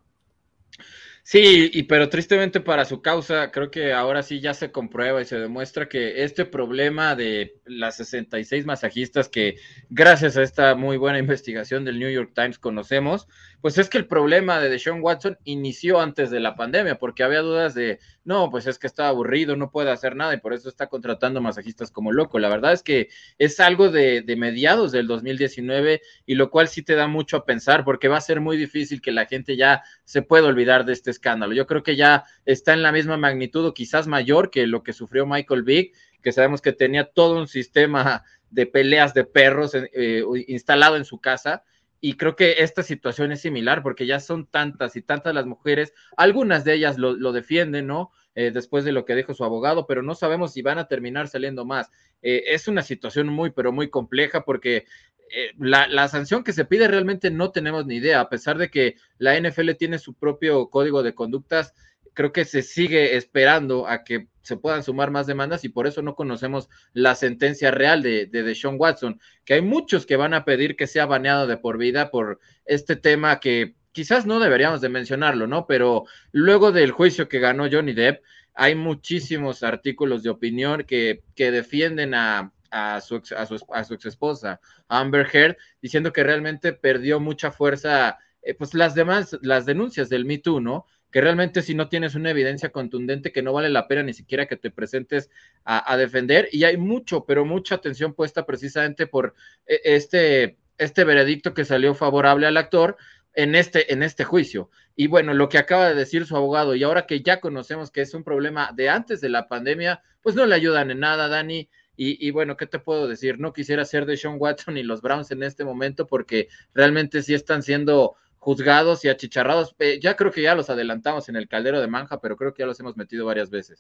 Sí, 1.24 1.70
y 1.74 1.84
pero 1.84 2.10
tristemente 2.10 2.60
para 2.60 2.86
su 2.86 3.02
causa, 3.02 3.52
creo 3.52 3.70
que 3.70 3.94
ahora 3.94 4.24
sí 4.24 4.40
ya 4.40 4.54
se 4.54 4.72
comprueba 4.72 5.22
y 5.22 5.26
se 5.26 5.38
demuestra 5.38 5.88
que 5.88 6.24
este 6.24 6.46
problema 6.46 7.16
de 7.16 7.60
las 7.66 7.98
66 7.98 8.66
masajistas 8.66 9.30
que 9.30 9.58
gracias 9.90 10.38
a 10.38 10.44
esta 10.44 10.76
muy 10.76 10.98
buena 10.98 11.20
investigación 11.20 11.86
del 11.86 12.00
New 12.00 12.10
York 12.10 12.32
Times 12.34 12.58
conocemos, 12.58 13.28
pues 13.62 13.78
es 13.78 13.90
que 13.90 13.98
el 13.98 14.08
problema 14.08 14.60
de 14.60 14.70
Deshaun 14.70 15.02
Watson 15.02 15.38
inició 15.44 16.00
antes 16.00 16.30
de 16.30 16.40
la 16.40 16.56
pandemia, 16.56 16.98
porque 16.98 17.24
había 17.24 17.42
dudas 17.42 17.74
de, 17.74 18.00
no, 18.24 18.50
pues 18.50 18.68
es 18.68 18.80
que 18.80 18.88
está 18.88 19.10
aburrido, 19.10 19.56
no 19.56 19.70
puede 19.70 19.92
hacer 19.92 20.16
nada 20.16 20.34
y 20.34 20.38
por 20.38 20.54
eso 20.54 20.70
está 20.70 20.88
contratando 20.88 21.42
masajistas 21.42 21.92
como 21.92 22.12
loco. 22.14 22.40
La 22.40 22.48
verdad 22.48 22.72
es 22.72 22.84
que 22.84 23.10
es 23.38 23.60
algo 23.60 23.90
de, 23.90 24.22
de 24.22 24.36
mediados 24.38 24.92
del 24.92 25.08
2019 25.08 26.02
y 26.26 26.36
lo 26.36 26.50
cual 26.50 26.70
sí 26.70 26.84
te 26.84 26.96
da 26.96 27.08
mucho 27.08 27.38
a 27.38 27.46
pensar, 27.46 27.84
porque 27.84 28.08
va 28.08 28.18
a 28.18 28.22
ser 28.22 28.40
muy 28.40 28.56
difícil 28.56 29.02
que 29.02 29.12
la 29.12 29.26
gente 29.26 29.58
ya 29.58 29.84
se 30.06 30.22
pueda 30.22 30.48
olvidar 30.48 30.86
de 30.86 30.94
este 30.94 31.12
escándalo. 31.12 31.54
Yo 31.54 31.68
creo 31.68 31.84
que 31.84 31.98
ya 31.98 32.24
está 32.46 32.74
en 32.74 32.82
la 32.82 32.94
misma 32.94 33.18
magnitud 33.18 33.66
o 33.66 33.74
quizás 33.74 34.08
mayor 34.08 34.52
que 34.52 34.68
lo 34.68 34.84
que 34.84 34.94
sufrió 34.94 35.26
Michael 35.26 35.64
Vick, 35.64 35.96
que 36.22 36.32
sabemos 36.32 36.62
que 36.62 36.72
tenía 36.72 37.06
todo 37.06 37.38
un 37.38 37.48
sistema 37.48 38.24
de 38.50 38.66
peleas 38.66 39.14
de 39.14 39.26
perros 39.26 39.74
eh, 39.76 40.24
instalado 40.48 40.96
en 40.96 41.06
su 41.06 41.20
casa 41.20 41.64
y 42.02 42.14
creo 42.16 42.36
que 42.36 42.56
esta 42.60 42.84
situación 42.84 43.32
es 43.32 43.42
similar 43.42 43.84
porque 43.84 44.06
ya 44.06 44.20
son 44.20 44.46
tantas 44.46 44.96
y 44.96 45.02
tantas 45.02 45.34
las 45.34 45.46
mujeres, 45.46 45.94
algunas 46.16 46.64
de 46.64 46.74
ellas 46.76 46.98
lo, 46.98 47.32
defienden, 47.32 47.88
¿no? 47.88 48.12
Eh, 48.36 48.52
después 48.52 48.86
de 48.86 48.92
lo 48.92 49.06
que 49.06 49.16
dijo 49.16 49.34
su 49.34 49.44
abogado, 49.44 49.86
pero 49.86 50.02
no 50.02 50.16
sabemos 50.16 50.54
si 50.54 50.62
van 50.62 50.78
a 50.78 50.88
terminar 50.88 51.28
saliendo 51.28 51.66
más. 51.66 51.90
Eh, 52.22 52.44
es 52.48 52.68
una 52.68 52.84
situación 52.84 53.28
muy, 53.28 53.50
pero 53.52 53.72
muy 53.72 53.90
compleja 53.90 54.46
porque 54.46 54.86
eh, 55.32 55.52
la, 55.58 55.88
la, 55.88 56.08
sanción 56.08 56.44
que 56.44 56.54
se 56.54 56.66
pide 56.66 56.88
realmente 56.88 57.32
no 57.32 57.52
tenemos 57.52 57.86
ni 57.86 57.96
idea, 57.96 58.22
a 58.22 58.30
pesar 58.30 58.58
de 58.58 58.70
que 58.70 58.96
la 59.18 59.40
NFL 59.40 59.72
tiene 59.78 60.00
su 60.00 60.14
propio 60.14 60.70
código 60.70 61.04
de 61.04 61.14
conductas 61.14 61.74
creo 62.14 62.32
que 62.32 62.46
se 62.46 62.62
sigue 62.62 63.16
esperando 63.16 63.88
a 63.88 64.04
que 64.04 64.28
se 64.42 64.58
puedan 64.58 64.84
sumar 64.84 65.12
más 65.12 65.28
demandas 65.28 65.64
y 65.64 65.70
por 65.70 65.86
eso 65.88 66.02
no 66.02 66.16
conocemos 66.16 66.70
la 66.94 67.16
sentencia 67.16 67.72
real 67.72 68.02
de, 68.02 68.26
de 68.26 68.56
Sean 68.56 68.78
Watson, 68.80 69.20
que 69.46 69.56
hay 69.56 69.62
muchos 69.62 70.06
que 70.06 70.16
van 70.16 70.34
a 70.34 70.46
pedir 70.46 70.76
que 70.76 70.88
sea 70.88 71.06
baneado 71.06 71.46
de 71.46 71.58
por 71.58 71.78
vida 71.78 72.10
por 72.10 72.40
este 72.66 72.96
tema 72.96 73.40
que 73.40 73.76
quizás 73.92 74.26
no 74.26 74.40
deberíamos 74.40 74.82
de 74.82 74.90
mencionarlo, 74.90 75.48
¿no? 75.48 75.68
Pero 75.68 76.06
luego 76.32 76.72
del 76.72 76.92
juicio 76.92 77.28
que 77.30 77.40
ganó 77.40 77.68
Johnny 77.72 77.94
Depp, 77.94 78.24
hay 78.54 78.76
muchísimos 78.76 79.64
artículos 79.64 80.24
de 80.24 80.30
opinión 80.30 80.84
que, 80.84 81.24
que 81.36 81.52
defienden 81.52 82.14
a, 82.14 82.52
a 82.72 83.02
su, 83.02 83.22
a, 83.36 83.46
su, 83.46 83.56
a 83.72 83.82
ex 83.82 84.06
esposa, 84.06 84.60
Amber 84.88 85.28
Heard, 85.32 85.58
diciendo 85.82 86.12
que 86.12 86.24
realmente 86.24 86.74
perdió 86.74 87.20
mucha 87.20 87.52
fuerza, 87.52 88.18
eh, 88.42 88.54
pues 88.54 88.74
las 88.74 88.96
demás, 88.96 89.38
las 89.42 89.66
denuncias 89.66 90.10
del 90.10 90.26
Me 90.26 90.38
Too, 90.38 90.60
¿no? 90.60 90.86
Que 91.12 91.22
realmente 91.22 91.62
si 91.62 91.74
no 91.74 91.90
tienes 91.90 92.16
una 92.16 92.30
evidencia 92.32 92.70
contundente 92.70 93.32
que 93.32 93.42
no 93.42 93.54
vale 93.54 93.70
la 93.70 93.88
pena 93.88 94.04
ni 94.04 94.14
siquiera 94.14 94.48
que 94.48 94.58
te 94.58 94.72
presentes 94.72 95.30
a, 95.64 95.98
defender 95.98 96.50
y 96.52 96.64
hay 96.64 96.78
mucho, 96.78 97.26
pero 97.26 97.46
mucha 97.46 97.76
atención 97.76 98.14
puesta 98.14 98.46
precisamente 98.46 99.08
por 99.08 99.36
e, 99.66 99.80
este, 99.84 100.58
este 100.78 101.04
veredicto 101.04 101.54
que 101.54 101.66
salió 101.66 101.96
favorable 101.96 102.48
al 102.48 102.58
actor 102.58 102.98
en 103.34 103.56
este, 103.56 103.92
en 103.94 104.04
este 104.04 104.24
juicio. 104.24 104.70
Y 104.96 105.08
bueno, 105.08 105.34
lo 105.34 105.50
que 105.50 105.58
acaba 105.58 105.88
de 105.88 105.96
decir 105.96 106.26
su 106.26 106.36
abogado 106.36 106.76
y 106.76 106.84
ahora 106.84 107.06
que 107.06 107.22
ya 107.22 107.40
conocemos 107.40 107.92
que 107.92 108.02
es 108.02 108.14
un 108.14 108.24
problema 108.24 108.72
de 108.76 108.90
antes 108.90 109.22
de 109.22 109.30
la 109.30 109.48
pandemia, 109.48 110.02
pues 110.22 110.36
no 110.36 110.46
le 110.46 110.56
ayudan 110.56 110.92
en 110.92 111.00
nada, 111.00 111.28
Dani. 111.28 111.70
Y, 111.96 112.26
y, 112.26 112.32
bueno, 112.32 112.56
¿qué 112.56 112.66
te 112.66 112.80
puedo 112.80 113.10
decir? 113.10 113.40
No 113.40 113.52
quisiera 113.52 113.84
ser 113.84 114.06
de 114.06 114.16
Sean 114.16 114.38
Watson 114.40 114.78
y 114.78 114.84
los 114.84 115.02
Browns 115.02 115.32
en 115.32 115.44
este 115.44 115.66
momento 115.66 116.08
porque 116.08 116.48
realmente 116.74 117.22
sí 117.24 117.34
están 117.34 117.62
siendo 117.62 118.16
juzgados 118.40 119.04
y 119.06 119.10
achicharrados. 119.10 119.76
ya 120.02 120.16
creo 120.16 120.32
que 120.32 120.42
ya 120.42 120.56
los 120.56 120.70
adelantamos 120.70 121.30
en 121.30 121.36
el 121.36 121.48
caldero 121.48 121.80
de 121.80 121.88
Manja, 121.88 122.20
pero 122.20 122.36
creo 122.36 122.54
que 122.54 122.64
ya 122.64 122.68
los 122.68 122.80
hemos 122.80 122.98
metido 122.98 123.26
varias 123.26 123.50
veces. 123.50 123.78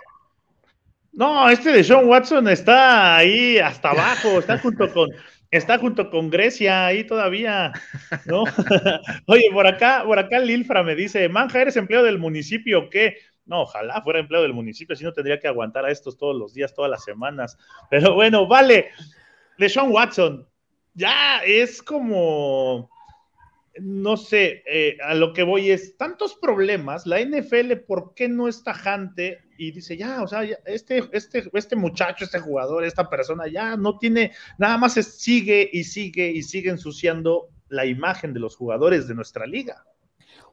No, 1.12 1.50
este 1.50 1.72
de 1.72 1.84
Sean 1.84 2.08
Watson 2.08 2.48
está 2.48 3.18
ahí 3.18 3.58
hasta 3.58 3.90
abajo, 3.90 4.40
está 4.40 4.60
junto 4.60 4.94
con, 4.94 5.10
está 5.50 5.80
junto 5.80 6.10
con 6.10 6.30
Grecia 6.30 6.86
ahí 6.86 7.04
todavía, 7.04 7.74
¿no? 8.26 8.44
Oye, 9.26 9.50
por 9.52 9.66
acá, 9.66 10.04
por 10.06 10.20
acá 10.20 10.40
Lilfra 10.40 10.84
me 10.84 10.96
dice, 10.96 11.28
Manja, 11.28 11.62
¿eres 11.62 11.78
empleado 11.78 12.06
del 12.06 12.20
municipio 12.20 12.90
qué? 12.90 13.18
No, 13.46 13.62
ojalá 13.64 14.02
fuera 14.04 14.20
empleado 14.20 14.44
del 14.44 14.54
municipio, 14.54 14.96
si 14.96 15.04
no 15.04 15.12
tendría 15.12 15.40
que 15.40 15.48
aguantar 15.48 15.84
a 15.84 15.92
estos 15.92 16.18
todos 16.18 16.36
los 16.36 16.54
días, 16.54 16.76
todas 16.76 16.92
las 16.92 17.04
semanas. 17.04 17.58
Pero 17.90 18.14
bueno, 18.14 18.48
vale, 18.48 18.92
de 19.58 19.70
Sean 19.70 19.92
Watson, 19.92 20.48
ya 20.94 21.40
es 21.44 21.82
como 21.82 22.92
no 23.80 24.18
sé, 24.18 24.64
eh, 24.66 24.98
a 25.04 25.14
lo 25.14 25.34
que 25.34 25.44
voy 25.44 25.72
es 25.72 25.98
tantos 25.98 26.36
problemas, 26.36 27.06
la 27.06 27.20
NFL, 27.20 27.78
¿por 27.88 28.14
qué 28.14 28.28
no 28.28 28.48
es 28.48 28.64
tajante? 28.64 29.40
Y 29.58 29.72
dice, 29.72 29.98
ya, 29.98 30.22
o 30.22 30.28
sea, 30.28 30.44
este, 30.66 31.04
este, 31.12 31.50
este 31.54 31.76
muchacho, 31.76 32.26
este 32.26 32.40
jugador, 32.40 32.84
esta 32.84 33.10
persona 33.10 33.48
ya 33.48 33.76
no 33.76 33.98
tiene, 33.98 34.32
nada 34.58 34.78
más 34.78 34.94
sigue 34.94 35.70
y 35.72 35.84
sigue 35.84 36.30
y 36.32 36.44
sigue 36.44 36.70
ensuciando 36.70 37.50
la 37.70 37.86
imagen 37.86 38.34
de 38.34 38.40
los 38.40 38.56
jugadores 38.56 39.08
de 39.08 39.16
nuestra 39.16 39.46
liga. 39.46 39.86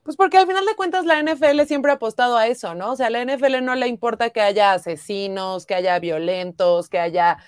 Pues 0.03 0.17
porque 0.17 0.39
al 0.39 0.47
final 0.47 0.65
de 0.65 0.77
cuentas 0.77 1.05
la 1.05 1.21
NFL 1.21 1.63
siempre 1.67 1.91
ha 1.91 1.97
apostado 1.97 2.37
a 2.37 2.47
eso, 2.47 2.77
¿no? 2.77 2.93
O 2.93 2.97
sea, 2.97 3.09
a 3.09 3.11
la 3.11 3.25
NFL 3.25 3.65
no 3.65 3.75
le 3.75 3.89
importa 3.89 4.31
que 4.31 4.41
haya 4.41 4.73
asesinos, 4.73 5.67
que 5.67 5.75
haya 5.75 5.99
violentos, 5.99 6.89
que 6.89 7.01
haya 7.01 7.39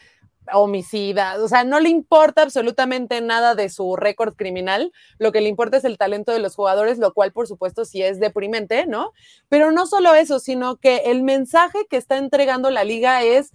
homicida, 0.52 1.36
o 1.42 1.48
sea, 1.48 1.64
no 1.64 1.80
le 1.80 1.88
importa 1.88 2.42
absolutamente 2.42 3.20
nada 3.20 3.54
de 3.54 3.68
su 3.68 3.96
récord 3.96 4.34
criminal, 4.34 4.92
lo 5.18 5.32
que 5.32 5.40
le 5.40 5.48
importa 5.48 5.76
es 5.76 5.84
el 5.84 5.98
talento 5.98 6.32
de 6.32 6.38
los 6.38 6.54
jugadores, 6.54 6.98
lo 6.98 7.12
cual 7.12 7.32
por 7.32 7.46
supuesto 7.46 7.84
sí 7.84 8.02
es 8.02 8.20
deprimente, 8.20 8.86
¿no? 8.86 9.12
Pero 9.48 9.72
no 9.72 9.86
solo 9.86 10.14
eso, 10.14 10.38
sino 10.38 10.76
que 10.76 11.02
el 11.06 11.22
mensaje 11.22 11.86
que 11.88 11.96
está 11.96 12.16
entregando 12.16 12.70
la 12.70 12.84
liga 12.84 13.22
es, 13.22 13.52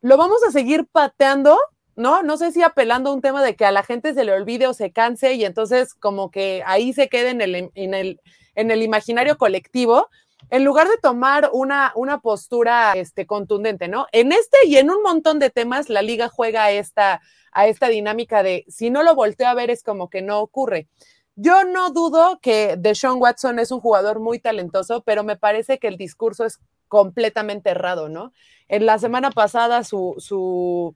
lo 0.00 0.16
vamos 0.16 0.42
a 0.46 0.50
seguir 0.50 0.86
pateando, 0.86 1.58
¿no? 1.96 2.22
No 2.22 2.36
sé 2.36 2.52
si 2.52 2.62
apelando 2.62 3.10
a 3.10 3.14
un 3.14 3.22
tema 3.22 3.42
de 3.42 3.56
que 3.56 3.64
a 3.64 3.72
la 3.72 3.82
gente 3.82 4.14
se 4.14 4.24
le 4.24 4.32
olvide 4.32 4.66
o 4.66 4.74
se 4.74 4.92
canse 4.92 5.34
y 5.34 5.44
entonces 5.44 5.94
como 5.94 6.30
que 6.30 6.62
ahí 6.66 6.92
se 6.92 7.08
quede 7.08 7.30
en 7.30 7.40
el, 7.40 7.70
en 7.74 7.94
el, 7.94 8.20
en 8.54 8.70
el 8.70 8.82
imaginario 8.82 9.38
colectivo, 9.38 10.08
en 10.50 10.64
lugar 10.64 10.88
de 10.88 10.98
tomar 10.98 11.50
una, 11.52 11.92
una 11.94 12.20
postura 12.20 12.92
este, 12.94 13.26
contundente, 13.26 13.88
¿no? 13.88 14.06
En 14.12 14.32
este 14.32 14.58
y 14.66 14.76
en 14.76 14.90
un 14.90 15.02
montón 15.02 15.38
de 15.38 15.50
temas, 15.50 15.88
la 15.88 16.02
liga 16.02 16.28
juega 16.28 16.64
a 16.64 16.70
esta, 16.72 17.20
a 17.52 17.66
esta 17.66 17.88
dinámica 17.88 18.42
de 18.42 18.64
si 18.68 18.90
no 18.90 19.02
lo 19.02 19.14
volteo 19.14 19.48
a 19.48 19.54
ver 19.54 19.70
es 19.70 19.82
como 19.82 20.10
que 20.10 20.22
no 20.22 20.40
ocurre. 20.40 20.88
Yo 21.34 21.64
no 21.64 21.90
dudo 21.90 22.38
que 22.42 22.76
Deshaun 22.78 23.20
Watson 23.20 23.58
es 23.58 23.70
un 23.70 23.80
jugador 23.80 24.20
muy 24.20 24.38
talentoso, 24.38 25.02
pero 25.02 25.24
me 25.24 25.36
parece 25.36 25.78
que 25.78 25.88
el 25.88 25.96
discurso 25.96 26.44
es 26.44 26.60
completamente 26.88 27.70
errado, 27.70 28.10
¿no? 28.10 28.32
En 28.68 28.84
la 28.84 28.98
semana 28.98 29.30
pasada 29.30 29.82
su, 29.82 30.14
su, 30.18 30.94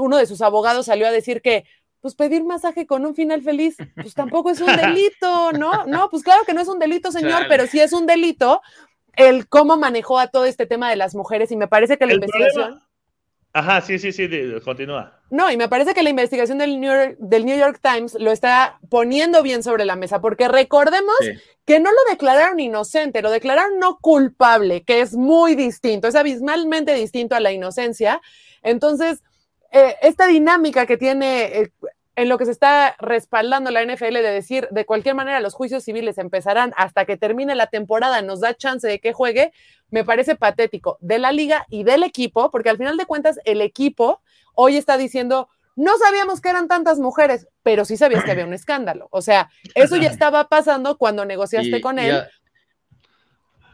uno 0.00 0.16
de 0.16 0.26
sus 0.26 0.42
abogados 0.42 0.86
salió 0.86 1.06
a 1.06 1.12
decir 1.12 1.42
que 1.42 1.64
pues 2.06 2.14
pedir 2.14 2.44
masaje 2.44 2.86
con 2.86 3.04
un 3.04 3.16
final 3.16 3.42
feliz, 3.42 3.76
pues 3.96 4.14
tampoco 4.14 4.50
es 4.50 4.60
un 4.60 4.66
delito, 4.76 5.50
¿no? 5.50 5.86
No, 5.86 6.08
pues 6.08 6.22
claro 6.22 6.44
que 6.46 6.54
no 6.54 6.60
es 6.60 6.68
un 6.68 6.78
delito, 6.78 7.10
señor, 7.10 7.46
pero 7.48 7.66
sí 7.66 7.80
es 7.80 7.92
un 7.92 8.06
delito 8.06 8.62
el 9.16 9.48
cómo 9.48 9.76
manejó 9.76 10.20
a 10.20 10.28
todo 10.28 10.44
este 10.44 10.66
tema 10.66 10.88
de 10.88 10.94
las 10.94 11.16
mujeres 11.16 11.50
y 11.50 11.56
me 11.56 11.66
parece 11.66 11.98
que 11.98 12.06
la 12.06 12.14
investigación... 12.14 12.80
Ajá, 13.52 13.80
sí, 13.80 13.98
sí, 13.98 14.12
sí, 14.12 14.28
continúa. 14.64 15.18
No, 15.30 15.50
y 15.50 15.56
me 15.56 15.68
parece 15.68 15.94
que 15.94 16.04
la 16.04 16.10
investigación 16.10 16.58
del 16.58 16.78
New, 16.78 16.92
York, 16.92 17.16
del 17.18 17.44
New 17.44 17.58
York 17.58 17.80
Times 17.82 18.14
lo 18.20 18.30
está 18.30 18.78
poniendo 18.88 19.42
bien 19.42 19.64
sobre 19.64 19.84
la 19.84 19.96
mesa, 19.96 20.20
porque 20.20 20.46
recordemos 20.46 21.16
que 21.64 21.80
no 21.80 21.90
lo 21.90 22.10
declararon 22.10 22.60
inocente, 22.60 23.20
lo 23.20 23.30
declararon 23.32 23.80
no 23.80 23.98
culpable, 24.00 24.84
que 24.84 25.00
es 25.00 25.16
muy 25.16 25.56
distinto, 25.56 26.06
es 26.06 26.14
abismalmente 26.14 26.94
distinto 26.94 27.34
a 27.34 27.40
la 27.40 27.50
inocencia. 27.50 28.20
Entonces, 28.62 29.24
eh, 29.72 29.96
esta 30.00 30.26
dinámica 30.26 30.86
que 30.86 30.96
tiene 30.96 31.44
eh, 31.60 31.72
en 32.16 32.30
lo 32.30 32.38
que 32.38 32.46
se 32.46 32.50
está 32.50 32.96
respaldando 32.98 33.70
la 33.70 33.84
NFL 33.84 34.14
de 34.14 34.22
decir, 34.22 34.68
de 34.70 34.86
cualquier 34.86 35.14
manera, 35.14 35.38
los 35.40 35.52
juicios 35.52 35.84
civiles 35.84 36.16
empezarán 36.16 36.72
hasta 36.76 37.04
que 37.04 37.18
termine 37.18 37.54
la 37.54 37.66
temporada, 37.66 38.22
nos 38.22 38.40
da 38.40 38.54
chance 38.54 38.88
de 38.88 39.00
que 39.00 39.12
juegue, 39.12 39.52
me 39.90 40.02
parece 40.02 40.34
patético 40.34 40.96
de 41.00 41.18
la 41.18 41.30
liga 41.30 41.66
y 41.68 41.84
del 41.84 42.02
equipo, 42.02 42.50
porque 42.50 42.70
al 42.70 42.78
final 42.78 42.96
de 42.96 43.04
cuentas 43.04 43.38
el 43.44 43.60
equipo 43.60 44.22
hoy 44.54 44.78
está 44.78 44.96
diciendo, 44.96 45.50
no 45.76 45.98
sabíamos 45.98 46.40
que 46.40 46.48
eran 46.48 46.68
tantas 46.68 46.98
mujeres, 46.98 47.48
pero 47.62 47.84
sí 47.84 47.98
sabías 47.98 48.24
que 48.24 48.30
había 48.30 48.46
un 48.46 48.54
escándalo. 48.54 49.08
O 49.10 49.20
sea, 49.20 49.50
eso 49.74 49.96
ya 49.96 50.08
estaba 50.08 50.48
pasando 50.48 50.96
cuando 50.96 51.26
negociaste 51.26 51.82
con 51.82 51.98
él. 51.98 52.24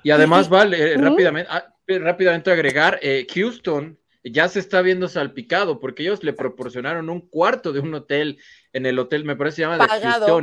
Y, 0.03 0.11
además, 0.11 0.49
vale, 0.49 0.97
rápidamente, 0.97 1.49
ah, 1.49 1.73
rápidamente 1.87 2.51
agregar, 2.51 2.99
eh, 3.03 3.25
Houston 3.33 3.97
ya 4.25 4.49
se 4.49 4.61
está 4.61 4.83
viendo 4.83 5.09
salpicado 5.09 5.81
porque 5.81 6.03
ellos 6.03 6.23
le 6.23 6.33
proporcionaron 6.33 7.11
un 7.11 7.21
cuarto 7.21 7.73
de 7.73 7.81
un 7.81 7.95
hotel 7.95 8.39
en 8.73 8.87
el 8.87 8.99
hotel, 8.99 9.25
me 9.25 9.37
parece 9.37 9.57
se 9.57 9.63
llama 9.63 9.79
pagado, 9.79 10.41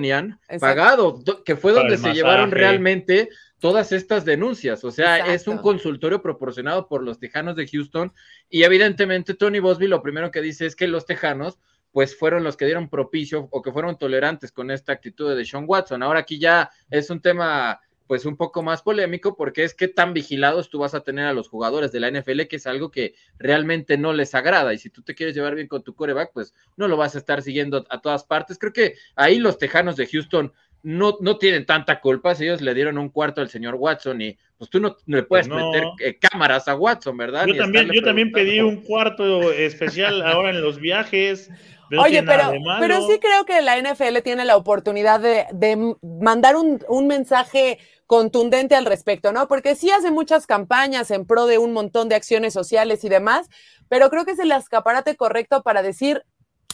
pagado, 0.60 1.24
que 1.46 1.56
fue 1.56 1.72
donde 1.72 1.98
se 1.98 2.14
llevaron 2.14 2.52
realmente 2.52 3.30
todas 3.60 3.92
estas 3.92 4.26
denuncias. 4.26 4.84
O 4.84 4.92
sea, 4.92 5.34
es 5.34 5.48
un 5.48 5.58
consultorio 5.58 6.22
proporcionado 6.22 6.88
por 6.88 7.04
los 7.04 7.20
Tejanos 7.20 7.56
de 7.56 7.68
Houston 7.68 8.14
y 8.50 8.64
evidentemente 8.64 9.34
Tony 9.34 9.60
Bosby 9.60 9.88
lo 9.88 10.02
primero 10.02 10.32
que 10.32 10.42
dice 10.42 10.66
es 10.66 10.76
que 10.76 10.88
los 10.88 11.06
Tejanos 11.06 11.60
pues 11.92 12.16
fueron 12.16 12.44
los 12.44 12.56
que 12.56 12.66
dieron 12.66 12.90
propicio 12.90 13.48
o 13.52 13.62
que 13.62 13.72
fueron 13.72 13.98
tolerantes 13.98 14.52
con 14.52 14.70
esta 14.70 14.92
actitud 14.92 15.36
de 15.36 15.46
Sean 15.46 15.66
Watson. 15.68 16.04
Ahora 16.04 16.20
aquí 16.20 16.38
ya 16.38 16.70
es 16.90 17.10
un 17.10 17.20
tema 17.20 17.80
pues 18.10 18.26
un 18.26 18.38
poco 18.38 18.64
más 18.64 18.82
polémico 18.82 19.38
porque 19.38 19.64
es 19.64 19.76
que 19.76 19.88
tan 19.88 20.16
vigilados 20.16 20.72
tú 20.72 20.80
vas 20.80 20.96
a 20.96 21.02
tener 21.02 21.28
a 21.28 21.34
los 21.34 21.48
jugadores 21.48 21.92
de 21.92 22.00
la 22.00 22.10
NFL 22.10 22.48
que 22.50 22.56
es 22.56 22.66
algo 22.66 22.90
que 22.90 23.14
realmente 23.38 24.00
no 24.00 24.14
les 24.14 24.34
agrada 24.34 24.74
y 24.74 24.80
si 24.80 24.90
tú 24.90 25.04
te 25.04 25.14
quieres 25.14 25.36
llevar 25.36 25.54
bien 25.54 25.68
con 25.68 25.84
tu 25.84 25.94
coreback 25.94 26.32
pues 26.34 26.56
no 26.76 26.88
lo 26.88 26.98
vas 26.98 27.14
a 27.14 27.20
estar 27.20 27.44
siguiendo 27.44 27.86
a 27.88 28.02
todas 28.02 28.24
partes. 28.24 28.58
Creo 28.58 28.74
que 28.74 28.96
ahí 29.16 29.38
los 29.38 29.60
Tejanos 29.60 29.96
de 29.96 30.08
Houston 30.08 30.52
no, 30.82 31.18
no 31.22 31.38
tienen 31.38 31.68
tanta 31.68 32.00
culpa, 32.02 32.34
si 32.34 32.46
ellos 32.46 32.62
le 32.62 32.74
dieron 32.74 32.98
un 32.98 33.10
cuarto 33.10 33.42
al 33.42 33.50
señor 33.50 33.76
Watson 33.76 34.24
y 34.24 34.36
pues 34.58 34.72
tú 34.72 34.80
no, 34.80 34.98
le 35.06 35.22
puedes 35.22 35.48
pues 35.48 35.64
meter 35.64 35.84
eh, 36.00 36.18
cámaras 36.18 36.68
a 36.68 36.74
Watson, 36.74 37.16
¿verdad? 37.16 37.46
Yo 37.46 37.58
también, 37.58 37.92
yo 37.94 38.02
también 38.02 38.32
pedí 38.32 38.60
un 38.60 38.78
cuarto 38.78 39.52
especial 39.52 40.24
ahora 40.24 40.50
en 40.50 40.62
los 40.64 40.80
viajes. 40.80 41.52
Oye, 41.98 42.24
pero, 42.24 42.52
pero 42.80 43.08
sí 43.08 43.20
creo 43.20 43.46
que 43.46 43.62
la 43.62 43.78
NFL 43.78 44.20
tiene 44.24 44.46
la 44.46 44.58
oportunidad 44.58 45.20
de, 45.20 45.48
de 45.52 45.96
mandar 46.02 46.56
un, 46.56 46.84
un 46.88 47.08
mensaje 47.08 47.80
contundente 48.06 48.76
al 48.76 48.86
respecto, 48.86 49.32
¿no? 49.32 49.48
Porque 49.48 49.76
sí 49.76 49.92
hace 49.92 50.12
muchas 50.12 50.48
campañas 50.48 51.12
en 51.12 51.26
pro 51.26 51.46
de 51.46 51.58
un 51.58 51.74
montón 51.74 52.10
de 52.10 52.16
acciones 52.16 52.54
sociales 52.54 53.04
y 53.04 53.10
demás, 53.10 53.50
pero 53.88 54.10
creo 54.10 54.26
que 54.26 54.32
es 54.32 54.40
el 54.40 54.52
escaparate 54.52 55.16
correcto 55.16 55.62
para 55.62 55.84
decir, 55.84 56.24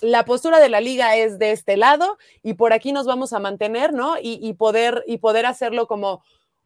la 0.02 0.26
postura 0.26 0.60
de 0.60 0.70
la 0.70 0.82
liga 0.82 1.16
es 1.16 1.40
de 1.40 1.52
este 1.52 1.78
lado 1.78 2.18
y 2.44 2.54
por 2.54 2.74
aquí 2.74 2.92
nos 2.92 3.06
vamos 3.06 3.34
a 3.34 3.40
mantener, 3.40 3.94
¿no? 3.94 4.16
Y, 4.22 4.54
poder, 4.54 5.04
y 5.08 5.18
poder 5.18 5.46
hacerlo 5.46 5.88
como, 5.88 6.24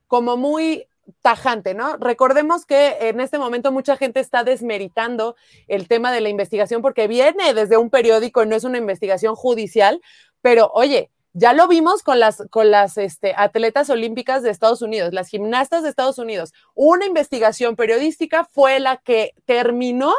como 0.07 0.37
muy 0.37 0.85
tajante, 1.21 1.73
¿no? 1.73 1.97
Recordemos 1.97 2.65
que 2.65 2.97
en 3.09 3.19
este 3.19 3.37
momento 3.37 3.71
mucha 3.71 3.97
gente 3.97 4.19
está 4.19 4.43
desmeritando 4.43 5.35
el 5.67 5.87
tema 5.87 6.11
de 6.11 6.21
la 6.21 6.29
investigación 6.29 6.81
porque 6.81 7.07
viene 7.07 7.53
desde 7.53 7.77
un 7.77 7.89
periódico 7.89 8.45
no 8.45 8.55
es 8.55 8.63
una 8.63 8.77
investigación 8.77 9.35
judicial, 9.35 10.01
pero 10.41 10.71
oye, 10.73 11.11
ya 11.33 11.53
lo 11.53 11.67
vimos 11.67 12.01
con 12.03 12.19
las, 12.19 12.43
con 12.49 12.71
las 12.71 12.97
este, 12.97 13.33
atletas 13.37 13.89
olímpicas 13.89 14.43
de 14.43 14.49
Estados 14.49 14.81
Unidos, 14.81 15.13
las 15.13 15.29
gimnastas 15.29 15.83
de 15.83 15.89
Estados 15.89 16.17
Unidos. 16.17 16.53
Una 16.73 17.05
investigación 17.05 17.75
periodística 17.75 18.45
fue 18.45 18.79
la 18.79 18.97
que 18.97 19.33
terminó 19.45 20.13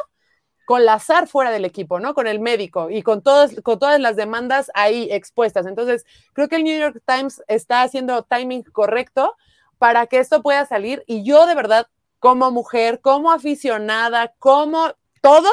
con 0.71 0.85
la 0.85 1.01
SAR 1.01 1.27
fuera 1.27 1.51
del 1.51 1.65
equipo, 1.65 1.99
¿no? 1.99 2.15
Con 2.15 2.29
el 2.29 2.39
médico 2.39 2.91
y 2.91 3.03
con 3.03 3.23
todas, 3.23 3.61
con 3.63 3.81
todas 3.81 3.99
las 3.99 4.15
demandas 4.15 4.71
ahí 4.75 5.09
expuestas. 5.11 5.67
Entonces, 5.67 6.07
creo 6.33 6.49
que 6.49 6.57
el 6.57 6.63
New 6.63 6.79
York 6.79 7.03
Times 7.05 7.43
está 7.49 7.83
haciendo 7.83 8.23
timing 8.23 8.63
correcto 8.63 9.35
para 9.81 10.07
que 10.07 10.19
esto 10.19 10.43
pueda 10.43 10.67
salir. 10.67 11.03
Y 11.07 11.25
yo 11.25 11.47
de 11.47 11.55
verdad, 11.55 11.87
como 12.19 12.51
mujer, 12.51 13.01
como 13.01 13.33
aficionada, 13.33 14.35
como 14.39 14.93
todo, 15.23 15.49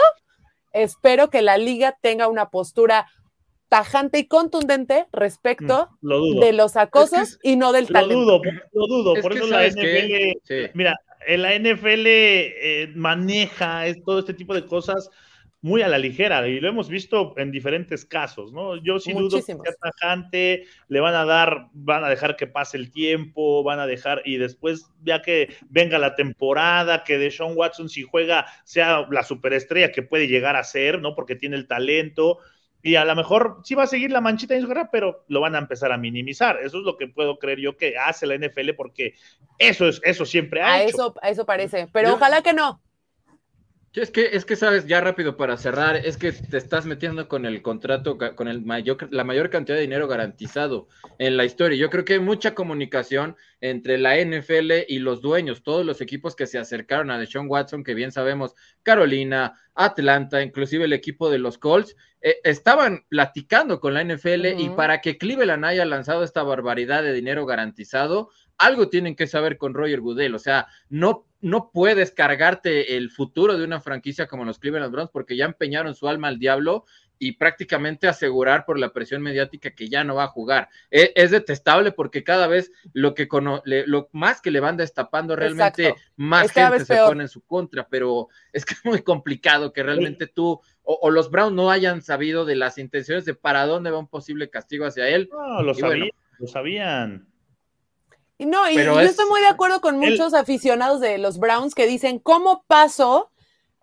espero 0.74 1.30
que 1.30 1.42
la 1.42 1.58
liga 1.58 1.98
tenga 2.02 2.28
una 2.28 2.50
postura 2.50 3.08
tajante 3.70 4.20
y 4.20 4.28
contundente 4.28 5.08
respecto 5.14 5.90
mm, 6.02 6.40
de 6.42 6.52
los 6.52 6.76
acosos 6.76 7.40
y 7.42 7.56
no 7.56 7.72
del 7.72 7.88
talento. 7.88 8.16
Lo 8.16 8.26
dudo, 8.26 8.42
lo 8.74 8.88
dudo, 8.88 9.22
por 9.22 9.32
eso 9.32 9.48
la 9.48 9.66
NFL, 9.66 10.74
mira, 10.74 11.00
la 11.26 11.58
NFL 11.58 12.06
eh, 12.06 12.92
maneja 12.96 13.84
todo 14.06 14.20
este 14.20 14.34
tipo 14.34 14.54
de 14.54 14.66
cosas 14.66 15.10
muy 15.62 15.82
a 15.82 15.88
la 15.88 15.98
ligera 15.98 16.48
y 16.48 16.60
lo 16.60 16.70
hemos 16.70 16.88
visto 16.88 17.34
en 17.38 17.52
diferentes 17.52 18.06
casos, 18.06 18.54
¿no? 18.54 18.76
Yo 18.78 19.00
sí 19.00 19.12
dudo 19.14 19.38
que 19.38 19.42
sea 19.42 19.56
tajante, 19.82 20.66
le 20.88 21.00
van 21.00 21.16
a 21.16 21.26
dar, 21.26 21.70
van 21.74 22.04
a 22.04 22.10
dejar 22.10 22.36
que 22.36 22.48
pase 22.48 22.78
el 22.78 22.92
tiempo, 22.92 23.64
van 23.64 23.80
a 23.80 23.88
dejar 23.88 24.22
y 24.24 24.38
después 24.38 24.92
ya 25.04 25.22
que 25.22 25.56
venga 25.70 25.98
la 25.98 26.16
temporada, 26.16 27.04
que 27.04 27.18
de 27.18 27.32
Sean 27.32 27.54
Watson 27.56 27.90
si 27.90 28.04
juega 28.04 28.46
sea 28.64 29.08
la 29.10 29.24
superestrella 29.24 29.92
que 29.92 30.04
puede 30.04 30.28
llegar 30.28 30.56
a 30.56 30.64
ser, 30.64 31.02
¿no? 31.02 31.16
Porque 31.16 31.36
tiene 31.36 31.56
el 31.56 31.68
talento, 31.68 32.40
y 32.82 32.96
a 32.96 33.04
lo 33.04 33.16
mejor 33.16 33.62
sí 33.64 33.76
va 33.76 33.84
a 33.84 33.88
seguir 33.88 34.12
la 34.12 34.22
manchita 34.22 34.56
en 34.56 34.62
su 34.62 34.68
guerra, 34.68 34.90
pero 34.92 35.26
lo 35.28 35.42
van 35.42 35.56
a 35.56 35.60
empezar 35.60 35.92
a 35.92 35.98
minimizar. 35.98 36.58
Eso 36.64 36.78
es 36.78 36.84
lo 36.84 36.96
que 36.96 37.08
puedo 37.08 37.38
creer 37.38 37.60
yo 37.60 37.76
que 37.76 37.98
hace 37.98 38.26
la 38.28 38.36
NFL, 38.36 38.76
porque 38.78 39.16
eso 39.58 39.88
es, 39.88 40.00
eso 40.04 40.26
siempre 40.26 40.62
ha 40.62 40.76
a 40.76 40.84
Eso, 40.84 41.14
a 41.22 41.30
eso 41.30 41.46
parece, 41.46 41.88
pero 41.92 42.14
ojalá 42.14 42.42
que 42.42 42.54
no. 42.54 42.82
Es 43.98 44.12
que, 44.12 44.30
es 44.34 44.46
que 44.46 44.56
sabes, 44.56 44.86
ya 44.86 45.02
rápido 45.02 45.38
para 45.38 45.58
cerrar, 45.58 45.96
es 45.96 46.18
que 46.18 46.32
te 46.32 46.58
estás 46.58 46.86
metiendo 46.86 47.28
con 47.28 47.48
el 47.48 47.64
contrato, 47.64 48.20
con 48.36 48.48
el 48.48 48.62
mayor, 48.62 49.08
la 49.12 49.24
mayor 49.24 49.50
cantidad 49.50 49.76
de 49.76 49.82
dinero 49.82 50.08
garantizado 50.08 50.88
en 51.18 51.36
la 51.36 51.46
historia. 51.46 51.80
Yo 51.80 51.90
creo 51.90 52.06
que 52.06 52.14
hay 52.14 52.20
mucha 52.20 52.54
comunicación 52.54 53.36
entre 53.60 53.98
la 53.98 54.16
NFL 54.24 54.72
y 54.88 55.00
los 55.00 55.22
dueños, 55.22 55.64
todos 55.64 55.84
los 55.84 56.00
equipos 56.00 56.36
que 56.36 56.46
se 56.46 56.60
acercaron 56.60 57.10
a 57.10 57.18
Deshaun 57.18 57.50
Watson, 57.50 57.84
que 57.84 57.96
bien 57.96 58.12
sabemos, 58.12 58.54
Carolina, 58.84 59.60
Atlanta, 59.74 60.44
inclusive 60.44 60.86
el 60.86 60.94
equipo 60.94 61.32
de 61.32 61.40
los 61.40 61.58
Colts, 61.58 61.96
eh, 62.22 62.38
estaban 62.44 63.06
platicando 63.10 63.80
con 63.80 63.96
la 63.96 64.04
NFL 64.04 64.60
y 64.60 64.70
para 64.70 65.02
que 65.02 65.18
Cleveland 65.18 65.66
haya 65.66 65.86
lanzado 65.86 66.24
esta 66.24 66.44
barbaridad 66.44 67.02
de 67.02 67.14
dinero 67.14 67.48
garantizado, 67.48 68.30
algo 68.58 68.90
tienen 68.90 69.16
que 69.16 69.28
saber 69.28 69.58
con 69.58 69.74
Roger 69.74 70.02
Goodell, 70.02 70.36
o 70.36 70.40
sea, 70.40 70.68
no 70.90 71.27
no 71.42 71.72
puedes 71.72 72.12
cargarte 72.12 72.98
el 72.98 73.12
futuro 73.12 73.58
de 73.58 73.64
una 73.64 73.80
franquicia 73.80 74.28
como 74.28 74.46
los 74.46 74.60
Cleveland 74.60 74.92
Browns 74.92 75.12
porque 75.12 75.38
ya 75.38 75.46
empeñaron 75.46 75.96
su 75.96 76.08
alma 76.08 76.30
al 76.30 76.40
diablo 76.40 76.86
y 77.20 77.34
prácticamente 77.34 78.08
asegurar 78.08 78.66
por 78.66 78.78
la 78.78 78.94
presión 78.94 79.22
mediática 79.22 79.72
que 79.72 79.90
ya 79.90 80.04
no 80.04 80.16
va 80.16 80.26
a 80.26 80.30
jugar. 80.30 80.70
E, 80.92 81.14
es, 81.16 81.32
detestable 81.32 81.92
porque 81.92 82.24
cada 82.24 82.48
vez 82.48 82.72
lo 82.94 83.14
que 83.14 83.28
lo 83.66 84.10
más 84.12 84.42
que 84.42 84.52
le 84.52 84.60
van 84.60 84.78
destapando 84.78 85.36
realmente 85.36 85.96
más 86.16 86.52
gente 86.52 86.86
se 86.86 86.96
pone 86.98 87.24
en 87.24 87.30
su 87.30 87.42
contra, 87.42 87.88
pero 87.88 88.28
es 88.54 88.66
que 88.66 88.74
es 88.76 88.86
muy 88.86 89.02
complicado 89.02 89.74
que 89.74 89.84
realmente 89.84 90.28
tú 90.28 90.62
o, 90.84 91.10
los 91.10 91.30
Browns 91.30 91.54
no 91.54 91.70
hayan 91.70 92.02
sabido 92.02 92.46
de 92.46 92.56
las 92.56 92.78
intenciones 92.78 93.26
de 93.26 93.34
para 93.34 93.66
dónde 93.66 93.92
va 93.92 94.00
un 94.00 94.08
posible 94.08 94.50
castigo 94.50 94.86
hacia 94.86 95.10
él. 95.10 95.30
No, 95.32 95.62
lo 95.62 95.74
sabían, 95.74 96.10
lo 96.40 96.48
sabían. 96.48 97.28
No, 98.40 98.70
y 98.70 98.76
yo 98.76 99.00
estoy 99.00 99.28
muy 99.28 99.42
de 99.42 99.48
acuerdo 99.48 99.82
con 99.82 99.98
muchos 99.98 100.34
aficionados 100.34 101.02
de 101.02 101.18
los 101.18 101.40
Browns 101.40 101.74
que 101.74 101.88
dicen, 101.88 102.20
¿cómo 102.20 102.64
paso 102.68 103.32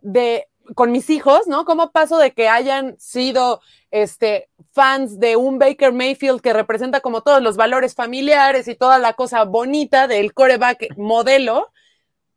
de 0.01 0.47
con 0.75 0.93
mis 0.93 1.11
hijos, 1.11 1.47
¿no? 1.47 1.65
¿Cómo 1.65 1.91
paso 1.91 2.17
de 2.19 2.33
que 2.33 2.49
hayan 2.49 2.99
sido 2.99 3.61
este, 3.91 4.49
fans 4.73 5.21
de 5.21 5.37
un 5.37 5.59
Baker 5.59 5.93
Mayfield 5.93 6.41
que 6.41 6.53
representa 6.53 7.01
como 7.01 7.23
todos 7.23 7.43
los 7.43 7.57
valores 7.57 7.95
familiares 7.95 8.67
y 8.69 8.75
toda 8.75 8.99
la 8.99 9.13
cosa 9.13 9.45
bonita 9.45 10.09
del 10.09 10.33
coreback 10.33 10.97
modelo, 10.97 11.71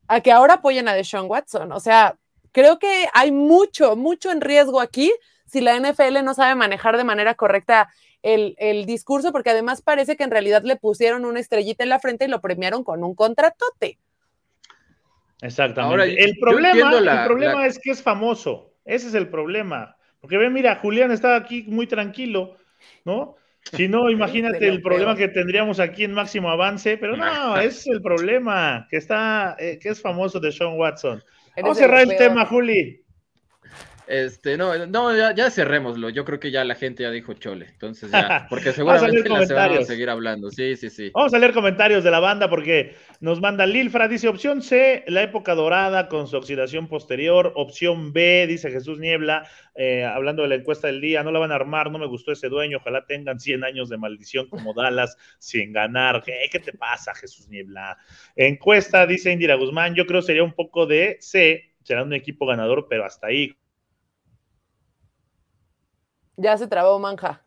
a 0.07 0.21
que 0.21 0.31
ahora 0.31 0.55
apoyen 0.55 0.87
a 0.87 0.93
Deshaun 0.93 1.29
Watson? 1.29 1.71
O 1.71 1.79
sea, 1.79 2.17
creo 2.51 2.79
que 2.79 3.07
hay 3.13 3.31
mucho, 3.31 3.95
mucho 3.95 4.31
en 4.31 4.41
riesgo 4.41 4.81
aquí 4.81 5.13
si 5.47 5.61
la 5.61 5.79
NFL 5.79 6.23
no 6.23 6.33
sabe 6.33 6.55
manejar 6.55 6.97
de 6.97 7.03
manera 7.03 7.35
correcta 7.35 7.89
el, 8.21 8.55
el, 8.57 8.85
discurso, 8.85 9.31
porque 9.31 9.51
además 9.51 9.81
parece 9.81 10.17
que 10.17 10.23
en 10.23 10.31
realidad 10.31 10.63
le 10.63 10.75
pusieron 10.75 11.25
una 11.25 11.39
estrellita 11.39 11.83
en 11.83 11.89
la 11.89 11.99
frente 11.99 12.25
y 12.25 12.27
lo 12.27 12.41
premiaron 12.41 12.83
con 12.83 13.03
un 13.03 13.15
contratote. 13.15 13.97
Exactamente. 15.41 16.23
el 16.23 16.37
problema, 16.39 16.97
el 16.97 17.27
problema 17.27 17.67
es 17.67 17.79
que 17.79 17.91
es 17.91 18.01
famoso. 18.01 18.73
Ese 18.85 19.07
es 19.07 19.13
el 19.13 19.29
problema. 19.29 19.95
Porque 20.19 20.37
ve, 20.37 20.49
mira, 20.49 20.75
Julián 20.77 21.11
está 21.11 21.35
aquí 21.35 21.63
muy 21.67 21.87
tranquilo, 21.87 22.57
¿no? 23.05 23.35
Si 23.71 23.87
no, 23.87 24.09
imagínate 24.09 24.67
el 24.67 24.81
problema 24.81 25.15
que 25.15 25.27
tendríamos 25.27 25.79
aquí 25.79 26.03
en 26.03 26.13
máximo 26.13 26.49
avance, 26.49 26.97
pero 26.97 27.15
no, 27.15 27.57
ese 27.57 27.67
es 27.67 27.87
el 27.87 28.01
problema, 28.01 28.87
que 28.89 28.97
está, 28.97 29.55
eh, 29.59 29.77
que 29.79 29.89
es 29.89 30.01
famoso 30.01 30.39
de 30.39 30.51
Sean 30.51 30.77
Watson. 30.77 31.23
Vamos 31.55 31.77
a 31.77 31.81
cerrar 31.81 32.01
el 32.01 32.17
tema, 32.17 32.45
Juli. 32.45 33.03
Este, 34.07 34.55
no, 34.55 34.85
no, 34.87 35.15
ya, 35.15 35.35
ya, 35.35 35.51
cerrémoslo. 35.51 36.09
Yo 36.09 36.23
creo 36.23 36.39
que 36.39 36.49
ya 36.49 36.63
la 36.63 36.75
gente 36.75 37.03
ya 37.03 37.11
dijo 37.11 37.33
chole. 37.33 37.67
Entonces 37.67 38.09
ya, 38.09 38.47
porque 38.49 38.71
seguramente 38.71 39.27
la 39.27 39.45
se 39.45 39.53
van 39.53 39.77
a 39.77 39.83
seguir 39.83 40.09
hablando. 40.09 40.49
Sí, 40.49 40.77
sí, 40.77 40.89
sí. 40.89 41.11
Vamos 41.13 41.33
a 41.33 41.39
leer 41.39 41.53
comentarios 41.53 42.05
de 42.05 42.11
la 42.11 42.21
banda 42.21 42.49
porque 42.49 42.95
nos 43.19 43.41
manda 43.41 43.65
Lilfra, 43.65 44.07
dice 44.07 44.29
opción 44.29 44.61
C, 44.61 45.03
la 45.07 45.23
época 45.23 45.55
dorada 45.55 46.07
con 46.07 46.27
su 46.27 46.37
oxidación 46.37 46.87
posterior. 46.87 47.51
Opción 47.55 48.13
B, 48.13 48.45
dice 48.47 48.71
Jesús 48.71 48.97
Niebla, 48.97 49.45
eh, 49.75 50.05
hablando 50.05 50.43
de 50.43 50.49
la 50.49 50.55
encuesta 50.55 50.87
del 50.87 51.01
día, 51.01 51.23
no 51.23 51.31
la 51.31 51.39
van 51.39 51.51
a 51.51 51.55
armar, 51.55 51.91
no 51.91 51.99
me 51.99 52.07
gustó 52.07 52.31
ese 52.31 52.47
dueño, 52.47 52.77
ojalá 52.77 53.05
tengan 53.05 53.41
100 53.41 53.65
años 53.65 53.89
de 53.89 53.97
maldición 53.97 54.47
como 54.47 54.73
Dallas 54.73 55.17
sin 55.37 55.73
ganar. 55.73 56.23
¿Qué, 56.23 56.33
qué 56.49 56.59
te 56.59 56.71
pasa, 56.71 57.13
Jesús 57.13 57.49
Niebla? 57.49 57.97
Encuesta, 58.37 59.05
dice 59.05 59.33
Indira 59.33 59.55
Guzmán, 59.55 59.95
yo 59.95 60.05
creo 60.05 60.21
sería 60.21 60.43
un 60.43 60.53
poco 60.53 60.85
de 60.85 61.17
C, 61.19 61.73
será 61.83 62.03
un 62.03 62.13
equipo 62.13 62.45
ganador, 62.45 62.87
pero 62.89 63.03
hasta 63.03 63.27
ahí 63.27 63.53
ya 66.37 66.57
se 66.57 66.67
trabó 66.67 66.97
manja. 66.99 67.43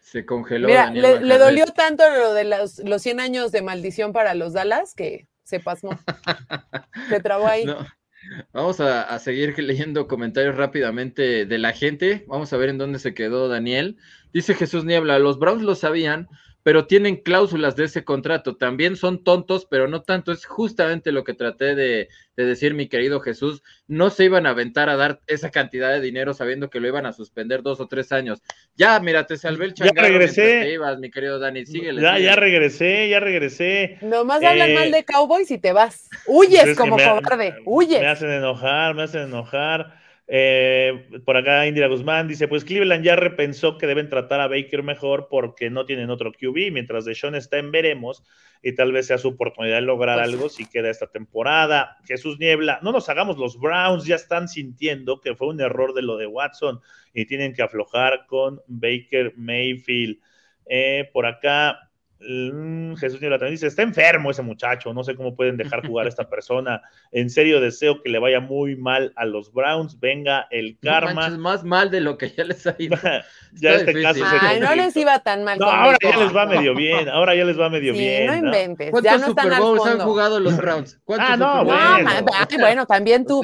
Se 0.00 0.24
congeló. 0.24 0.68
Mira, 0.68 0.90
le, 0.90 1.38
dolió 1.38 1.66
tanto 1.66 2.02
lo 2.08 2.32
de 2.32 2.44
los, 2.44 2.78
los 2.78 3.02
100 3.02 3.20
años 3.20 3.52
de 3.52 3.60
maldición 3.60 4.12
para 4.12 4.34
los 4.34 4.54
Dallas 4.54 4.94
que 4.94 5.28
se 5.42 5.60
pasmó. 5.60 5.98
se 7.10 7.20
trabó 7.20 7.46
ahí. 7.46 7.66
Vamos 8.52 8.80
a, 8.80 9.02
a, 9.02 9.18
seguir 9.18 9.58
leyendo 9.58 10.08
comentarios 10.08 10.56
rápidamente 10.56 11.44
de 11.44 11.58
la 11.58 11.72
gente. 11.72 12.24
Vamos 12.26 12.52
a 12.52 12.56
ver 12.56 12.70
en 12.70 12.78
dónde 12.78 12.98
se 12.98 13.12
quedó 13.12 13.48
Daniel. 13.48 13.98
Dice 14.32 14.54
Jesús 14.54 14.84
Niebla, 14.84 15.18
los 15.18 15.38
Browns 15.38 15.62
lo 15.62 15.74
sabían, 15.74 16.28
pero 16.68 16.84
tienen 16.84 17.16
cláusulas 17.16 17.76
de 17.76 17.84
ese 17.84 18.04
contrato. 18.04 18.58
También 18.58 18.96
son 18.96 19.24
tontos, 19.24 19.64
pero 19.64 19.88
no 19.88 20.02
tanto. 20.02 20.32
Es 20.32 20.44
justamente 20.44 21.12
lo 21.12 21.24
que 21.24 21.32
traté 21.32 21.74
de, 21.74 22.10
decir, 22.36 22.74
mi 22.74 22.90
querido 22.90 23.20
Jesús. 23.20 23.62
No 23.86 24.10
se 24.10 24.26
iban 24.26 24.44
a 24.44 24.50
aventar 24.50 24.90
a 24.90 24.96
dar 24.96 25.18
esa 25.28 25.50
cantidad 25.50 25.90
de 25.90 26.02
dinero 26.02 26.34
sabiendo 26.34 26.68
que 26.68 26.78
lo 26.78 26.86
iban 26.86 27.06
a 27.06 27.14
suspender 27.14 27.62
dos 27.62 27.80
o 27.80 27.88
tres 27.88 28.12
años. 28.12 28.42
Ya, 28.76 29.00
mira, 29.00 29.24
te 29.24 29.38
salvé 29.38 29.64
el 29.64 29.72
changarro. 29.72 29.96
Ya 29.96 30.08
regresé. 30.08 30.70
ibas, 30.70 30.98
mi 30.98 31.10
querido 31.10 31.38
Dani. 31.38 31.64
Síguele. 31.64 32.02
Ya, 32.02 32.18
ya 32.18 32.36
regresé, 32.36 33.08
ya 33.08 33.20
regresé. 33.20 33.96
Nomás 34.02 34.44
hablan 34.44 34.74
mal 34.74 34.88
eh, 34.88 34.96
de 34.98 35.04
Cowboys 35.06 35.50
y 35.50 35.56
te 35.56 35.72
vas. 35.72 36.10
Huyes 36.26 36.76
como 36.76 36.98
cobarde. 36.98 37.54
Huyes. 37.64 38.02
Me 38.02 38.08
hacen 38.08 38.30
enojar, 38.30 38.94
me 38.94 39.04
hacen 39.04 39.22
enojar. 39.22 39.98
Eh, 40.30 41.08
por 41.24 41.38
acá 41.38 41.66
Indira 41.66 41.88
Guzmán 41.88 42.28
dice, 42.28 42.48
pues 42.48 42.62
Cleveland 42.62 43.02
ya 43.02 43.16
repensó 43.16 43.78
que 43.78 43.86
deben 43.86 44.10
tratar 44.10 44.42
a 44.42 44.46
Baker 44.46 44.82
mejor 44.82 45.28
porque 45.30 45.70
no 45.70 45.86
tienen 45.86 46.10
otro 46.10 46.32
QB, 46.32 46.70
mientras 46.70 47.06
Deshaun 47.06 47.34
está 47.34 47.56
en 47.56 47.72
veremos 47.72 48.22
y 48.62 48.74
tal 48.74 48.92
vez 48.92 49.06
sea 49.06 49.16
su 49.16 49.28
oportunidad 49.28 49.76
de 49.76 49.82
lograr 49.82 50.18
pues 50.18 50.28
algo 50.28 50.48
si 50.50 50.66
queda 50.66 50.90
esta 50.90 51.06
temporada. 51.06 51.96
Jesús 52.04 52.38
Niebla, 52.38 52.78
no 52.82 52.92
nos 52.92 53.08
hagamos, 53.08 53.38
los 53.38 53.58
Browns 53.58 54.04
ya 54.04 54.16
están 54.16 54.48
sintiendo 54.48 55.20
que 55.22 55.34
fue 55.34 55.48
un 55.48 55.62
error 55.62 55.94
de 55.94 56.02
lo 56.02 56.18
de 56.18 56.26
Watson 56.26 56.80
y 57.14 57.24
tienen 57.24 57.54
que 57.54 57.62
aflojar 57.62 58.26
con 58.26 58.60
Baker 58.66 59.32
Mayfield. 59.36 60.18
Eh, 60.66 61.08
por 61.14 61.24
acá 61.24 61.87
Mm, 62.20 62.94
Jesús 62.96 63.20
Niebla 63.20 63.38
también 63.38 63.54
dice, 63.54 63.68
está 63.68 63.82
enfermo 63.82 64.30
ese 64.30 64.42
muchacho, 64.42 64.92
no 64.92 65.04
sé 65.04 65.14
cómo 65.14 65.36
pueden 65.36 65.56
dejar 65.56 65.86
jugar 65.86 66.06
a 66.06 66.08
esta 66.08 66.28
persona. 66.30 66.82
En 67.12 67.30
serio 67.30 67.60
deseo 67.60 68.02
que 68.02 68.10
le 68.10 68.18
vaya 68.18 68.40
muy 68.40 68.76
mal 68.76 69.12
a 69.16 69.24
los 69.24 69.52
Browns, 69.52 70.00
venga 70.00 70.46
el 70.50 70.78
karma. 70.80 71.28
No 71.28 71.38
más 71.38 71.64
mal 71.64 71.90
de 71.90 72.00
lo 72.00 72.18
que 72.18 72.30
ya 72.30 72.44
les 72.44 72.66
ha 72.66 72.74
ido. 72.78 72.96
ya 73.52 73.74
este 73.74 74.02
caso 74.02 74.24
Ay, 74.40 74.60
no 74.60 74.74
les 74.74 74.96
iba 74.96 75.18
tan 75.20 75.44
mal. 75.44 75.58
ahora 75.62 75.98
ya 76.00 76.16
les 76.16 76.34
va 76.34 76.46
medio 76.46 76.74
bien, 76.74 77.08
ahora 77.08 77.34
ya 77.34 77.44
les 77.44 77.58
va 77.58 77.68
medio 77.68 77.92
bien. 77.92 78.26
No 78.26 78.36
inventes, 78.36 78.90
¿Cuántos 78.90 79.12
ya 79.12 79.18
no 79.18 79.26
Super 79.28 79.60
Bowls 79.60 79.86
han 79.86 80.00
jugado 80.00 80.40
los 80.40 80.56
Browns? 80.56 81.00
Ah, 81.18 81.36
no, 81.36 81.64
bueno. 81.64 82.10
bueno, 82.58 82.86
también 82.86 83.26
tú. 83.26 83.42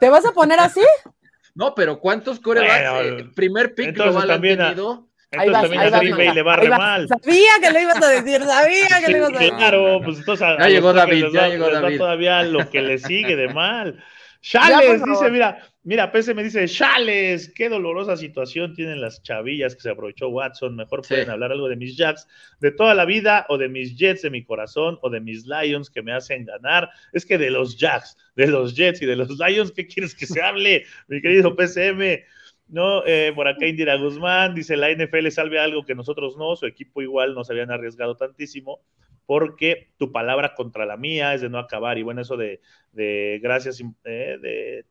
¿Te 0.00 0.08
vas 0.10 0.24
a 0.26 0.32
poner 0.32 0.58
así? 0.58 0.80
No, 1.54 1.74
pero 1.74 1.98
¿cuántos 1.98 2.38
corebacks? 2.38 3.04
Eh, 3.04 3.30
primer 3.34 3.74
pick 3.74 3.92
global 3.92 4.30
han 4.30 4.40
tenido? 4.40 5.07
Entonces 5.30 5.52
vas, 5.52 5.90
también 5.90 6.14
a 6.14 6.14
Green 6.14 6.34
le 6.34 6.42
va 6.42 6.56
re 6.56 6.68
mal. 6.70 7.06
Sabía 7.08 7.50
que 7.60 7.70
lo 7.70 7.80
ibas 7.80 8.02
a 8.02 8.08
decir, 8.08 8.42
sabía 8.42 9.00
que 9.04 9.12
lo 9.12 9.18
ibas 9.18 9.30
a 9.30 9.38
decir. 9.38 9.54
Claro, 9.56 10.00
pues 10.02 10.18
entonces 10.18 10.46
a, 10.46 10.58
ya 10.58 10.68
llegó 10.68 10.92
David, 10.92 11.26
ya 11.32 11.48
llegó 11.48 11.70
David. 11.70 11.98
todavía 11.98 12.42
lo 12.44 12.68
que 12.70 12.80
le 12.80 12.98
sigue 12.98 13.36
de 13.36 13.52
mal. 13.52 14.02
Chales, 14.40 15.02
dice, 15.04 15.30
mira, 15.30 15.58
mira, 15.82 16.12
PC 16.12 16.32
me 16.32 16.44
dice, 16.44 16.66
Chales, 16.68 17.52
qué 17.54 17.68
dolorosa 17.68 18.16
situación 18.16 18.72
tienen 18.72 19.00
las 19.00 19.20
chavillas 19.22 19.74
que 19.74 19.82
se 19.82 19.90
aprovechó 19.90 20.28
Watson. 20.28 20.76
Mejor 20.76 21.02
pueden 21.06 21.28
hablar 21.28 21.50
algo 21.50 21.68
de 21.68 21.76
mis 21.76 21.96
Jacks 21.96 22.26
de 22.60 22.70
toda 22.70 22.94
la 22.94 23.04
vida, 23.04 23.46
o 23.48 23.58
de 23.58 23.68
mis 23.68 23.98
Jets 23.98 24.22
de 24.22 24.30
mi 24.30 24.44
corazón, 24.44 24.98
o 25.02 25.10
de 25.10 25.20
mis 25.20 25.44
Lions 25.44 25.90
que 25.90 26.02
me 26.02 26.12
hacen 26.12 26.46
ganar. 26.46 26.88
Es 27.12 27.26
que 27.26 27.36
de 27.36 27.50
los 27.50 27.76
Jacks, 27.76 28.16
de 28.36 28.46
los 28.46 28.76
Jets 28.76 29.02
y 29.02 29.06
de 29.06 29.16
los 29.16 29.28
Lions, 29.38 29.72
¿qué 29.72 29.86
quieres 29.86 30.14
que 30.14 30.26
se 30.26 30.40
hable, 30.40 30.86
mi 31.08 31.20
querido 31.20 31.54
PCM? 31.56 32.22
No, 32.68 33.04
eh, 33.06 33.32
por 33.34 33.48
acá 33.48 33.66
Indira 33.66 33.96
Guzmán 33.96 34.54
dice, 34.54 34.76
la 34.76 34.90
NFL 34.90 35.28
salve 35.30 35.58
algo 35.58 35.84
que 35.84 35.94
nosotros 35.94 36.36
no, 36.36 36.54
su 36.54 36.66
equipo 36.66 37.00
igual 37.00 37.34
no 37.34 37.42
se 37.42 37.52
habían 37.52 37.70
arriesgado 37.70 38.14
tantísimo, 38.16 38.80
porque 39.24 39.90
tu 39.96 40.12
palabra 40.12 40.54
contra 40.54 40.84
la 40.84 40.96
mía 40.96 41.34
es 41.34 41.40
de 41.40 41.48
no 41.48 41.58
acabar. 41.58 41.98
Y 41.98 42.02
bueno, 42.02 42.20
eso 42.20 42.36
de, 42.36 42.60
de 42.92 43.40
gracias, 43.42 43.82
eh, 44.04 44.38
de 44.40 44.84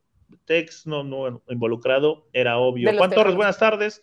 Tex 0.44 0.86
no, 0.86 1.04
no 1.04 1.42
involucrado, 1.48 2.28
era 2.32 2.58
obvio. 2.58 2.92
Juan 2.96 3.10
Torres, 3.10 3.34
buenas 3.34 3.58
tardes. 3.58 4.02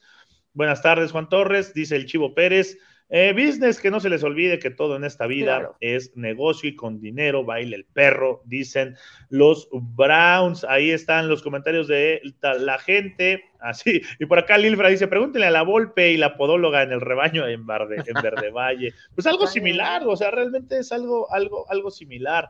Buenas 0.53 0.81
tardes, 0.81 1.11
Juan 1.11 1.27
Torres, 1.27 1.73
dice 1.73 1.97
el 1.97 2.05
Chivo 2.05 2.33
Pérez. 2.33 2.77
Eh, 3.09 3.33
business, 3.33 3.79
que 3.79 3.91
no 3.91 3.99
se 3.99 4.09
les 4.09 4.23
olvide 4.23 4.57
que 4.57 4.71
todo 4.71 4.95
en 4.95 5.03
esta 5.03 5.27
vida 5.27 5.73
es 5.79 6.17
negocio 6.17 6.67
y 6.67 6.75
con 6.75 6.99
dinero 6.99 7.45
baila 7.45 7.75
el 7.75 7.85
perro, 7.85 8.41
dicen 8.45 8.97
los 9.29 9.69
Browns. 9.71 10.63
Ahí 10.63 10.89
están 10.89 11.29
los 11.29 11.43
comentarios 11.43 11.87
de 11.87 12.21
la 12.59 12.79
gente. 12.79 13.43
Así, 13.59 14.01
y 14.19 14.25
por 14.25 14.39
acá 14.39 14.57
Lilfra 14.57 14.89
dice: 14.89 15.07
pregúntenle 15.07 15.47
a 15.47 15.51
la 15.51 15.61
Volpe 15.61 16.11
y 16.11 16.17
la 16.17 16.35
podóloga 16.35 16.81
en 16.81 16.91
el 16.91 17.01
rebaño 17.01 17.47
en, 17.47 17.65
Verde, 17.65 18.03
en 18.05 18.21
Verde 18.21 18.49
Valle. 18.49 18.93
Pues 19.13 19.27
algo 19.27 19.45
similar, 19.45 20.03
o 20.07 20.15
sea, 20.15 20.31
realmente 20.31 20.79
es 20.79 20.91
algo, 20.91 21.31
algo, 21.31 21.69
algo 21.69 21.91
similar. 21.91 22.49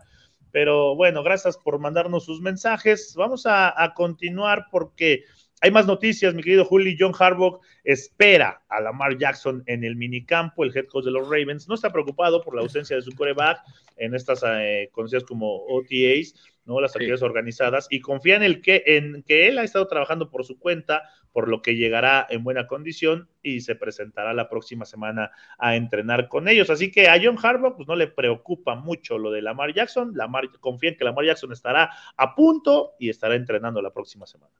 Pero 0.51 0.95
bueno, 0.95 1.21
gracias 1.21 1.57
por 1.57 1.79
mandarnos 1.79 2.23
sus 2.23 2.39
mensajes. 2.39 3.13
Vamos 3.17 3.45
a, 3.45 3.81
a 3.81 3.93
continuar 3.93 4.67
porque 4.71 5.25
hay 5.61 5.71
más 5.71 5.87
noticias, 5.87 6.33
mi 6.33 6.43
querido 6.43 6.65
Juli. 6.65 6.97
John 6.99 7.13
Harbaugh 7.17 7.59
espera 7.83 8.63
a 8.67 8.81
Lamar 8.81 9.17
Jackson 9.17 9.63
en 9.67 9.83
el 9.83 9.95
minicampo. 9.95 10.63
El 10.63 10.75
head 10.75 10.85
coach 10.87 11.05
de 11.05 11.11
los 11.11 11.23
Ravens 11.23 11.67
no 11.67 11.75
está 11.75 11.91
preocupado 11.91 12.41
por 12.41 12.55
la 12.55 12.61
ausencia 12.61 12.95
de 12.95 13.01
su 13.01 13.13
coreback 13.15 13.59
en 13.95 14.13
estas 14.13 14.43
eh, 14.45 14.89
conocidas 14.91 15.23
como 15.23 15.65
OTAs, 15.67 16.35
¿no? 16.65 16.81
las 16.81 16.91
actividades 16.91 17.21
organizadas, 17.21 17.87
y 17.89 18.01
confía 18.01 18.35
en, 18.35 18.43
el 18.43 18.61
que, 18.61 18.83
en 18.85 19.23
que 19.23 19.47
él 19.47 19.57
ha 19.57 19.63
estado 19.63 19.87
trabajando 19.87 20.29
por 20.29 20.45
su 20.45 20.59
cuenta, 20.59 21.03
por 21.31 21.47
lo 21.47 21.61
que 21.61 21.75
llegará 21.75 22.27
en 22.29 22.43
buena 22.43 22.67
condición 22.67 23.29
y 23.41 23.61
se 23.61 23.75
presentará 23.75 24.33
la 24.33 24.49
próxima 24.49 24.85
semana 24.85 25.31
a 25.57 25.75
entrenar 25.75 26.27
con 26.27 26.47
ellos. 26.47 26.69
Así 26.69 26.91
que 26.91 27.07
a 27.07 27.19
John 27.21 27.37
Harbaugh 27.41 27.75
pues, 27.75 27.87
no 27.87 27.95
le 27.95 28.07
preocupa 28.07 28.75
mucho 28.75 29.17
lo 29.17 29.31
de 29.31 29.41
Lamar 29.41 29.73
Jackson. 29.73 30.11
Lamar, 30.15 30.49
confía 30.59 30.91
en 30.91 30.97
que 30.97 31.05
Lamar 31.05 31.25
Jackson 31.25 31.51
estará 31.53 31.91
a 32.17 32.35
punto 32.35 32.93
y 32.99 33.09
estará 33.09 33.35
entrenando 33.35 33.81
la 33.81 33.93
próxima 33.93 34.25
semana. 34.25 34.53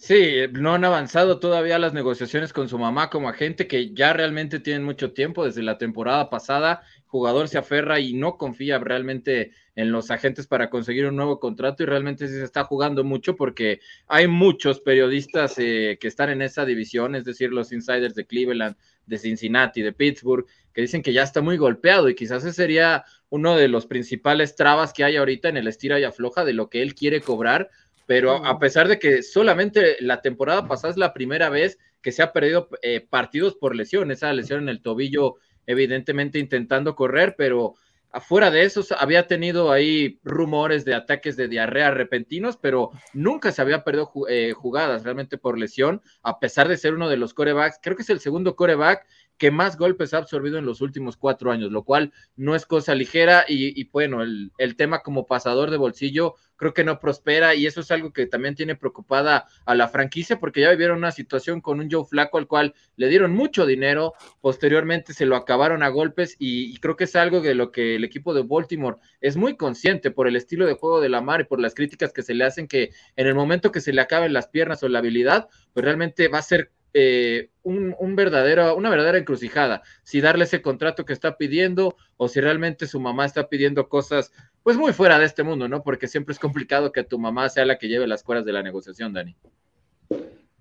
Sí, 0.00 0.36
no 0.52 0.74
han 0.74 0.84
avanzado 0.84 1.40
todavía 1.40 1.76
las 1.76 1.92
negociaciones 1.92 2.52
con 2.52 2.68
su 2.68 2.78
mamá 2.78 3.10
como 3.10 3.28
agente, 3.28 3.66
que 3.66 3.92
ya 3.92 4.12
realmente 4.12 4.60
tienen 4.60 4.84
mucho 4.84 5.12
tiempo, 5.12 5.44
desde 5.44 5.60
la 5.64 5.76
temporada 5.76 6.30
pasada, 6.30 6.82
jugador 7.06 7.48
se 7.48 7.58
aferra 7.58 7.98
y 7.98 8.14
no 8.14 8.36
confía 8.38 8.78
realmente 8.78 9.50
en 9.74 9.90
los 9.90 10.12
agentes 10.12 10.46
para 10.46 10.70
conseguir 10.70 11.06
un 11.06 11.16
nuevo 11.16 11.40
contrato 11.40 11.82
y 11.82 11.86
realmente 11.86 12.28
sí 12.28 12.34
se 12.34 12.44
está 12.44 12.62
jugando 12.62 13.02
mucho 13.02 13.34
porque 13.34 13.80
hay 14.06 14.28
muchos 14.28 14.78
periodistas 14.78 15.58
eh, 15.58 15.98
que 16.00 16.06
están 16.06 16.30
en 16.30 16.42
esa 16.42 16.64
división, 16.64 17.16
es 17.16 17.24
decir, 17.24 17.50
los 17.50 17.72
insiders 17.72 18.14
de 18.14 18.24
Cleveland, 18.24 18.76
de 19.06 19.18
Cincinnati, 19.18 19.82
de 19.82 19.92
Pittsburgh, 19.92 20.46
que 20.72 20.82
dicen 20.82 21.02
que 21.02 21.12
ya 21.12 21.24
está 21.24 21.42
muy 21.42 21.56
golpeado 21.56 22.08
y 22.08 22.14
quizás 22.14 22.44
ese 22.44 22.52
sería 22.52 23.04
uno 23.30 23.56
de 23.56 23.66
los 23.66 23.86
principales 23.86 24.54
trabas 24.54 24.92
que 24.92 25.02
hay 25.02 25.16
ahorita 25.16 25.48
en 25.48 25.56
el 25.56 25.66
estira 25.66 25.98
y 25.98 26.04
afloja 26.04 26.44
de 26.44 26.52
lo 26.52 26.70
que 26.70 26.82
él 26.82 26.94
quiere 26.94 27.20
cobrar 27.20 27.68
pero 28.08 28.42
a 28.46 28.58
pesar 28.58 28.88
de 28.88 28.98
que 28.98 29.22
solamente 29.22 29.98
la 30.00 30.22
temporada 30.22 30.66
pasada 30.66 30.92
es 30.92 30.96
la 30.96 31.12
primera 31.12 31.50
vez 31.50 31.78
que 32.00 32.10
se 32.10 32.22
ha 32.22 32.32
perdido 32.32 32.70
eh, 32.80 33.06
partidos 33.06 33.54
por 33.54 33.76
lesión, 33.76 34.10
esa 34.10 34.32
lesión 34.32 34.62
en 34.62 34.70
el 34.70 34.80
tobillo, 34.80 35.34
evidentemente 35.66 36.38
intentando 36.38 36.96
correr, 36.96 37.34
pero 37.36 37.74
afuera 38.10 38.50
de 38.50 38.62
eso 38.62 38.82
había 38.98 39.26
tenido 39.26 39.70
ahí 39.70 40.20
rumores 40.24 40.86
de 40.86 40.94
ataques 40.94 41.36
de 41.36 41.48
diarrea 41.48 41.90
repentinos, 41.90 42.56
pero 42.56 42.92
nunca 43.12 43.52
se 43.52 43.60
había 43.60 43.84
perdido 43.84 44.10
eh, 44.30 44.54
jugadas 44.54 45.04
realmente 45.04 45.36
por 45.36 45.58
lesión, 45.58 46.00
a 46.22 46.40
pesar 46.40 46.66
de 46.66 46.78
ser 46.78 46.94
uno 46.94 47.10
de 47.10 47.18
los 47.18 47.34
corebacks, 47.34 47.78
creo 47.82 47.94
que 47.94 48.04
es 48.04 48.10
el 48.10 48.20
segundo 48.20 48.56
coreback 48.56 49.06
que 49.38 49.52
más 49.52 49.78
golpes 49.78 50.12
ha 50.12 50.18
absorbido 50.18 50.58
en 50.58 50.66
los 50.66 50.80
últimos 50.80 51.16
cuatro 51.16 51.52
años, 51.52 51.70
lo 51.70 51.84
cual 51.84 52.12
no 52.36 52.56
es 52.56 52.66
cosa 52.66 52.94
ligera 52.94 53.44
y, 53.48 53.88
bueno, 53.90 54.22
el, 54.22 54.76
tema 54.76 55.00
como 55.00 55.26
pasador 55.26 55.70
de 55.70 55.76
bolsillo 55.76 56.34
creo 56.56 56.74
que 56.74 56.84
no 56.84 56.98
prospera 56.98 57.54
y 57.54 57.66
eso 57.66 57.80
es 57.80 57.90
algo 57.90 58.12
que 58.12 58.26
también 58.26 58.56
tiene 58.56 58.74
preocupada 58.74 59.46
a 59.64 59.74
la 59.74 59.88
franquicia 59.88 60.38
porque 60.38 60.60
ya 60.60 60.70
vivieron 60.70 60.98
una 60.98 61.12
situación 61.12 61.60
con 61.60 61.80
un 61.80 61.90
Joe 61.90 62.04
Flaco 62.04 62.38
al 62.38 62.48
cual 62.48 62.74
le 62.96 63.08
dieron 63.08 63.32
mucho 63.32 63.64
dinero, 63.64 64.14
posteriormente 64.40 65.14
se 65.14 65.24
lo 65.24 65.36
acabaron 65.36 65.82
a 65.82 65.88
golpes 65.88 66.36
y, 66.38 66.76
creo 66.78 66.96
que 66.96 67.04
es 67.04 67.16
algo 67.16 67.40
de 67.40 67.54
lo 67.54 67.70
que 67.70 67.96
el 67.96 68.04
equipo 68.04 68.34
de 68.34 68.42
Baltimore 68.42 68.98
es 69.20 69.36
muy 69.36 69.56
consciente 69.56 70.10
por 70.10 70.26
el 70.26 70.36
estilo 70.36 70.66
de 70.66 70.74
juego 70.74 71.00
de 71.00 71.08
Lamar 71.08 71.42
y 71.42 71.44
por 71.44 71.60
las 71.60 71.74
críticas 71.74 72.12
que 72.12 72.22
se 72.22 72.34
le 72.34 72.44
hacen 72.44 72.66
que 72.66 72.90
en 73.16 73.26
el 73.26 73.34
momento 73.34 73.70
que 73.70 73.80
se 73.80 73.92
le 73.92 74.00
acaben 74.00 74.32
las 74.32 74.48
piernas 74.48 74.82
o 74.82 74.88
la 74.88 74.98
habilidad, 74.98 75.48
pues 75.72 75.84
realmente 75.84 76.26
va 76.28 76.38
a 76.38 76.42
ser 76.42 76.72
eh, 76.94 77.50
un, 77.62 78.16
verdadero, 78.16 78.74
una 78.74 78.88
verdadera 78.88 79.18
encrucijada, 79.18 79.82
si 80.02 80.20
darle 80.20 80.44
ese 80.44 80.62
contrato 80.62 81.04
que 81.04 81.12
está 81.12 81.36
pidiendo 81.36 81.96
o 82.16 82.28
si 82.28 82.40
realmente 82.40 82.86
su 82.86 82.98
mamá 82.98 83.26
está 83.26 83.48
pidiendo 83.48 83.88
cosas 83.88 84.32
pues 84.62 84.76
muy 84.76 84.92
fuera 84.92 85.18
de 85.18 85.26
este 85.26 85.42
mundo, 85.42 85.68
¿no? 85.68 85.82
Porque 85.82 86.08
siempre 86.08 86.32
es 86.32 86.38
complicado 86.38 86.92
que 86.92 87.04
tu 87.04 87.18
mamá 87.18 87.48
sea 87.48 87.66
la 87.66 87.78
que 87.78 87.88
lleve 87.88 88.06
las 88.06 88.22
cuerdas 88.22 88.46
de 88.46 88.52
la 88.52 88.62
negociación, 88.62 89.12
Dani. 89.12 89.36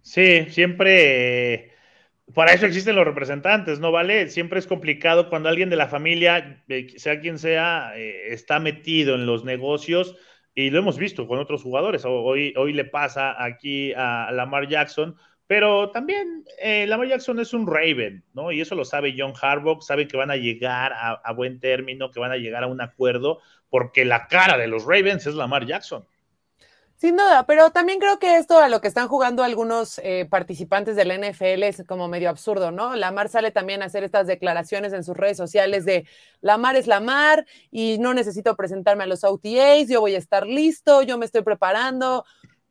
Sí, 0.01 0.47
siempre... 0.49 1.73
para 2.33 2.53
eso 2.53 2.65
existen 2.65 2.95
los 2.95 3.05
representantes, 3.05 3.79
¿no 3.79 3.91
vale? 3.91 4.29
Siempre 4.29 4.59
es 4.59 4.67
complicado 4.67 5.29
cuando 5.29 5.49
alguien 5.49 5.69
de 5.69 5.75
la 5.77 5.87
familia, 5.87 6.63
eh, 6.67 6.87
sea 6.97 7.19
quien 7.19 7.39
sea, 7.39 7.93
eh, 7.95 8.33
está 8.33 8.59
metido 8.59 9.15
en 9.15 9.25
los 9.25 9.45
negocios 9.45 10.15
y 10.53 10.71
lo 10.71 10.79
hemos 10.79 10.97
visto 10.97 11.27
con 11.27 11.39
otros 11.39 11.63
jugadores. 11.63 12.03
Hoy, 12.05 12.53
hoy 12.57 12.73
le 12.73 12.85
pasa 12.85 13.41
aquí 13.43 13.93
a 13.93 14.29
Lamar 14.31 14.67
Jackson 14.67 15.15
pero 15.47 15.91
también 15.91 16.43
eh, 16.59 16.85
Lamar 16.87 17.07
Jackson 17.07 17.39
es 17.39 17.53
un 17.53 17.65
Raven, 17.65 18.23
¿no? 18.33 18.51
Y 18.51 18.59
eso 18.59 18.75
lo 18.75 18.83
sabe 18.83 19.15
John 19.17 19.33
Harbaugh, 19.41 19.81
sabe 19.81 20.07
que 20.07 20.17
van 20.17 20.29
a 20.29 20.35
llegar 20.35 20.93
a, 20.93 21.31
buen 21.31 21.61
término, 21.61 22.11
que 22.11 22.19
van 22.19 22.31
a 22.31 22.37
llegar 22.37 22.63
a 22.63 22.67
un 22.67 22.81
acuerdo, 22.81 23.39
porque 23.69 24.03
la 24.03 24.27
cara 24.27 24.57
de 24.57 24.67
los 24.67 24.83
Ravens 24.83 25.25
es 25.25 25.35
Lamar 25.35 25.65
Jackson. 25.65 26.05
Sin 26.97 27.15
duda, 27.15 27.45
pero 27.45 27.69
también 27.69 27.99
creo 27.99 28.17
que 28.17 28.37
esto 28.37 28.57
a 28.57 28.69
lo 28.69 28.81
que 28.81 28.87
están 28.87 29.07
jugando 29.07 29.43
algunos 29.43 29.99
eh, 29.99 30.25
participantes 30.27 30.95
del 30.95 31.11
NFL 31.11 31.61
es 31.63 31.83
como 31.87 32.07
medio 32.07 32.27
absurdo, 32.27 32.71
¿no? 32.71 32.95
Lamar 32.95 33.29
sale 33.29 33.51
también 33.51 33.83
a 33.83 33.85
hacer 33.85 34.03
estas 34.03 34.25
declaraciones 34.25 34.93
en 34.93 35.03
sus 35.03 35.15
redes 35.15 35.37
sociales 35.37 35.85
de 35.85 36.07
Lamar 36.41 36.75
es 36.75 36.87
Lamar 36.87 37.45
y 37.69 37.99
no 37.99 38.15
necesito 38.15 38.55
presentarme 38.55 39.03
a 39.03 39.07
los 39.07 39.23
OTAs, 39.23 39.87
yo 39.89 40.01
voy 40.01 40.15
a 40.15 40.17
estar 40.17 40.47
listo, 40.47 41.03
yo 41.03 41.19
me 41.19 41.25
estoy 41.25 41.43
preparando. 41.43 42.25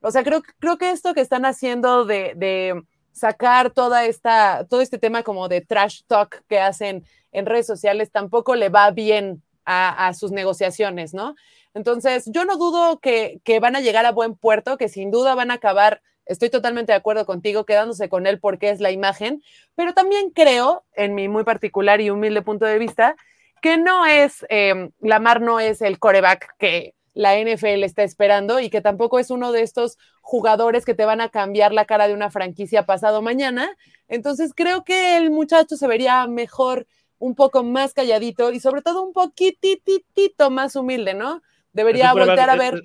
O 0.06 0.12
sea, 0.12 0.22
creo, 0.22 0.40
creo 0.60 0.78
que 0.78 0.92
esto 0.92 1.14
que 1.14 1.20
están 1.20 1.44
haciendo 1.44 2.04
de, 2.04 2.80
sacar 3.10 3.70
toda 3.72 4.04
esta, 4.04 4.64
todo 4.70 4.80
este 4.80 4.98
tema 4.98 5.24
como 5.24 5.48
de 5.48 5.62
trash 5.62 6.02
talk 6.06 6.44
que 6.48 6.60
hacen 6.60 7.04
en 7.32 7.44
redes 7.44 7.66
sociales 7.66 8.12
tampoco 8.12 8.54
le 8.54 8.68
va 8.68 8.92
bien 8.92 9.42
a, 9.64 10.12
sus 10.14 10.30
negociaciones, 10.30 11.12
¿no? 11.12 11.34
Entonces, 11.74 12.26
yo 12.26 12.44
no 12.44 12.56
dudo 12.56 13.00
que, 13.00 13.40
que, 13.42 13.58
van 13.58 13.74
a 13.74 13.80
llegar 13.80 14.06
a 14.06 14.12
buen 14.12 14.36
puerto, 14.36 14.76
que 14.76 14.88
sin 14.88 15.10
duda 15.10 15.34
van 15.34 15.50
a 15.50 15.54
acabar, 15.54 16.02
estoy 16.24 16.50
totalmente 16.50 16.92
de 16.92 16.98
acuerdo 16.98 17.26
contigo, 17.26 17.64
quedándose 17.64 18.08
con 18.08 18.28
él 18.28 18.38
porque 18.38 18.70
es 18.70 18.78
la 18.78 18.92
imagen, 18.92 19.42
pero 19.74 19.92
también 19.92 20.30
creo, 20.30 20.84
en 20.94 21.16
mi 21.16 21.26
muy 21.26 21.42
particular 21.42 22.00
y 22.00 22.10
humilde 22.10 22.42
punto 22.42 22.64
de 22.64 22.78
vista, 22.78 23.16
que 23.60 23.76
no 23.76 24.06
es, 24.06 24.46
eh, 24.50 24.90
Lamar 25.00 25.40
no 25.40 25.58
es 25.58 25.82
el 25.82 25.98
coreback 25.98 26.54
que 26.58 26.95
la 27.16 27.34
NFL 27.40 27.82
está 27.82 28.02
esperando 28.02 28.60
y 28.60 28.68
que 28.68 28.82
tampoco 28.82 29.18
es 29.18 29.30
uno 29.30 29.50
de 29.50 29.62
estos 29.62 29.96
jugadores 30.20 30.84
que 30.84 30.92
te 30.92 31.06
van 31.06 31.22
a 31.22 31.30
cambiar 31.30 31.72
la 31.72 31.86
cara 31.86 32.06
de 32.06 32.12
una 32.12 32.30
franquicia 32.30 32.84
pasado 32.84 33.22
mañana. 33.22 33.74
Entonces 34.06 34.52
creo 34.54 34.84
que 34.84 35.16
el 35.16 35.30
muchacho 35.30 35.78
se 35.78 35.86
vería 35.88 36.26
mejor 36.26 36.86
un 37.18 37.34
poco 37.34 37.64
más 37.64 37.94
calladito 37.94 38.52
y 38.52 38.60
sobre 38.60 38.82
todo 38.82 39.02
un 39.02 39.14
poquititito 39.14 40.50
más 40.50 40.76
humilde, 40.76 41.14
¿no? 41.14 41.40
Debería 41.72 42.12
voltear 42.12 42.50
a 42.50 42.56
ver. 42.56 42.82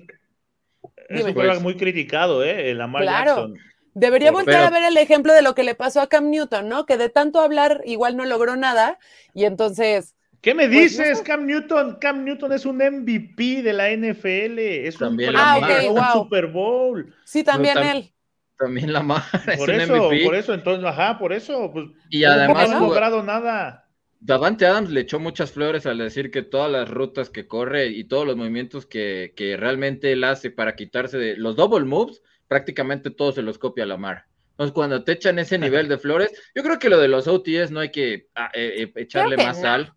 Es, 1.10 1.24
un 1.24 1.62
muy 1.62 1.76
criticado, 1.76 2.42
¿eh? 2.42 2.72
La 2.72 2.90
claro. 2.90 3.52
Debería 3.92 4.32
voltear 4.32 4.62
a 4.62 4.70
ver 4.70 4.84
el 4.84 4.96
ejemplo 4.96 5.34
de 5.34 5.42
lo 5.42 5.54
que 5.54 5.62
le 5.62 5.74
pasó 5.74 6.00
a 6.00 6.06
Cam 6.06 6.30
Newton, 6.30 6.70
¿no? 6.70 6.86
Que 6.86 6.96
de 6.96 7.10
tanto 7.10 7.38
hablar 7.38 7.82
igual 7.84 8.16
no 8.16 8.24
logró 8.24 8.56
nada 8.56 8.98
y 9.34 9.44
entonces 9.44 10.14
¿Qué 10.42 10.54
me 10.56 10.66
pues, 10.66 10.98
dices, 10.98 11.22
Cam 11.22 11.46
Newton? 11.46 11.98
Cam 12.00 12.24
Newton 12.24 12.52
es 12.52 12.66
un 12.66 12.78
MVP 12.78 13.62
de 13.62 13.72
la 13.72 13.90
NFL, 13.92 14.58
es 14.58 15.00
un, 15.00 15.16
ah, 15.36 16.10
Super 16.14 16.48
Bowl. 16.48 17.14
Sí, 17.24 17.44
también 17.44 17.78
él. 17.78 18.12
También 18.58 18.92
la 18.92 19.04
mar. 19.04 19.22
Por 19.56 19.70
eso, 19.70 20.10
por 20.24 20.34
eso, 20.34 20.52
entonces, 20.52 20.84
ajá, 20.84 21.16
por 21.16 21.32
eso. 21.32 21.70
Pues, 21.72 21.86
y 22.10 22.24
además 22.24 22.70
no 22.70 22.76
ha 22.76 22.80
logrado 22.80 23.22
nada. 23.22 23.88
Davante 24.18 24.66
Adams 24.66 24.90
le 24.90 25.00
echó 25.00 25.20
muchas 25.20 25.52
flores 25.52 25.86
al 25.86 25.98
decir 25.98 26.32
que 26.32 26.42
todas 26.42 26.70
las 26.70 26.88
rutas 26.88 27.30
que 27.30 27.46
corre 27.46 27.86
y 27.88 28.04
todos 28.04 28.26
los 28.26 28.36
movimientos 28.36 28.84
que, 28.84 29.34
que 29.36 29.56
realmente 29.56 30.12
él 30.12 30.24
hace 30.24 30.50
para 30.50 30.74
quitarse 30.74 31.18
de 31.18 31.36
los 31.36 31.54
double 31.54 31.84
moves, 31.84 32.20
prácticamente 32.48 33.10
todos 33.10 33.36
se 33.36 33.42
los 33.42 33.58
copia 33.58 33.86
Lamar. 33.86 34.26
Entonces, 34.50 34.74
cuando 34.74 35.02
te 35.04 35.12
echan 35.12 35.38
ese 35.38 35.58
nivel 35.58 35.88
de 35.88 35.98
flores, 35.98 36.32
yo 36.54 36.62
creo 36.62 36.78
que 36.78 36.88
lo 36.88 36.98
de 36.98 37.08
los 37.08 37.26
OTS 37.26 37.70
no 37.70 37.80
hay 37.80 37.90
que 37.90 38.28
ah, 38.34 38.50
eh, 38.54 38.74
eh, 38.82 38.92
echarle 38.96 39.36
más 39.36 39.60
sal. 39.60 39.94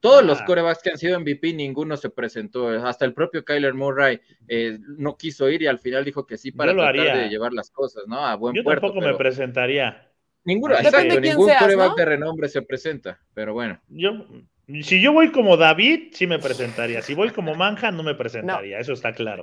Todos 0.00 0.24
los 0.24 0.40
ah. 0.40 0.44
corebacks 0.44 0.82
que 0.82 0.90
han 0.90 0.98
sido 0.98 1.18
MVP, 1.18 1.52
ninguno 1.54 1.96
se 1.96 2.10
presentó. 2.10 2.68
Hasta 2.68 3.04
el 3.04 3.14
propio 3.14 3.44
Kyler 3.44 3.74
Murray 3.74 4.20
eh, 4.48 4.78
no 4.96 5.16
quiso 5.16 5.48
ir 5.48 5.62
y 5.62 5.66
al 5.66 5.78
final 5.78 6.04
dijo 6.04 6.26
que 6.26 6.38
sí 6.38 6.52
para 6.52 6.72
tratar 6.72 7.16
de 7.18 7.28
llevar 7.28 7.52
las 7.52 7.70
cosas, 7.70 8.04
¿no? 8.06 8.24
A 8.24 8.36
buen 8.36 8.54
Yo 8.54 8.62
puerto. 8.62 8.86
tampoco 8.86 9.04
me 9.04 9.14
presentaría. 9.14 10.08
Ninguno, 10.44 10.74
exacto, 10.74 11.20
ningún 11.20 11.50
coreback 11.58 11.96
de 11.96 12.04
renombre 12.04 12.48
se 12.48 12.62
presenta, 12.62 13.20
pero 13.32 13.54
bueno. 13.54 13.80
Yo, 13.88 14.26
si 14.82 15.00
yo 15.00 15.12
voy 15.12 15.30
como 15.30 15.56
David, 15.56 16.10
sí 16.12 16.26
me 16.26 16.38
presentaría. 16.38 17.02
Si 17.02 17.14
voy 17.14 17.30
como 17.30 17.54
Manja, 17.54 17.90
no 17.90 18.02
me 18.02 18.14
presentaría, 18.16 18.78
eso 18.78 18.92
está 18.92 19.12
claro. 19.12 19.42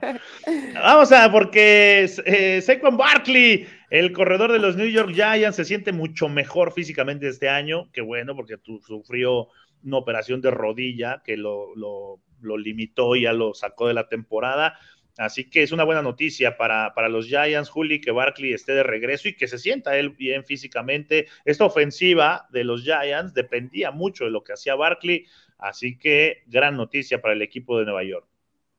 Vamos 0.73 1.11
a, 1.11 1.31
porque 1.31 2.09
eh, 2.25 2.61
Saquon 2.61 2.97
Barkley, 2.97 3.67
el 3.89 4.11
corredor 4.11 4.51
de 4.51 4.59
los 4.59 4.75
New 4.75 4.87
York 4.87 5.11
Giants, 5.13 5.55
se 5.55 5.65
siente 5.65 5.91
mucho 5.91 6.27
mejor 6.27 6.73
físicamente 6.73 7.27
este 7.27 7.47
año. 7.47 7.89
Qué 7.93 8.01
bueno, 8.01 8.35
porque 8.35 8.57
tú 8.57 8.79
sufrió 8.79 9.47
una 9.83 9.97
operación 9.97 10.41
de 10.41 10.51
rodilla 10.51 11.21
que 11.23 11.37
lo, 11.37 11.75
lo, 11.75 12.57
limitó 12.57 13.15
y 13.15 13.23
ya 13.23 13.33
lo 13.33 13.53
sacó 13.53 13.87
de 13.87 13.93
la 13.93 14.07
temporada. 14.07 14.79
Así 15.17 15.49
que 15.49 15.63
es 15.63 15.71
una 15.71 15.83
buena 15.83 16.01
noticia 16.01 16.55
para, 16.55 16.93
para, 16.93 17.09
los 17.09 17.27
Giants, 17.27 17.69
Juli, 17.69 17.99
que 17.99 18.11
Barkley 18.11 18.53
esté 18.53 18.71
de 18.71 18.83
regreso 18.83 19.27
y 19.27 19.35
que 19.35 19.47
se 19.47 19.57
sienta 19.57 19.97
él 19.97 20.11
bien 20.11 20.45
físicamente. 20.45 21.27
Esta 21.43 21.65
ofensiva 21.65 22.47
de 22.51 22.63
los 22.63 22.83
Giants 22.83 23.33
dependía 23.33 23.91
mucho 23.91 24.23
de 24.25 24.31
lo 24.31 24.43
que 24.43 24.53
hacía 24.53 24.75
Barkley, 24.75 25.25
así 25.57 25.97
que 25.97 26.43
gran 26.47 26.77
noticia 26.77 27.21
para 27.21 27.33
el 27.33 27.41
equipo 27.41 27.77
de 27.79 27.85
Nueva 27.85 28.03
York. 28.03 28.29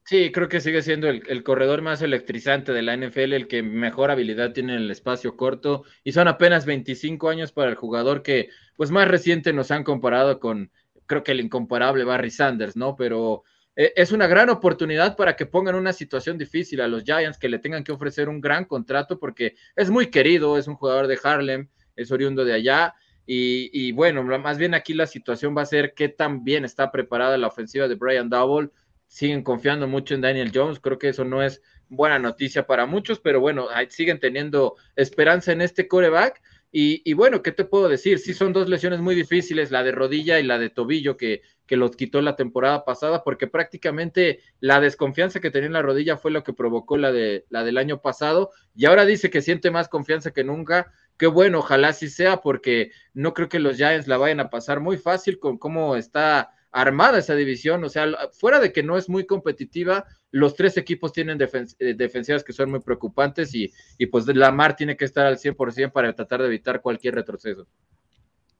Sí, 0.04 0.32
creo 0.32 0.48
que 0.48 0.60
sigue 0.60 0.82
siendo 0.82 1.08
el, 1.08 1.22
el, 1.28 1.44
corredor 1.44 1.82
más 1.82 2.02
electrizante 2.02 2.72
de 2.72 2.82
la 2.82 2.96
NFL, 2.96 3.32
el 3.32 3.46
que 3.46 3.62
mejor 3.62 4.10
habilidad 4.10 4.52
tiene 4.52 4.74
en 4.74 4.80
el 4.80 4.90
espacio 4.90 5.36
corto, 5.36 5.84
y 6.02 6.12
son 6.12 6.26
apenas 6.26 6.66
25 6.66 7.28
años 7.28 7.52
para 7.52 7.70
el 7.70 7.76
jugador 7.76 8.22
que, 8.22 8.48
pues 8.76 8.90
más 8.90 9.06
reciente 9.06 9.52
nos 9.52 9.70
han 9.70 9.84
comparado 9.84 10.40
con 10.40 10.72
creo 11.10 11.24
que 11.24 11.32
el 11.32 11.40
incomparable 11.40 12.04
Barry 12.04 12.30
Sanders, 12.30 12.76
¿no? 12.76 12.94
Pero 12.94 13.42
eh, 13.74 13.92
es 13.96 14.12
una 14.12 14.28
gran 14.28 14.48
oportunidad 14.48 15.16
para 15.16 15.34
que 15.34 15.44
pongan 15.44 15.74
una 15.74 15.92
situación 15.92 16.38
difícil 16.38 16.80
a 16.80 16.86
los 16.86 17.02
Giants, 17.02 17.36
que 17.36 17.48
le 17.48 17.58
tengan 17.58 17.82
que 17.82 17.90
ofrecer 17.90 18.28
un 18.28 18.40
gran 18.40 18.64
contrato 18.64 19.18
porque 19.18 19.56
es 19.74 19.90
muy 19.90 20.06
querido, 20.06 20.56
es 20.56 20.68
un 20.68 20.76
jugador 20.76 21.08
de 21.08 21.18
Harlem, 21.20 21.68
es 21.96 22.12
oriundo 22.12 22.44
de 22.44 22.52
allá. 22.52 22.94
Y, 23.26 23.90
bueno, 23.92 24.22
más 24.22 24.58
bien 24.58 24.74
aquí 24.74 24.92
la 24.94 25.06
situación 25.06 25.56
va 25.56 25.62
a 25.62 25.66
ser 25.66 25.94
qué 25.94 26.08
tan 26.08 26.44
bien 26.44 26.64
está 26.64 26.92
preparada 26.92 27.38
la 27.38 27.46
ofensiva 27.48 27.88
de 27.88 27.96
Brian 27.96 28.28
Double. 28.28 28.70
Siguen 29.08 29.42
confiando 29.42 29.88
mucho 29.88 30.14
en 30.14 30.20
Daniel 30.20 30.52
Jones. 30.54 30.78
Creo 30.78 30.98
que 30.98 31.08
eso 31.08 31.24
no 31.24 31.42
es 31.42 31.60
buena 31.88 32.20
noticia 32.20 32.66
para 32.66 32.86
muchos, 32.86 33.18
pero 33.18 33.40
bueno, 33.40 33.66
siguen 33.88 34.20
teniendo 34.20 34.76
esperanza 34.96 35.52
en 35.52 35.60
este 35.60 35.86
coreback. 35.88 36.40
Y, 36.72 37.14
bueno, 37.14 37.42
¿qué 37.42 37.50
te 37.50 37.64
puedo 37.64 37.88
decir? 37.88 38.20
Sí, 38.20 38.32
son 38.32 38.52
dos 38.52 38.68
lesiones 38.68 39.00
muy 39.00 39.16
difíciles, 39.16 39.72
la 39.72 39.82
de 39.82 39.90
rodilla 39.90 40.38
y 40.38 40.44
la 40.44 40.56
de 40.56 40.70
tobillo, 40.70 41.16
que, 41.16 41.42
que 41.66 41.76
los 41.76 41.96
quitó 41.96 42.22
la 42.22 42.36
temporada 42.36 42.84
pasada, 42.84 43.24
porque 43.24 43.48
prácticamente 43.48 44.38
la 44.60 44.80
desconfianza 44.80 45.40
que 45.40 45.50
tenía 45.50 45.66
en 45.66 45.72
la 45.72 45.82
rodilla 45.82 46.16
fue 46.16 46.30
lo 46.30 46.44
que 46.44 46.52
provocó 46.52 46.96
la, 46.96 47.10
de, 47.10 47.44
la 47.48 47.64
del 47.64 47.76
año 47.76 48.00
pasado. 48.00 48.50
Y 48.76 48.86
ahora 48.86 49.04
dice 49.04 49.30
que 49.30 49.42
siente 49.42 49.72
más 49.72 49.88
confianza 49.88 50.30
que 50.30 50.44
nunca. 50.44 50.92
Qué 51.16 51.26
bueno, 51.26 51.58
ojalá 51.58 51.88
así 51.88 52.08
sea, 52.08 52.36
porque 52.40 52.92
no 53.14 53.34
creo 53.34 53.48
que 53.48 53.58
los 53.58 53.76
Giants 53.76 54.06
la 54.06 54.16
vayan 54.16 54.38
a 54.38 54.48
pasar 54.48 54.78
muy 54.78 54.96
fácil 54.96 55.40
con 55.40 55.58
cómo 55.58 55.96
está 55.96 56.52
armada 56.72 57.18
esa 57.18 57.34
división, 57.34 57.82
o 57.84 57.88
sea, 57.88 58.06
fuera 58.32 58.60
de 58.60 58.72
que 58.72 58.82
no 58.82 58.96
es 58.96 59.08
muy 59.08 59.26
competitiva, 59.26 60.06
los 60.30 60.54
tres 60.54 60.76
equipos 60.76 61.12
tienen 61.12 61.40
eh, 61.40 61.94
defensivas 61.94 62.44
que 62.44 62.52
son 62.52 62.70
muy 62.70 62.80
preocupantes 62.80 63.54
y, 63.54 63.72
y 63.98 64.06
pues 64.06 64.26
Lamar 64.26 64.76
tiene 64.76 64.96
que 64.96 65.04
estar 65.04 65.26
al 65.26 65.38
100% 65.38 65.92
para 65.92 66.12
tratar 66.12 66.40
de 66.40 66.46
evitar 66.46 66.80
cualquier 66.80 67.14
retroceso. 67.16 67.66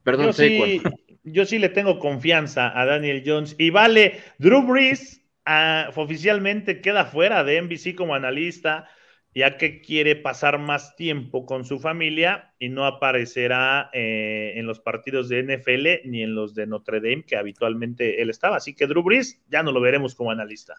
Perdón, 0.02 0.26
yo 0.26 0.32
sí, 0.32 0.82
yo 1.24 1.44
sí 1.44 1.58
le 1.58 1.68
tengo 1.68 1.98
confianza 1.98 2.78
a 2.78 2.86
Daniel 2.86 3.22
Jones. 3.24 3.54
Y 3.58 3.70
vale, 3.70 4.20
Drew 4.38 4.62
Brees 4.62 5.22
ah, 5.44 5.90
oficialmente 5.94 6.80
queda 6.80 7.04
fuera 7.04 7.44
de 7.44 7.60
NBC 7.60 7.94
como 7.94 8.14
analista, 8.14 8.88
ya 9.34 9.56
que 9.56 9.80
quiere 9.80 10.16
pasar 10.16 10.58
más 10.58 10.96
tiempo 10.96 11.46
con 11.46 11.64
su 11.64 11.78
familia 11.78 12.52
y 12.58 12.68
no 12.68 12.84
aparecerá 12.84 13.90
eh, 13.92 14.54
en 14.56 14.66
los 14.66 14.80
partidos 14.80 15.28
de 15.28 15.42
NFL 15.42 16.08
ni 16.08 16.22
en 16.22 16.34
los 16.34 16.54
de 16.54 16.66
Notre 16.66 17.00
Dame, 17.00 17.24
que 17.24 17.36
habitualmente 17.36 18.22
él 18.22 18.30
estaba. 18.30 18.56
Así 18.56 18.74
que 18.74 18.86
Drew 18.86 19.02
Brees 19.02 19.40
ya 19.48 19.62
no 19.62 19.72
lo 19.72 19.80
veremos 19.80 20.14
como 20.14 20.30
analista. 20.30 20.74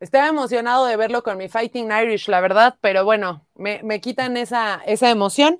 Estaba 0.00 0.28
emocionado 0.28 0.86
de 0.86 0.96
verlo 0.96 1.22
con 1.22 1.36
mi 1.36 1.48
Fighting 1.48 1.90
Irish, 1.92 2.28
la 2.28 2.40
verdad, 2.40 2.76
pero 2.80 3.04
bueno, 3.04 3.46
me, 3.54 4.00
quitan 4.00 4.38
esa, 4.38 4.80
esa 4.86 5.10
emoción. 5.10 5.58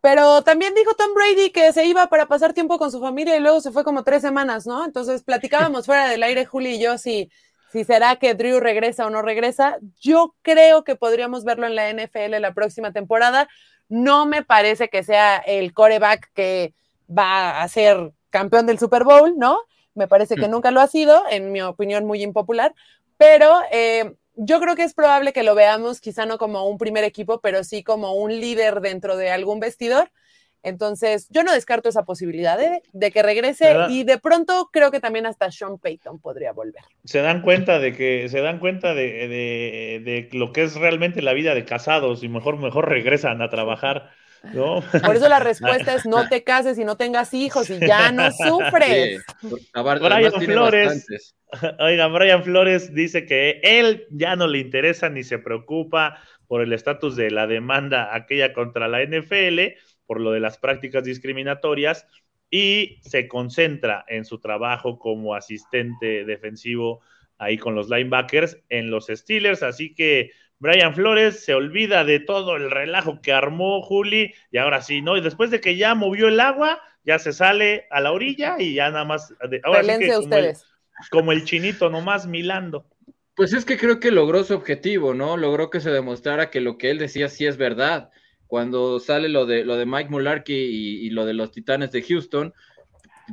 Pero 0.00 0.42
también 0.42 0.74
dijo 0.74 0.94
Tom 0.94 1.14
Brady 1.14 1.50
que 1.50 1.72
se 1.72 1.84
iba 1.84 2.08
para 2.08 2.26
pasar 2.26 2.52
tiempo 2.52 2.78
con 2.78 2.90
su 2.90 3.00
familia 3.00 3.36
y 3.36 3.40
luego 3.40 3.60
se 3.60 3.70
fue 3.70 3.84
como 3.84 4.02
tres 4.02 4.22
semanas, 4.22 4.66
¿no? 4.66 4.84
Entonces 4.84 5.22
platicábamos 5.22 5.86
fuera 5.86 6.08
del 6.08 6.22
aire, 6.22 6.46
Juli 6.46 6.76
y 6.76 6.82
yo, 6.82 6.98
si, 6.98 7.30
si 7.70 7.84
será 7.84 8.16
que 8.16 8.34
Drew 8.34 8.60
regresa 8.60 9.06
o 9.06 9.10
no 9.10 9.22
regresa. 9.22 9.78
Yo 10.00 10.34
creo 10.42 10.84
que 10.84 10.96
podríamos 10.96 11.44
verlo 11.44 11.66
en 11.66 11.76
la 11.76 11.90
NFL 11.92 12.40
la 12.40 12.52
próxima 12.52 12.92
temporada. 12.92 13.48
No 13.88 14.26
me 14.26 14.42
parece 14.42 14.88
que 14.88 15.02
sea 15.02 15.38
el 15.38 15.72
coreback 15.72 16.32
que 16.34 16.74
va 17.08 17.62
a 17.62 17.68
ser 17.68 18.12
campeón 18.30 18.66
del 18.66 18.78
Super 18.78 19.04
Bowl, 19.04 19.34
¿no? 19.36 19.58
Me 19.94 20.08
parece 20.08 20.36
que 20.36 20.48
mm. 20.48 20.50
nunca 20.50 20.70
lo 20.70 20.80
ha 20.80 20.86
sido, 20.86 21.22
en 21.30 21.52
mi 21.52 21.60
opinión 21.62 22.06
muy 22.06 22.22
impopular, 22.22 22.74
pero 23.16 23.60
eh, 23.72 24.14
yo 24.36 24.60
creo 24.60 24.76
que 24.76 24.84
es 24.84 24.94
probable 24.94 25.32
que 25.32 25.42
lo 25.42 25.54
veamos, 25.54 26.00
quizá 26.00 26.26
no 26.26 26.38
como 26.38 26.66
un 26.68 26.78
primer 26.78 27.04
equipo, 27.04 27.40
pero 27.40 27.64
sí 27.64 27.82
como 27.82 28.14
un 28.14 28.30
líder 28.40 28.80
dentro 28.80 29.16
de 29.16 29.30
algún 29.30 29.60
vestidor. 29.60 30.10
Entonces, 30.62 31.26
yo 31.30 31.42
no 31.42 31.52
descarto 31.52 31.88
esa 31.88 32.04
posibilidad 32.04 32.58
de, 32.58 33.10
que 33.10 33.22
regrese 33.22 33.74
y 33.88 34.04
de 34.04 34.18
pronto 34.18 34.68
creo 34.72 34.90
que 34.90 35.00
también 35.00 35.26
hasta 35.26 35.50
Sean 35.50 35.78
Payton 35.78 36.20
podría 36.20 36.52
volver. 36.52 36.82
Se 37.04 37.20
dan 37.20 37.42
cuenta 37.42 37.78
de 37.78 37.94
que 37.94 38.28
se 38.28 38.40
dan 38.40 38.58
cuenta 38.58 38.94
de, 38.94 40.28
lo 40.32 40.52
que 40.52 40.62
es 40.64 40.74
realmente 40.76 41.22
la 41.22 41.32
vida 41.32 41.54
de 41.54 41.64
casados 41.64 42.22
y 42.22 42.28
mejor 42.28 42.58
mejor 42.58 42.88
regresan 42.88 43.42
a 43.42 43.48
trabajar. 43.48 44.10
¿No? 44.54 44.82
Por 45.04 45.16
eso 45.16 45.28
la 45.28 45.38
respuesta 45.38 45.94
es 45.94 46.06
no 46.06 46.26
te 46.28 46.44
cases 46.44 46.78
y 46.78 46.84
no 46.84 46.96
tengas 46.96 47.34
hijos 47.34 47.68
y 47.68 47.78
ya 47.78 48.10
no 48.10 48.30
sufres. 48.32 49.22
Brian 49.74 50.32
Flores, 50.32 51.34
Oiga, 51.78 52.06
Brian 52.06 52.44
Flores 52.44 52.94
dice 52.94 53.26
que 53.26 53.60
él 53.62 54.06
ya 54.10 54.36
no 54.36 54.46
le 54.46 54.58
interesa 54.58 55.08
ni 55.08 55.24
se 55.24 55.38
preocupa 55.38 56.18
por 56.46 56.62
el 56.62 56.72
estatus 56.72 57.16
de 57.16 57.30
la 57.30 57.46
demanda 57.46 58.14
aquella 58.14 58.52
contra 58.52 58.88
la 58.88 59.02
NFL, 59.04 59.60
por 60.10 60.20
lo 60.20 60.32
de 60.32 60.40
las 60.40 60.58
prácticas 60.58 61.04
discriminatorias, 61.04 62.04
y 62.50 62.98
se 63.02 63.28
concentra 63.28 64.04
en 64.08 64.24
su 64.24 64.40
trabajo 64.40 64.98
como 64.98 65.36
asistente 65.36 66.24
defensivo 66.24 67.00
ahí 67.38 67.56
con 67.56 67.76
los 67.76 67.88
linebackers 67.88 68.58
en 68.70 68.90
los 68.90 69.06
Steelers. 69.06 69.62
Así 69.62 69.94
que 69.94 70.32
Brian 70.58 70.96
Flores 70.96 71.44
se 71.44 71.54
olvida 71.54 72.02
de 72.04 72.18
todo 72.18 72.56
el 72.56 72.72
relajo 72.72 73.22
que 73.22 73.32
armó 73.32 73.82
Juli 73.82 74.34
y 74.50 74.58
ahora 74.58 74.82
sí, 74.82 75.00
¿no? 75.00 75.16
Y 75.16 75.20
después 75.20 75.52
de 75.52 75.60
que 75.60 75.76
ya 75.76 75.94
movió 75.94 76.26
el 76.26 76.40
agua, 76.40 76.82
ya 77.04 77.20
se 77.20 77.32
sale 77.32 77.86
a 77.92 78.00
la 78.00 78.10
orilla 78.10 78.56
y 78.58 78.74
ya 78.74 78.90
nada 78.90 79.04
más. 79.04 79.32
Ahora 79.62 79.82
ustedes 79.82 80.66
como 81.12 81.30
el 81.30 81.44
chinito, 81.44 81.88
nomás 81.88 82.26
milando. 82.26 82.84
Pues 83.36 83.52
es 83.52 83.64
que 83.64 83.78
creo 83.78 84.00
que 84.00 84.10
logró 84.10 84.42
su 84.42 84.54
objetivo, 84.54 85.14
¿no? 85.14 85.36
Logró 85.36 85.70
que 85.70 85.78
se 85.78 85.92
demostrara 85.92 86.50
que 86.50 86.60
lo 86.60 86.78
que 86.78 86.90
él 86.90 86.98
decía 86.98 87.28
sí 87.28 87.46
es 87.46 87.56
verdad. 87.56 88.10
Cuando 88.50 88.98
sale 88.98 89.28
lo 89.28 89.46
de, 89.46 89.64
lo 89.64 89.76
de 89.76 89.86
Mike 89.86 90.10
Mularkey 90.10 90.56
y, 90.56 91.08
lo 91.10 91.24
de 91.24 91.34
los 91.34 91.52
Titanes 91.52 91.92
de 91.92 92.02
Houston, 92.02 92.52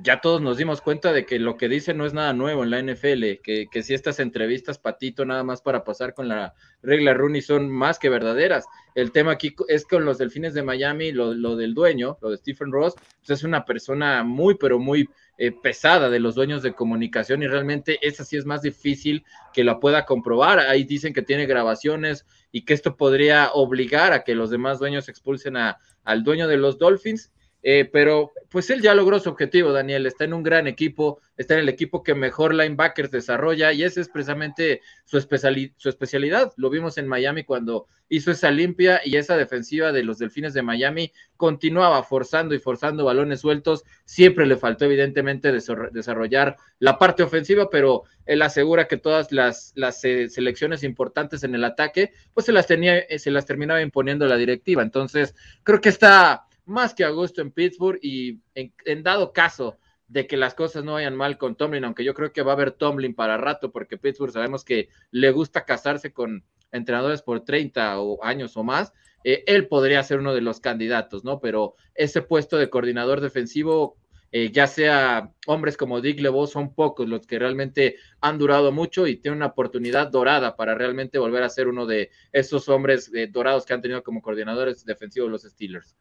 ya 0.03 0.21
todos 0.21 0.41
nos 0.41 0.57
dimos 0.57 0.81
cuenta 0.81 1.13
de 1.13 1.25
que 1.25 1.39
lo 1.39 1.57
que 1.57 1.69
dice 1.69 1.93
no 1.93 2.05
es 2.05 2.13
nada 2.13 2.33
nuevo 2.33 2.63
en 2.63 2.69
la 2.69 2.81
NFL, 2.81 3.41
que, 3.43 3.67
que 3.71 3.83
si 3.83 3.93
estas 3.93 4.19
entrevistas 4.19 4.79
patito 4.79 5.25
nada 5.25 5.43
más 5.43 5.61
para 5.61 5.83
pasar 5.83 6.13
con 6.13 6.27
la 6.27 6.53
regla 6.81 7.13
Rooney 7.13 7.41
son 7.41 7.69
más 7.69 7.99
que 7.99 8.09
verdaderas. 8.09 8.65
El 8.95 9.11
tema 9.11 9.31
aquí 9.31 9.55
es 9.67 9.85
con 9.85 10.05
los 10.05 10.17
Delfines 10.17 10.53
de 10.53 10.63
Miami, 10.63 11.11
lo, 11.11 11.33
lo 11.33 11.55
del 11.55 11.73
dueño, 11.73 12.17
lo 12.21 12.31
de 12.31 12.37
Stephen 12.37 12.71
Ross, 12.71 12.95
pues 12.95 13.39
es 13.39 13.43
una 13.43 13.65
persona 13.65 14.23
muy, 14.23 14.55
pero 14.55 14.79
muy 14.79 15.09
eh, 15.37 15.51
pesada 15.51 16.09
de 16.09 16.19
los 16.19 16.33
dueños 16.33 16.63
de 16.63 16.73
comunicación 16.73 17.43
y 17.43 17.47
realmente 17.47 17.99
esa 18.01 18.25
sí 18.25 18.37
es 18.37 18.45
más 18.45 18.63
difícil 18.63 19.23
que 19.53 19.63
la 19.63 19.79
pueda 19.79 20.05
comprobar. 20.05 20.59
Ahí 20.59 20.83
dicen 20.83 21.13
que 21.13 21.21
tiene 21.21 21.45
grabaciones 21.45 22.25
y 22.51 22.65
que 22.65 22.73
esto 22.73 22.97
podría 22.97 23.51
obligar 23.53 24.13
a 24.13 24.23
que 24.23 24.33
los 24.33 24.49
demás 24.49 24.79
dueños 24.79 25.09
expulsen 25.09 25.57
a, 25.57 25.77
al 26.03 26.23
dueño 26.23 26.47
de 26.47 26.57
los 26.57 26.79
Dolphins 26.79 27.31
eh, 27.69 27.83
pero 27.83 28.31
pues 28.49 28.69
él 28.69 28.81
ya 28.81 28.95
logró 28.95 29.19
su 29.19 29.27
objetivo, 29.27 29.73
Daniel, 29.73 30.05
está 30.05 30.23
en 30.23 30.33
un 30.33 30.41
gran 30.41 30.67
equipo, 30.67 31.19
está 31.35 31.55
en 31.55 31.59
el 31.59 31.67
equipo 31.67 32.01
que 32.01 32.15
mejor 32.15 32.53
linebackers 32.53 33.11
desarrolla 33.11 33.73
y 33.73 33.83
esa 33.83 33.99
es 33.99 34.07
precisamente 34.07 34.79
su, 35.03 35.17
especialidad. 35.17 36.53
Lo 36.55 36.69
vimos 36.69 36.97
en 36.97 37.09
Miami 37.09 37.43
cuando 37.43 37.87
hizo 38.07 38.31
esa 38.31 38.51
limpia 38.51 39.01
y 39.03 39.17
esa 39.17 39.35
defensiva 39.35 39.91
de 39.91 40.03
los 40.03 40.17
Delfines 40.17 40.53
de 40.53 40.61
Miami 40.61 41.11
continuaba 41.35 42.03
forzando 42.03 42.55
y 42.55 42.59
forzando 42.59 43.03
balones 43.03 43.41
sueltos. 43.41 43.83
Siempre 44.05 44.45
le 44.45 44.55
faltó 44.55 44.85
evidentemente 44.85 45.51
desarrollar 45.51 46.55
la 46.79 46.97
parte 46.97 47.23
ofensiva, 47.23 47.69
pero 47.69 48.03
él 48.25 48.43
asegura 48.43 48.87
que 48.87 48.95
todas 48.95 49.33
las, 49.33 49.73
eh, 50.05 50.29
selecciones 50.29 50.83
importantes 50.83 51.43
en 51.43 51.53
el 51.53 51.65
ataque, 51.65 52.13
pues 52.33 52.45
se 52.45 52.53
las 52.53 52.65
tenía, 52.65 53.03
se 53.17 53.29
las 53.29 53.45
terminaba 53.45 53.81
imponiendo 53.81 54.25
la 54.25 54.37
directiva. 54.37 54.83
Entonces, 54.83 55.35
creo 55.63 55.81
que 55.81 55.89
está 55.89 56.46
más 56.67 56.93
que 56.93 57.03
a 57.05 57.09
gusto 57.09 57.41
en 57.41 57.51
Pittsburgh 57.51 57.99
y 58.01 58.41
en, 58.53 59.03
dado 59.03 59.33
caso 59.33 59.77
de 60.07 60.27
que 60.27 60.37
las 60.37 60.53
cosas 60.53 60.83
no 60.83 60.93
vayan 60.93 61.15
mal 61.15 61.37
con 61.37 61.55
Tomlin, 61.55 61.85
aunque 61.85 62.03
yo 62.03 62.13
creo 62.13 62.31
que 62.31 62.41
va 62.41 62.51
a 62.51 62.55
haber 62.55 62.71
Tomlin 62.71 63.15
para 63.15 63.37
rato, 63.37 63.71
porque 63.71 63.97
Pittsburgh 63.97 64.31
sabemos 64.31 64.63
que 64.63 64.89
le 65.11 65.31
gusta 65.31 65.65
casarse 65.65 66.13
con 66.13 66.43
entrenadores 66.71 67.21
por 67.21 67.43
30 67.43 67.99
o 67.99 68.23
años 68.23 68.55
o 68.57 68.63
más, 68.63 68.93
eh, 69.23 69.43
él 69.47 69.67
podría 69.67 70.03
ser 70.03 70.19
uno 70.19 70.33
de 70.33 70.41
los 70.41 70.59
candidatos, 70.59 71.23
¿no? 71.23 71.39
Pero 71.39 71.75
ese 71.95 72.21
puesto 72.21 72.57
de 72.57 72.69
coordinador 72.69 73.21
defensivo, 73.21 73.97
eh, 74.31 74.51
ya 74.51 74.67
sea 74.67 75.31
hombres 75.47 75.77
como 75.77 76.01
Dick 76.01 76.19
LeBeau, 76.19 76.47
son 76.47 76.73
pocos 76.73 77.07
los 77.07 77.25
que 77.25 77.39
realmente 77.39 77.95
han 78.21 78.37
durado 78.37 78.71
mucho 78.71 79.07
y 79.07 79.17
tienen 79.17 79.37
una 79.37 79.47
oportunidad 79.47 80.07
dorada 80.07 80.55
para 80.55 80.75
realmente 80.75 81.17
volver 81.17 81.43
a 81.43 81.49
ser 81.49 81.67
uno 81.67 81.85
de 81.85 82.11
esos 82.31 82.69
hombres 82.69 83.11
eh, 83.13 83.27
dorados 83.27 83.65
que 83.65 83.73
han 83.73 83.81
tenido 83.81 84.03
como 84.03 84.21
coordinadores 84.21 84.85
defensivos 84.85 85.29
los 85.29 85.43
Steelers. 85.43 85.95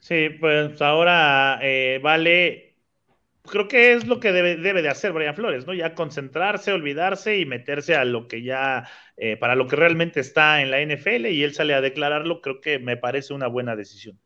Sí, 0.00 0.30
pues 0.40 0.80
ahora 0.80 1.58
eh, 1.62 2.00
vale, 2.02 2.78
creo 3.44 3.68
que 3.68 3.92
es 3.94 4.06
lo 4.06 4.20
que 4.20 4.32
debe, 4.32 4.56
debe, 4.56 4.82
de 4.82 4.88
hacer 4.90 5.12
Brian 5.12 5.34
Flores, 5.36 5.66
¿no? 5.66 5.74
Ya 5.74 5.94
concentrarse, 5.94 6.72
olvidarse 6.72 7.38
y 7.38 7.46
meterse 7.46 7.96
a 7.96 8.04
lo 8.04 8.28
que 8.28 8.42
ya, 8.42 8.88
eh, 9.16 9.36
para 9.36 9.56
lo 9.56 9.68
que 9.68 9.76
realmente 9.76 10.20
está 10.20 10.62
en 10.62 10.70
la 10.70 10.80
NFL 10.80 11.30
y 11.32 11.44
él 11.44 11.54
sale 11.54 11.74
a 11.74 11.80
declararlo, 11.82 12.42
creo 12.42 12.60
que 12.60 12.78
me 12.78 12.96
parece 12.96 13.34
una 13.34 13.48
buena 13.48 13.76
decisión. 13.76 14.20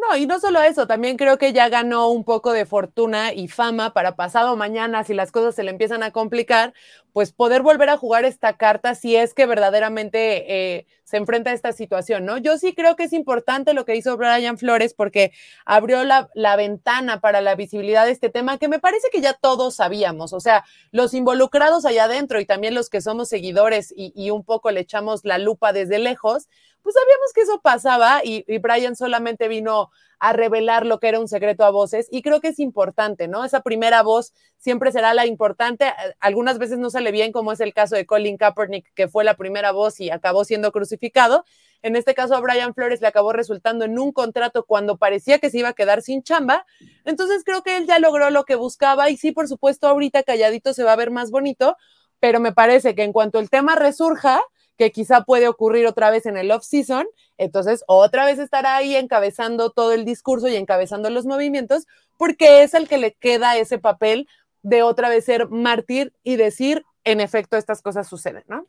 No, 0.00 0.16
y 0.16 0.26
no 0.26 0.40
solo 0.40 0.62
eso, 0.62 0.86
también 0.86 1.18
creo 1.18 1.36
que 1.36 1.52
ya 1.52 1.68
ganó 1.68 2.08
un 2.08 2.24
poco 2.24 2.52
de 2.52 2.64
fortuna 2.64 3.34
y 3.34 3.48
fama 3.48 3.92
para 3.92 4.16
pasado 4.16 4.56
mañana, 4.56 5.04
si 5.04 5.12
las 5.12 5.30
cosas 5.30 5.54
se 5.54 5.62
le 5.62 5.70
empiezan 5.70 6.02
a 6.02 6.10
complicar, 6.10 6.72
pues 7.12 7.32
poder 7.32 7.60
volver 7.62 7.90
a 7.90 7.98
jugar 7.98 8.24
esta 8.24 8.56
carta 8.56 8.94
si 8.94 9.16
es 9.16 9.34
que 9.34 9.44
verdaderamente 9.44 10.78
eh, 10.78 10.86
se 11.04 11.18
enfrenta 11.18 11.50
a 11.50 11.52
esta 11.52 11.72
situación, 11.72 12.24
¿no? 12.24 12.38
Yo 12.38 12.56
sí 12.56 12.74
creo 12.74 12.96
que 12.96 13.02
es 13.04 13.12
importante 13.12 13.74
lo 13.74 13.84
que 13.84 13.94
hizo 13.94 14.16
Brian 14.16 14.56
Flores 14.56 14.94
porque 14.94 15.32
abrió 15.66 16.02
la, 16.04 16.30
ventana 16.56 17.20
para 17.20 17.42
la 17.42 17.54
visibilidad 17.54 18.06
de 18.06 18.12
este 18.12 18.30
tema 18.30 18.56
que 18.56 18.68
me 18.68 18.78
parece 18.78 19.08
que 19.12 19.20
ya 19.20 19.34
todos 19.34 19.74
sabíamos, 19.74 20.32
o 20.32 20.40
sea, 20.40 20.64
los 20.92 21.12
involucrados 21.12 21.84
allá 21.84 22.04
adentro 22.04 22.40
y 22.40 22.46
también 22.46 22.74
los 22.74 22.88
que 22.88 23.02
somos 23.02 23.28
seguidores 23.28 23.92
y, 23.94 24.12
y 24.14 24.30
un 24.30 24.44
poco 24.44 24.70
le 24.70 24.80
echamos 24.80 25.24
la 25.24 25.36
lupa 25.36 25.74
desde 25.74 25.98
lejos, 25.98 26.48
pues 26.82 26.94
sabíamos 26.94 27.32
que 27.34 27.42
eso 27.42 27.60
pasaba 27.60 28.20
y, 28.24 28.44
Brian 28.58 28.96
solamente 28.96 29.48
vino 29.48 29.90
a 30.18 30.32
revelar 30.32 30.84
lo 30.84 31.00
que 31.00 31.08
era 31.08 31.20
un 31.20 31.28
secreto 31.28 31.64
a 31.64 31.70
voces 31.70 32.06
y 32.10 32.22
creo 32.22 32.40
que 32.40 32.48
es 32.48 32.58
importante, 32.58 33.26
¿no? 33.26 33.44
Esa 33.44 33.60
primera 33.60 34.02
voz 34.02 34.32
siempre 34.58 34.92
será 34.92 35.14
la 35.14 35.26
importante. 35.26 35.92
Algunas 36.20 36.58
veces 36.58 36.78
no 36.78 36.90
sale 36.90 37.10
bien, 37.10 37.32
como 37.32 37.52
es 37.52 37.60
el 37.60 37.72
caso 37.72 37.96
de 37.96 38.04
Colin 38.04 38.36
Kaepernick, 38.36 38.92
que 38.94 39.08
fue 39.08 39.24
la 39.24 39.34
primera 39.34 39.72
voz 39.72 39.98
y 40.00 40.10
acabó 40.10 40.44
siendo 40.44 40.72
crucificado. 40.72 41.44
En 41.82 41.96
este 41.96 42.14
caso 42.14 42.34
a 42.34 42.40
Brian 42.40 42.74
Flores 42.74 43.00
le 43.00 43.06
acabó 43.06 43.32
resultando 43.32 43.86
en 43.86 43.98
un 43.98 44.12
contrato 44.12 44.64
cuando 44.66 44.98
parecía 44.98 45.38
que 45.38 45.48
se 45.48 45.58
iba 45.58 45.70
a 45.70 45.72
quedar 45.72 46.02
sin 46.02 46.22
chamba. 46.22 46.66
Entonces 47.04 47.42
creo 47.44 47.62
que 47.62 47.78
él 47.78 47.86
ya 47.86 47.98
logró 47.98 48.28
lo 48.30 48.44
que 48.44 48.54
buscaba 48.54 49.08
y 49.08 49.16
sí, 49.16 49.32
por 49.32 49.48
supuesto, 49.48 49.88
ahorita 49.88 50.22
calladito 50.22 50.74
se 50.74 50.84
va 50.84 50.92
a 50.92 50.96
ver 50.96 51.10
más 51.10 51.30
bonito, 51.30 51.76
pero 52.18 52.40
me 52.40 52.52
parece 52.52 52.94
que 52.94 53.04
en 53.04 53.12
cuanto 53.12 53.38
el 53.38 53.48
tema 53.48 53.76
resurja, 53.76 54.42
que 54.80 54.92
quizá 54.92 55.24
puede 55.24 55.46
ocurrir 55.46 55.86
otra 55.86 56.10
vez 56.10 56.24
en 56.24 56.38
el 56.38 56.50
off-season, 56.50 57.06
entonces 57.36 57.84
otra 57.86 58.24
vez 58.24 58.38
estará 58.38 58.76
ahí 58.76 58.96
encabezando 58.96 59.68
todo 59.68 59.92
el 59.92 60.06
discurso 60.06 60.48
y 60.48 60.56
encabezando 60.56 61.10
los 61.10 61.26
movimientos, 61.26 61.86
porque 62.16 62.62
es 62.62 62.72
el 62.72 62.88
que 62.88 62.96
le 62.96 63.12
queda 63.12 63.58
ese 63.58 63.78
papel 63.78 64.26
de 64.62 64.82
otra 64.82 65.10
vez 65.10 65.26
ser 65.26 65.50
mártir 65.50 66.14
y 66.24 66.36
decir, 66.36 66.82
en 67.04 67.20
efecto, 67.20 67.58
estas 67.58 67.82
cosas 67.82 68.08
suceden, 68.08 68.44
¿no? 68.48 68.68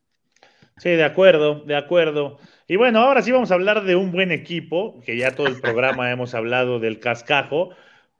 Sí, 0.75 0.89
de 0.89 1.05
acuerdo, 1.05 1.61
de 1.61 1.77
acuerdo. 1.77 2.39
Y 2.67 2.75
bueno, 2.75 2.99
ahora 2.99 3.21
sí 3.21 3.31
vamos 3.31 3.51
a 3.51 3.53
hablar 3.53 3.85
de 3.85 3.95
un 3.95 4.11
buen 4.11 4.33
equipo, 4.33 4.99
que 5.05 5.15
ya 5.15 5.31
todo 5.31 5.47
el 5.47 5.61
programa 5.61 6.11
hemos 6.11 6.33
hablado 6.33 6.81
del 6.81 6.99
cascajo. 6.99 7.69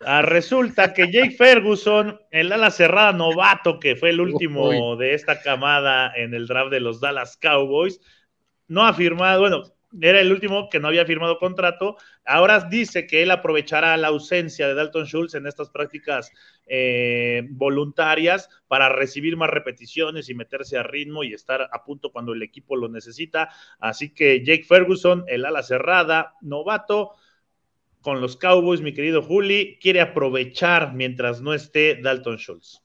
Ah, 0.05 0.21
resulta 0.21 0.93
que 0.93 1.11
Jake 1.11 1.31
Ferguson, 1.31 2.19
el 2.31 2.51
ala 2.51 2.71
cerrada 2.71 3.13
novato, 3.13 3.79
que 3.79 3.95
fue 3.95 4.09
el 4.09 4.19
último 4.19 4.95
de 4.95 5.13
esta 5.13 5.41
camada 5.41 6.11
en 6.15 6.33
el 6.33 6.47
draft 6.47 6.71
de 6.71 6.79
los 6.79 6.99
Dallas 6.99 7.37
Cowboys, 7.37 7.99
no 8.67 8.85
ha 8.85 8.93
firmado, 8.93 9.41
bueno, 9.41 9.63
era 9.99 10.21
el 10.21 10.31
último 10.31 10.69
que 10.69 10.79
no 10.79 10.87
había 10.87 11.05
firmado 11.05 11.37
contrato. 11.37 11.97
Ahora 12.25 12.61
dice 12.61 13.05
que 13.05 13.23
él 13.23 13.31
aprovechará 13.31 13.97
la 13.97 14.07
ausencia 14.07 14.67
de 14.67 14.73
Dalton 14.73 15.05
Schultz 15.05 15.35
en 15.35 15.47
estas 15.47 15.69
prácticas 15.69 16.31
eh, 16.65 17.43
voluntarias 17.49 18.49
para 18.67 18.89
recibir 18.89 19.35
más 19.35 19.49
repeticiones 19.49 20.29
y 20.29 20.33
meterse 20.33 20.77
a 20.77 20.83
ritmo 20.83 21.23
y 21.23 21.33
estar 21.33 21.69
a 21.71 21.83
punto 21.83 22.11
cuando 22.11 22.33
el 22.33 22.41
equipo 22.41 22.77
lo 22.77 22.87
necesita. 22.87 23.49
Así 23.79 24.13
que 24.13 24.43
Jake 24.45 24.63
Ferguson, 24.63 25.25
el 25.27 25.45
ala 25.45 25.63
cerrada, 25.63 26.35
novato, 26.41 27.11
con 28.01 28.21
los 28.21 28.37
Cowboys, 28.37 28.81
mi 28.81 28.93
querido 28.93 29.21
Juli, 29.21 29.77
quiere 29.81 30.01
aprovechar 30.01 30.93
mientras 30.93 31.41
no 31.41 31.53
esté 31.53 31.99
Dalton 32.01 32.37
Schultz. 32.37 32.81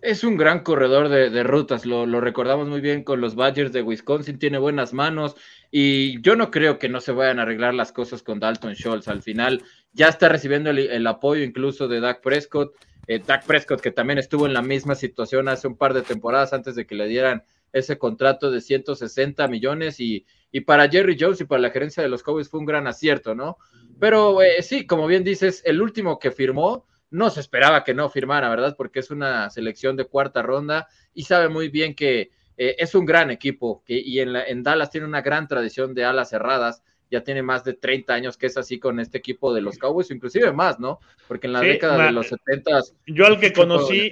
Es 0.00 0.22
un 0.22 0.36
gran 0.36 0.60
corredor 0.62 1.08
de, 1.08 1.42
rutas, 1.42 1.84
lo, 1.84 2.06
recordamos 2.20 2.68
muy 2.68 2.80
bien 2.80 3.02
con 3.02 3.20
los 3.20 3.34
Badgers 3.34 3.72
de 3.72 3.82
Wisconsin, 3.82 4.38
tiene 4.38 4.58
buenas 4.58 4.92
manos 4.92 5.34
y 5.72 6.20
yo 6.22 6.36
no 6.36 6.52
creo 6.52 6.78
que 6.78 6.88
no 6.88 7.00
se 7.00 7.10
vayan 7.10 7.40
a 7.40 7.42
arreglar 7.42 7.74
las 7.74 7.90
cosas 7.90 8.22
con 8.22 8.38
Dalton 8.38 8.74
Schultz. 8.74 9.08
Al 9.08 9.22
final 9.22 9.64
ya 9.92 10.06
está 10.08 10.28
recibiendo 10.28 10.70
el, 10.70 11.06
apoyo 11.08 11.42
incluso 11.42 11.88
de 11.88 11.98
Dak 11.98 12.20
Prescott, 12.20 12.76
eh, 13.08 13.20
Dak 13.26 13.44
Prescott 13.44 13.80
que 13.80 13.90
también 13.90 14.20
estuvo 14.20 14.46
en 14.46 14.54
la 14.54 14.62
misma 14.62 14.94
situación 14.94 15.48
hace 15.48 15.66
un 15.66 15.76
par 15.76 15.94
de 15.94 16.02
temporadas 16.02 16.52
antes 16.52 16.76
de 16.76 16.86
que 16.86 16.94
le 16.94 17.08
dieran 17.08 17.42
ese 17.72 17.98
contrato 17.98 18.50
de 18.50 18.60
160 18.60 19.46
millones 19.48 20.00
y, 20.00 20.26
y 20.50 20.60
para 20.60 20.88
Jerry 20.88 21.16
Jones 21.18 21.40
y 21.40 21.44
para 21.44 21.62
la 21.62 21.70
gerencia 21.70 22.02
de 22.02 22.08
los 22.08 22.22
Cowboys 22.22 22.48
fue 22.48 22.60
un 22.60 22.66
gran 22.66 22.86
acierto, 22.86 23.34
¿no? 23.34 23.58
Pero 23.98 24.42
eh, 24.42 24.62
sí, 24.62 24.86
como 24.86 25.06
bien 25.06 25.24
dices, 25.24 25.62
el 25.64 25.82
último 25.82 26.18
que 26.18 26.30
firmó 26.30 26.86
no 27.10 27.30
se 27.30 27.40
esperaba 27.40 27.84
que 27.84 27.94
no 27.94 28.10
firmara, 28.10 28.48
¿verdad? 28.48 28.74
Porque 28.76 29.00
es 29.00 29.10
una 29.10 29.50
selección 29.50 29.96
de 29.96 30.04
cuarta 30.04 30.42
ronda 30.42 30.88
y 31.14 31.24
sabe 31.24 31.48
muy 31.48 31.68
bien 31.68 31.94
que 31.94 32.30
eh, 32.56 32.76
es 32.78 32.94
un 32.94 33.06
gran 33.06 33.30
equipo 33.30 33.82
que, 33.84 33.98
y 33.98 34.20
en, 34.20 34.34
en, 34.36 34.62
Dallas 34.62 34.90
tiene 34.90 35.06
una 35.06 35.22
gran 35.22 35.48
tradición 35.48 35.94
de 35.94 36.04
alas 36.04 36.30
cerradas. 36.30 36.82
Ya 37.10 37.24
tiene 37.24 37.42
más 37.42 37.64
de 37.64 37.72
30 37.72 38.12
años 38.12 38.36
que 38.36 38.46
es 38.46 38.58
así 38.58 38.78
con 38.78 39.00
este 39.00 39.16
equipo 39.16 39.54
de 39.54 39.62
los 39.62 39.78
Cowboys, 39.78 40.10
inclusive 40.10 40.52
más, 40.52 40.78
¿no? 40.78 40.98
Porque 41.26 41.46
en 41.46 41.54
la 41.54 41.60
década 41.60 42.04
de 42.04 42.12
los 42.12 42.28
70 42.28 42.80
Yo 43.06 43.24
al 43.24 43.40
que 43.40 43.54
conocí, 43.54 44.10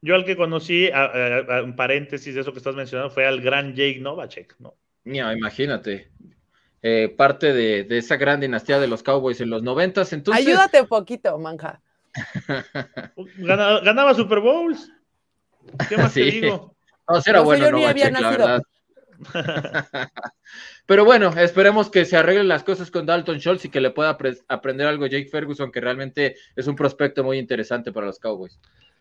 yo 0.00 0.14
al 0.14 0.24
que 0.24 0.36
conocí, 0.36 0.90
en 0.92 1.76
paréntesis 1.76 2.34
de 2.34 2.40
eso 2.40 2.52
que 2.52 2.58
estás 2.58 2.74
mencionando, 2.74 3.10
fue 3.10 3.26
al 3.26 3.40
gran 3.40 3.74
Jake 3.74 3.98
Novacek, 4.00 4.56
¿no? 4.58 4.74
Ya, 5.04 5.32
imagínate. 5.32 6.10
Eh, 6.82 7.12
parte 7.16 7.52
de, 7.52 7.86
esa 7.90 8.16
gran 8.16 8.40
dinastía 8.40 8.78
de 8.78 8.86
los 8.86 9.02
Cowboys 9.02 9.40
en 9.40 9.50
los 9.50 9.62
90 9.62 10.02
entonces... 10.12 10.46
Ayúdate 10.46 10.80
un 10.80 10.86
poquito, 10.86 11.36
manja. 11.38 11.80
ganaba, 13.38 14.14
Super 14.14 14.40
Bowls. 14.40 14.90
¿Qué 15.88 15.96
más 15.96 16.14
te 16.14 16.22
digo? 16.22 16.74
No, 17.08 17.20
era 17.24 17.40
bueno, 17.40 17.70
no, 17.70 17.78
la 17.78 18.30
verdad. 18.30 18.62
Pero 20.86 21.04
bueno, 21.04 21.32
esperemos 21.36 21.90
que 21.90 22.04
se 22.04 22.16
arreglen 22.16 22.48
las 22.48 22.62
cosas 22.62 22.90
con 22.90 23.06
Dalton 23.06 23.38
Schultz 23.38 23.64
y 23.64 23.68
que 23.68 23.80
le 23.80 23.90
pueda 23.90 24.16
aprender 24.48 24.86
algo 24.86 25.06
Jake 25.06 25.28
Ferguson, 25.28 25.72
que 25.72 25.80
realmente 25.80 26.36
es 26.54 26.66
un 26.66 26.76
prospecto 26.76 27.24
muy 27.24 27.38
interesante 27.38 27.92
para 27.92 28.06
los 28.06 28.18
Cowboys. 28.18 28.60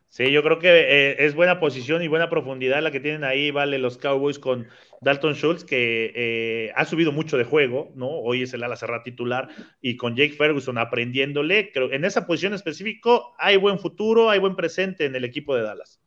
Sí, 0.09 0.31
yo 0.31 0.41
creo 0.41 0.57
que 0.57 0.69
eh, 0.69 1.25
es 1.25 1.35
buena 1.35 1.59
posición 1.59 2.01
y 2.01 2.07
buena 2.07 2.29
profundidad 2.29 2.81
la 2.81 2.91
que 2.91 2.99
tienen 2.99 3.23
ahí, 3.23 3.51
vale, 3.51 3.77
los 3.77 3.97
Cowboys 3.97 4.39
con 4.39 4.67
Dalton 5.01 5.35
Schultz, 5.35 5.63
que 5.63 6.11
eh, 6.15 6.71
ha 6.75 6.85
subido 6.85 7.11
mucho 7.11 7.37
de 7.37 7.43
juego, 7.43 7.91
¿no? 7.95 8.09
Hoy 8.09 8.43
es 8.43 8.53
el 8.53 8.63
ala 8.63 8.77
cerrada 8.77 9.03
titular 9.03 9.49
y 9.81 9.97
con 9.97 10.15
Jake 10.15 10.33
Ferguson 10.33 10.77
aprendiéndole, 10.77 11.71
creo 11.71 11.91
en 11.91 12.05
esa 12.05 12.25
posición 12.25 12.53
específico 12.53 13.35
hay 13.37 13.57
buen 13.57 13.79
futuro, 13.79 14.29
hay 14.29 14.39
buen 14.39 14.55
presente 14.55 15.05
en 15.05 15.15
el 15.15 15.25
equipo 15.25 15.55
de 15.55 15.63
Dallas. 15.63 15.99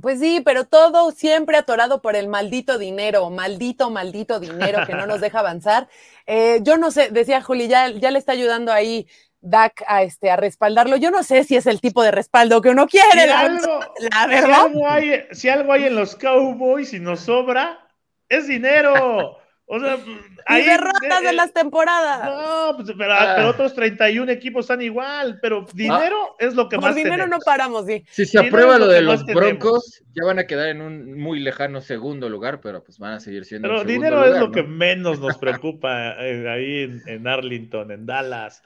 Pues 0.00 0.20
sí, 0.20 0.40
pero 0.44 0.64
todo 0.64 1.10
siempre 1.10 1.56
atorado 1.56 2.00
por 2.00 2.14
el 2.14 2.28
maldito 2.28 2.78
dinero, 2.78 3.30
maldito, 3.30 3.90
maldito 3.90 4.38
dinero 4.38 4.86
que 4.86 4.94
no 4.94 5.06
nos 5.06 5.20
deja 5.20 5.40
avanzar. 5.40 5.88
Eh, 6.24 6.60
yo 6.62 6.76
no 6.76 6.92
sé, 6.92 7.10
decía 7.10 7.42
Juli, 7.42 7.66
ya, 7.66 7.90
ya 7.90 8.12
le 8.12 8.20
está 8.20 8.30
ayudando 8.30 8.70
ahí 8.70 9.08
Dak 9.40 9.82
a, 9.86 10.02
este, 10.02 10.30
a 10.30 10.36
respaldarlo. 10.36 10.96
Yo 10.96 11.10
no 11.10 11.22
sé 11.22 11.44
si 11.44 11.56
es 11.56 11.66
el 11.66 11.80
tipo 11.80 12.02
de 12.02 12.10
respaldo 12.10 12.60
que 12.60 12.70
uno 12.70 12.86
quiere. 12.86 13.26
la, 13.26 13.42
verdad. 14.26 14.66
Si 14.66 14.68
algo, 14.68 14.88
hay, 14.88 15.24
si 15.32 15.48
algo 15.48 15.72
hay 15.72 15.84
en 15.84 15.94
los 15.94 16.16
Cowboys 16.16 16.92
y 16.92 17.00
nos 17.00 17.20
sobra, 17.20 17.78
es 18.28 18.48
dinero. 18.48 19.37
O 19.70 19.78
sea, 19.78 19.98
y 20.48 20.62
derrotas 20.62 21.22
de, 21.22 21.32
las 21.34 21.52
temporadas. 21.52 22.24
No, 22.24 22.76
pues, 22.76 22.90
pero, 22.96 23.12
ah. 23.12 23.46
otros 23.48 23.74
31 23.74 24.32
equipos 24.32 24.64
están 24.64 24.80
igual, 24.80 25.38
pero 25.42 25.66
dinero 25.74 26.36
es 26.38 26.54
lo 26.54 26.70
que 26.70 26.76
Por 26.76 26.86
más 26.86 26.94
dinero 26.94 27.26
no 27.26 27.38
paramos, 27.44 27.84
sí. 27.84 28.02
Si 28.10 28.24
se 28.24 28.38
aprueba 28.38 28.78
lo, 28.78 28.88
de 28.88 29.02
los 29.02 29.26
Broncos, 29.26 30.02
ya 30.14 30.24
van 30.24 30.38
a 30.38 30.46
quedar 30.46 30.68
en 30.68 30.80
un 30.80 31.18
muy 31.18 31.40
lejano 31.40 31.82
segundo 31.82 32.30
lugar, 32.30 32.62
pero 32.62 32.82
pues 32.82 32.98
van 32.98 33.12
a 33.12 33.20
seguir 33.20 33.44
siendo. 33.44 33.68
Pero 33.68 33.84
dinero 33.84 34.24
es 34.24 34.40
lo 34.40 34.50
que 34.50 34.62
menos 34.62 35.20
nos 35.20 35.36
preocupa 35.36 36.12
eh, 36.24 36.48
ahí 36.48 37.02
en, 37.06 37.28
Arlington, 37.28 37.90
en 37.90 38.06
Dallas. 38.06 38.62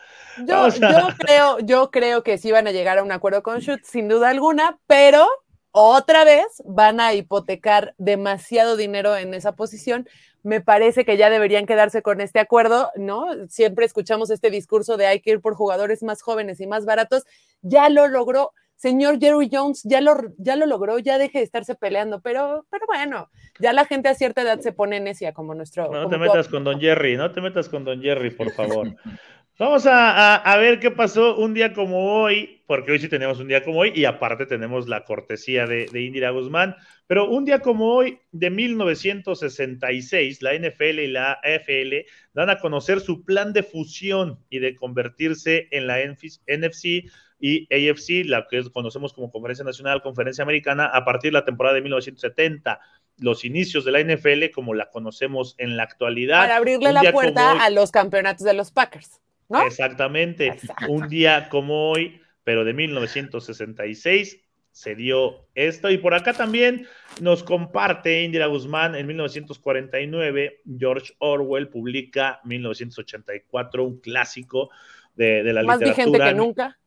Yo, 0.46 0.68
yo, 0.68 1.08
creo, 1.18 1.58
yo 1.58 1.90
creo 1.90 2.22
que 2.22 2.38
sí 2.38 2.52
van 2.52 2.68
a 2.68 2.70
llegar 2.70 2.98
a 2.98 3.02
un 3.02 3.10
acuerdo 3.10 3.42
con 3.42 3.58
Shoot, 3.58 3.82
sin 3.82 4.06
duda 4.06 4.28
alguna, 4.28 4.78
pero 4.86 5.26
otra 5.72 6.24
vez 6.24 6.62
van 6.64 7.00
a 7.00 7.14
hipotecar 7.14 7.94
demasiado 7.98 8.76
dinero 8.76 9.16
en 9.16 9.34
esa 9.34 9.56
posición 9.56 10.06
me 10.42 10.60
parece 10.60 11.04
que 11.04 11.16
ya 11.16 11.30
deberían 11.30 11.66
quedarse 11.66 12.02
con 12.02 12.20
este 12.20 12.40
acuerdo, 12.40 12.90
¿no? 12.96 13.26
Siempre 13.48 13.84
escuchamos 13.84 14.30
este 14.30 14.50
discurso 14.50 14.96
de 14.96 15.06
hay 15.06 15.20
que 15.20 15.30
ir 15.30 15.40
por 15.40 15.54
jugadores 15.54 16.02
más 16.02 16.22
jóvenes 16.22 16.60
y 16.60 16.66
más 16.66 16.84
baratos. 16.84 17.24
Ya 17.62 17.88
lo 17.88 18.08
logró. 18.08 18.52
Señor 18.74 19.20
Jerry 19.20 19.48
Jones 19.52 19.82
ya 19.84 20.00
lo, 20.00 20.16
ya 20.38 20.56
lo 20.56 20.66
logró, 20.66 20.98
ya 20.98 21.16
deje 21.16 21.38
de 21.38 21.44
estarse 21.44 21.76
peleando, 21.76 22.20
pero, 22.20 22.66
pero 22.68 22.84
bueno, 22.88 23.30
ya 23.60 23.72
la 23.72 23.84
gente 23.84 24.08
a 24.08 24.14
cierta 24.16 24.42
edad 24.42 24.58
se 24.58 24.72
pone 24.72 24.98
necia 24.98 25.32
como 25.32 25.54
nuestro. 25.54 25.88
No 25.92 26.08
te 26.08 26.18
metas 26.18 26.48
con 26.48 26.64
Don 26.64 26.80
Jerry, 26.80 27.16
no 27.16 27.30
te 27.30 27.40
metas 27.40 27.68
con 27.68 27.84
Don 27.84 28.02
Jerry, 28.02 28.30
por 28.32 28.50
favor. 28.50 28.88
Vamos 29.58 29.86
a, 29.86 30.56
ver 30.58 30.80
qué 30.80 30.90
pasó 30.90 31.36
un 31.36 31.54
día 31.54 31.72
como 31.72 32.20
hoy, 32.20 32.62
porque 32.66 32.92
hoy 32.92 32.98
sí 32.98 33.08
tenemos 33.08 33.38
un 33.38 33.48
día 33.48 33.62
como 33.62 33.80
hoy 33.80 33.92
y 33.94 34.06
aparte 34.06 34.46
tenemos 34.46 34.88
la 34.88 35.04
cortesía 35.04 35.66
de, 35.66 35.86
de 35.86 36.02
Indira 36.02 36.30
Guzmán, 36.30 36.74
pero 37.06 37.28
un 37.28 37.44
día 37.44 37.60
como 37.60 37.92
hoy 37.92 38.18
de 38.32 38.50
1966, 38.50 40.40
la 40.42 40.54
NFL 40.54 41.00
y 41.00 41.06
la 41.08 41.32
AFL 41.44 42.06
dan 42.32 42.48
a 42.48 42.58
conocer 42.58 43.00
su 43.00 43.24
plan 43.24 43.52
de 43.52 43.62
fusión 43.62 44.38
y 44.48 44.58
de 44.58 44.74
convertirse 44.74 45.68
en 45.70 45.86
la 45.86 45.98
NFC 46.00 47.04
y 47.38 47.68
AFC, 47.70 48.24
la 48.24 48.46
que 48.48 48.62
conocemos 48.70 49.12
como 49.12 49.30
Conferencia 49.30 49.64
Nacional, 49.64 50.00
Conferencia 50.00 50.42
Americana, 50.42 50.86
a 50.86 51.04
partir 51.04 51.30
de 51.30 51.38
la 51.38 51.44
temporada 51.44 51.74
de 51.74 51.82
1970 51.82 52.80
los 53.18 53.44
inicios 53.44 53.84
de 53.84 53.92
la 53.92 54.00
NFL 54.00 54.50
como 54.54 54.74
la 54.74 54.90
conocemos 54.90 55.54
en 55.58 55.76
la 55.76 55.82
actualidad. 55.82 56.40
Para 56.40 56.56
abrirle 56.56 56.92
la 56.92 57.12
puerta 57.12 57.62
a 57.62 57.70
los 57.70 57.90
campeonatos 57.90 58.44
de 58.44 58.54
los 58.54 58.70
Packers. 58.70 59.20
Exactamente. 59.66 60.58
Un 60.88 61.08
día 61.08 61.48
como 61.48 61.90
hoy, 61.90 62.20
pero 62.44 62.64
de 62.64 62.72
1966, 62.72 64.40
se 64.72 64.94
dio 64.94 65.48
esto. 65.54 65.90
Y 65.90 65.98
por 65.98 66.14
acá 66.14 66.32
también 66.32 66.86
nos 67.20 67.42
comparte 67.42 68.22
Indira 68.22 68.46
Guzmán 68.46 68.94
en 68.94 69.06
1949. 69.06 70.62
George 70.78 71.12
Orwell 71.18 71.68
publica 71.68 72.40
1984, 72.44 73.84
un 73.84 74.00
clásico 74.00 74.70
de, 75.14 75.42
de 75.42 75.52
la 75.52 75.62
Más 75.62 75.78
literatura. 75.78 76.04
Más 76.06 76.12
vigente 76.12 76.18
que 76.18 76.34
nunca. 76.34 76.78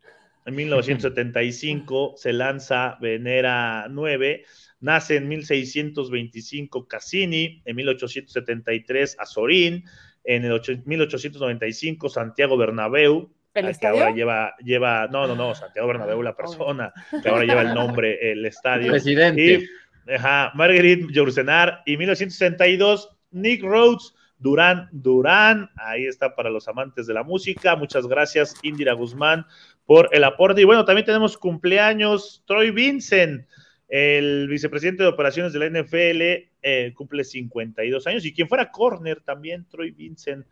En 0.45 0.55
1975 0.55 2.13
se 2.17 2.33
lanza 2.33 2.97
Venera 2.99 3.87
9. 3.89 4.45
Nace 4.79 5.15
en 5.15 5.27
1625 5.27 6.87
Cassini, 6.87 7.61
en 7.65 7.75
1873 7.75 9.15
Azorín, 9.19 9.85
en 10.25 10.45
el 10.45 10.61
1895 10.85 12.09
Santiago 12.09 12.57
Bernabéu, 12.57 13.29
que 13.53 13.87
ahora 13.87 14.11
lleva, 14.11 14.55
lleva, 14.57 15.07
no, 15.07 15.27
no, 15.27 15.35
no, 15.35 15.55
Santiago 15.55 15.87
Bernabéu, 15.87 16.21
la 16.21 16.35
persona, 16.35 16.91
que 17.23 17.29
ahora 17.29 17.45
lleva 17.45 17.61
el 17.61 17.73
nombre, 17.73 18.31
el 18.31 18.45
estadio. 18.45 18.91
Presidente. 18.91 19.67
Y, 20.07 20.13
ajá, 20.13 20.51
Marguerite 20.55 21.07
Yourcenar, 21.13 21.81
y 21.85 21.95
1962, 21.97 23.15
Nick 23.31 23.63
Rhodes, 23.63 24.13
Durán, 24.37 24.89
Durán, 24.91 25.69
ahí 25.77 26.05
está 26.05 26.35
para 26.35 26.49
los 26.49 26.67
amantes 26.67 27.07
de 27.07 27.13
la 27.13 27.23
música. 27.23 27.75
Muchas 27.75 28.05
gracias, 28.07 28.55
Indira 28.63 28.93
Guzmán, 28.93 29.45
por 29.85 30.09
el 30.11 30.23
aporte. 30.23 30.61
Y 30.61 30.65
bueno, 30.65 30.83
también 30.83 31.05
tenemos 31.05 31.37
cumpleaños, 31.37 32.43
Troy 32.45 32.71
Vincent, 32.71 33.47
el 33.87 34.47
vicepresidente 34.47 35.03
de 35.03 35.09
operaciones 35.09 35.53
de 35.53 35.59
la 35.59 35.67
NFL, 35.67 36.49
eh, 36.61 36.93
cumple 36.95 37.23
52 37.23 38.07
años 38.07 38.25
y 38.25 38.33
quien 38.33 38.47
fuera 38.47 38.71
corner 38.71 39.21
también, 39.21 39.67
Troy 39.69 39.91
Vincent, 39.91 40.45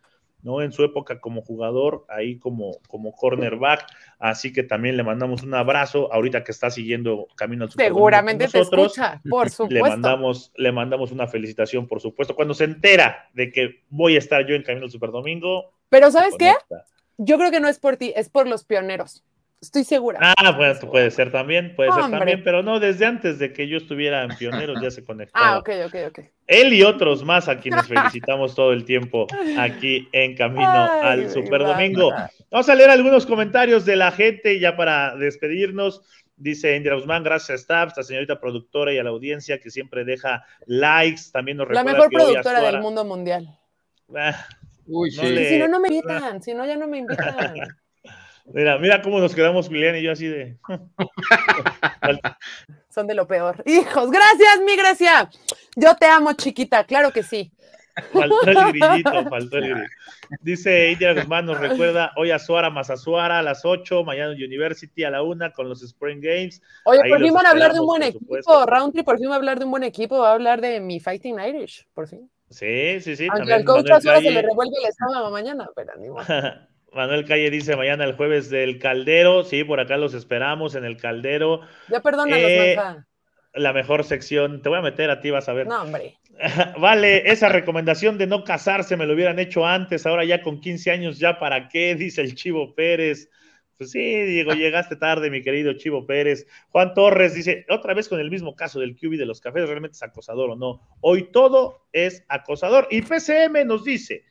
¿no? 0.44 0.62
En 0.62 0.72
su 0.72 0.84
época 0.84 1.20
como 1.20 1.42
jugador, 1.42 2.04
ahí 2.08 2.38
como, 2.38 2.78
como 2.86 3.12
cornerback. 3.12 3.86
Así 4.18 4.52
que 4.52 4.62
también 4.62 4.96
le 4.96 5.02
mandamos 5.02 5.42
un 5.42 5.54
abrazo 5.54 6.12
ahorita 6.12 6.44
que 6.44 6.52
está 6.52 6.70
siguiendo 6.70 7.26
Camino 7.34 7.64
al 7.64 7.70
Super 7.70 7.86
Seguramente 7.86 8.46
te 8.46 8.60
escucha, 8.60 9.20
por 9.28 9.50
supuesto. 9.50 9.74
Le 9.74 9.80
mandamos, 9.80 10.52
le 10.56 10.70
mandamos 10.70 11.10
una 11.12 11.26
felicitación, 11.26 11.88
por 11.88 12.00
supuesto. 12.00 12.36
Cuando 12.36 12.54
se 12.54 12.64
entera 12.64 13.30
de 13.32 13.50
que 13.50 13.82
voy 13.88 14.16
a 14.16 14.18
estar 14.18 14.46
yo 14.46 14.54
en 14.54 14.62
Camino 14.62 14.84
al 14.84 14.92
Super 14.92 15.10
Domingo. 15.10 15.72
Pero 15.88 16.10
¿sabes 16.10 16.34
qué? 16.38 16.52
Yo 17.16 17.38
creo 17.38 17.50
que 17.50 17.60
no 17.60 17.68
es 17.68 17.78
por 17.78 17.96
ti, 17.96 18.12
es 18.14 18.28
por 18.28 18.46
los 18.46 18.64
pioneros. 18.64 19.24
Estoy 19.64 19.84
segura. 19.84 20.18
Ah, 20.20 20.54
pues 20.54 20.78
puede 20.84 21.10
ser 21.10 21.32
también, 21.32 21.74
puede 21.74 21.90
ser 21.92 22.10
también, 22.10 22.44
pero 22.44 22.62
no, 22.62 22.80
desde 22.80 23.06
antes 23.06 23.38
de 23.38 23.54
que 23.54 23.66
yo 23.66 23.78
estuviera 23.78 24.22
en 24.22 24.36
Pioneros 24.36 24.78
ya 24.82 24.90
se 24.90 25.02
conectó. 25.06 25.32
Ah, 25.34 25.58
ok, 25.58 25.70
ok, 25.86 25.94
ok. 26.08 26.18
Él 26.46 26.74
y 26.74 26.82
otros 26.82 27.24
más 27.24 27.48
a 27.48 27.58
quienes 27.58 27.86
felicitamos 27.86 28.54
todo 28.54 28.74
el 28.74 28.84
tiempo 28.84 29.26
aquí 29.58 30.06
en 30.12 30.36
Camino 30.36 30.68
al 30.68 31.30
Super 31.30 31.62
Domingo. 31.62 32.12
Vamos 32.50 32.68
a 32.68 32.74
leer 32.74 32.90
algunos 32.90 33.24
comentarios 33.24 33.86
de 33.86 33.96
la 33.96 34.12
gente 34.12 34.60
ya 34.60 34.76
para 34.76 35.16
despedirnos. 35.16 36.02
Dice 36.36 36.76
Indira 36.76 36.96
Guzmán, 36.96 37.24
gracias 37.24 37.50
a 37.50 37.54
staff, 37.54 37.98
a 37.98 38.02
señorita 38.02 38.38
productora 38.38 38.92
y 38.92 38.98
a 38.98 39.02
la 39.02 39.10
audiencia 39.10 39.60
que 39.60 39.70
siempre 39.70 40.04
deja 40.04 40.44
likes. 40.66 41.22
También 41.32 41.56
nos 41.56 41.70
La 41.70 41.84
mejor 41.84 42.10
productora 42.10 42.60
del 42.60 42.80
mundo 42.80 43.02
mundial. 43.06 43.58
Ah, 44.14 44.46
Uy, 44.86 45.10
sí. 45.10 45.46
Si 45.46 45.58
no, 45.58 45.68
no 45.68 45.80
me 45.80 45.88
invitan. 45.88 46.42
Si 46.42 46.52
no, 46.52 46.66
ya 46.66 46.76
no 46.76 46.86
me 46.86 46.98
invitan. 46.98 47.54
Mira, 48.46 48.78
mira 48.78 49.00
cómo 49.00 49.20
nos 49.20 49.34
quedamos 49.34 49.68
Julián 49.68 49.96
y 49.96 50.02
yo 50.02 50.12
así 50.12 50.26
de. 50.26 50.58
Son 52.90 53.06
de 53.06 53.14
lo 53.14 53.26
peor. 53.26 53.62
Hijos, 53.66 54.10
gracias, 54.10 54.60
mi 54.64 54.76
Grecia. 54.76 55.30
Yo 55.76 55.96
te 55.96 56.06
amo, 56.06 56.32
chiquita, 56.34 56.84
claro 56.84 57.10
que 57.10 57.22
sí. 57.22 57.50
Faltó 58.12 58.46
el 58.46 58.72
grillito, 58.72 59.24
faltó 59.30 59.58
el 59.58 59.70
grillito. 59.70 59.92
Dice 60.40 60.90
India 60.90 61.14
Guzmán, 61.14 61.46
nos 61.46 61.58
recuerda 61.58 62.12
hoy 62.16 62.32
a 62.32 62.38
Suara 62.38 62.70
Mazazuara 62.70 63.38
a 63.38 63.42
las 63.42 63.64
8, 63.64 64.04
mañana 64.04 64.32
University 64.32 65.04
a 65.04 65.10
la 65.10 65.22
1 65.22 65.52
con 65.52 65.68
los 65.68 65.82
Spring 65.82 66.20
Games. 66.20 66.60
Oye, 66.84 67.00
por 67.08 67.20
fin 67.20 67.32
van 67.32 67.46
a 67.46 67.50
hablar 67.50 67.72
de 67.72 67.80
un 67.80 67.86
buen 67.86 68.02
equipo. 68.02 68.66
Roundtree 68.66 69.04
por 69.04 69.18
fin 69.18 69.28
va 69.30 69.34
a 69.34 69.36
hablar 69.36 69.58
de 69.58 69.64
un 69.64 69.70
buen 69.70 69.84
equipo, 69.84 70.18
va 70.18 70.30
a 70.30 70.34
hablar 70.34 70.60
de 70.60 70.80
mi 70.80 71.00
Fighting 71.00 71.38
Irish, 71.38 71.86
por 71.94 72.08
fin. 72.08 72.30
Sí, 72.50 73.00
sí, 73.00 73.16
sí. 73.16 73.28
Aunque 73.30 73.54
al 73.54 73.64
coach 73.64 73.90
Azuara 73.90 74.20
se 74.20 74.30
le 74.30 74.42
revuelve 74.42 74.74
el 74.82 74.88
estómago 74.88 75.30
mañana, 75.30 75.68
pero 75.74 75.92
ni 75.96 76.08
Manuel 76.94 77.24
Calle 77.24 77.50
dice 77.50 77.76
mañana 77.76 78.04
el 78.04 78.14
jueves 78.14 78.50
del 78.50 78.78
Caldero. 78.78 79.44
Sí, 79.44 79.64
por 79.64 79.80
acá 79.80 79.96
los 79.96 80.14
esperamos 80.14 80.74
en 80.74 80.84
el 80.84 80.96
Caldero. 80.96 81.60
Ya 81.88 82.00
perdónalos, 82.00 82.50
eh, 82.50 82.76
La 83.54 83.72
mejor 83.72 84.04
sección. 84.04 84.62
Te 84.62 84.68
voy 84.68 84.78
a 84.78 84.82
meter 84.82 85.10
a 85.10 85.20
ti, 85.20 85.30
vas 85.30 85.48
a 85.48 85.52
ver. 85.52 85.66
No, 85.66 85.82
hombre. 85.82 86.16
vale, 86.78 87.30
esa 87.30 87.48
recomendación 87.48 88.18
de 88.18 88.26
no 88.26 88.44
casarse 88.44 88.96
me 88.96 89.06
lo 89.06 89.14
hubieran 89.14 89.38
hecho 89.38 89.66
antes. 89.66 90.06
Ahora 90.06 90.24
ya 90.24 90.42
con 90.42 90.60
15 90.60 90.90
años, 90.90 91.18
¿ya 91.18 91.38
para 91.38 91.68
qué? 91.68 91.94
Dice 91.98 92.20
el 92.20 92.34
Chivo 92.34 92.74
Pérez. 92.74 93.28
Pues 93.76 93.90
sí, 93.90 94.00
Diego, 94.00 94.52
llegaste 94.54 94.96
tarde, 94.96 95.30
mi 95.30 95.42
querido 95.42 95.72
Chivo 95.74 96.06
Pérez. 96.06 96.46
Juan 96.70 96.94
Torres 96.94 97.34
dice, 97.34 97.66
otra 97.68 97.94
vez 97.94 98.08
con 98.08 98.20
el 98.20 98.30
mismo 98.30 98.54
caso 98.54 98.78
del 98.78 98.96
QB 98.96 99.16
de 99.16 99.26
los 99.26 99.40
cafés, 99.40 99.68
¿realmente 99.68 99.96
es 99.96 100.02
acosador 100.02 100.50
o 100.50 100.56
no? 100.56 100.80
Hoy 101.00 101.30
todo 101.32 101.86
es 101.92 102.24
acosador. 102.28 102.86
Y 102.90 103.02
PCM 103.02 103.66
nos 103.66 103.84
dice, 103.84 104.24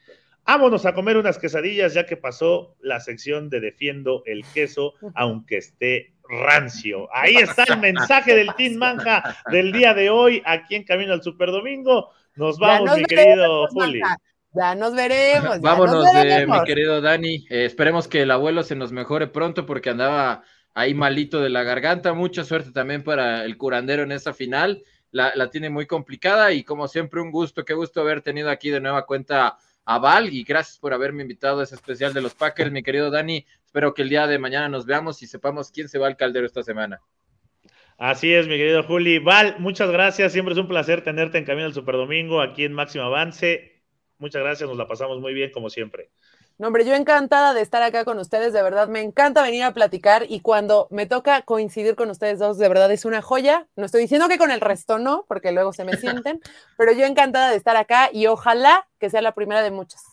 Vámonos 0.45 0.85
a 0.85 0.93
comer 0.93 1.17
unas 1.17 1.37
quesadillas 1.37 1.93
ya 1.93 2.05
que 2.05 2.17
pasó 2.17 2.75
la 2.81 2.99
sección 2.99 3.49
de 3.49 3.61
defiendo 3.61 4.23
el 4.25 4.43
queso, 4.53 4.93
aunque 5.15 5.57
esté 5.57 6.13
rancio. 6.27 7.07
Ahí 7.13 7.35
está 7.35 7.63
el 7.63 7.79
mensaje 7.79 8.35
del 8.35 8.53
Team 8.55 8.75
Manja 8.75 9.37
del 9.51 9.71
día 9.71 9.93
de 9.93 10.09
hoy, 10.09 10.41
aquí 10.45 10.75
en 10.75 10.83
Camino 10.83 11.13
al 11.13 11.23
Super 11.23 11.51
Domingo. 11.51 12.09
Nos 12.35 12.57
vamos, 12.57 12.97
mi 12.97 13.03
querido 13.05 13.67
Juli. 13.67 14.01
Ya 14.55 14.75
nos 14.75 14.93
veremos. 14.93 15.61
Vámonos, 15.61 16.05
mi 16.13 16.63
querido 16.65 17.01
Dani. 17.01 17.45
Eh, 17.49 17.65
esperemos 17.65 18.07
que 18.07 18.21
el 18.21 18.31
abuelo 18.31 18.63
se 18.63 18.75
nos 18.75 18.91
mejore 18.91 19.27
pronto 19.27 19.65
porque 19.65 19.89
andaba 19.89 20.43
ahí 20.73 20.93
malito 20.93 21.41
de 21.41 21.49
la 21.49 21.63
garganta. 21.63 22.13
Mucha 22.13 22.43
suerte 22.43 22.71
también 22.71 23.03
para 23.03 23.45
el 23.45 23.57
curandero 23.57 24.03
en 24.03 24.11
esta 24.11 24.33
final. 24.33 24.83
La, 25.11 25.31
la 25.35 25.49
tiene 25.49 25.69
muy 25.69 25.85
complicada 25.85 26.51
y 26.51 26.63
como 26.63 26.87
siempre 26.87 27.21
un 27.21 27.31
gusto, 27.31 27.65
qué 27.65 27.73
gusto 27.73 28.01
haber 28.01 28.21
tenido 28.21 28.49
aquí 28.49 28.69
de 28.69 28.81
nueva 28.81 29.05
cuenta 29.05 29.57
a 29.85 29.99
Val 29.99 30.33
y 30.33 30.43
gracias 30.43 30.79
por 30.79 30.93
haberme 30.93 31.23
invitado 31.23 31.59
a 31.59 31.63
ese 31.63 31.75
especial 31.75 32.13
de 32.13 32.21
los 32.21 32.35
Packers, 32.35 32.71
mi 32.71 32.83
querido 32.83 33.11
Dani. 33.11 33.45
Espero 33.65 33.93
que 33.93 34.03
el 34.03 34.09
día 34.09 34.27
de 34.27 34.39
mañana 34.39 34.69
nos 34.69 34.85
veamos 34.85 35.21
y 35.21 35.27
sepamos 35.27 35.71
quién 35.71 35.89
se 35.89 35.99
va 35.99 36.07
al 36.07 36.17
caldero 36.17 36.45
esta 36.45 36.63
semana. 36.63 37.01
Así 37.97 38.33
es, 38.33 38.47
mi 38.47 38.57
querido 38.57 38.83
Juli. 38.83 39.19
Val, 39.19 39.55
muchas 39.59 39.89
gracias. 39.91 40.31
Siempre 40.33 40.53
es 40.53 40.59
un 40.59 40.67
placer 40.67 41.03
tenerte 41.03 41.37
en 41.37 41.45
Camino 41.45 41.67
al 41.67 41.73
Superdomingo 41.73 42.41
aquí 42.41 42.63
en 42.65 42.73
Máximo 42.73 43.03
Avance. 43.05 43.83
Muchas 44.17 44.41
gracias, 44.41 44.69
nos 44.69 44.77
la 44.77 44.87
pasamos 44.87 45.19
muy 45.19 45.33
bien 45.33 45.51
como 45.51 45.69
siempre. 45.69 46.09
No, 46.59 46.67
hombre, 46.67 46.85
yo 46.85 46.93
encantada 46.93 47.53
de 47.53 47.61
estar 47.61 47.81
acá 47.81 48.05
con 48.05 48.19
ustedes, 48.19 48.53
de 48.53 48.61
verdad, 48.61 48.87
me 48.87 49.01
encanta 49.01 49.41
venir 49.41 49.63
a 49.63 49.73
platicar 49.73 50.25
y 50.29 50.41
cuando 50.41 50.87
me 50.91 51.07
toca 51.07 51.41
coincidir 51.41 51.95
con 51.95 52.11
ustedes 52.11 52.37
dos, 52.37 52.59
de 52.59 52.69
verdad 52.69 52.91
es 52.91 53.05
una 53.05 53.21
joya. 53.21 53.67
No 53.75 53.85
estoy 53.85 54.01
diciendo 54.01 54.27
que 54.27 54.37
con 54.37 54.51
el 54.51 54.61
resto 54.61 54.99
no, 54.99 55.25
porque 55.27 55.51
luego 55.51 55.73
se 55.73 55.83
me 55.83 55.97
sienten, 55.97 56.39
pero 56.77 56.91
yo 56.91 57.05
encantada 57.05 57.49
de 57.49 57.57
estar 57.57 57.75
acá 57.75 58.09
y 58.13 58.27
ojalá 58.27 58.87
que 58.99 59.09
sea 59.09 59.21
la 59.21 59.33
primera 59.33 59.63
de 59.63 59.71
muchas. 59.71 60.03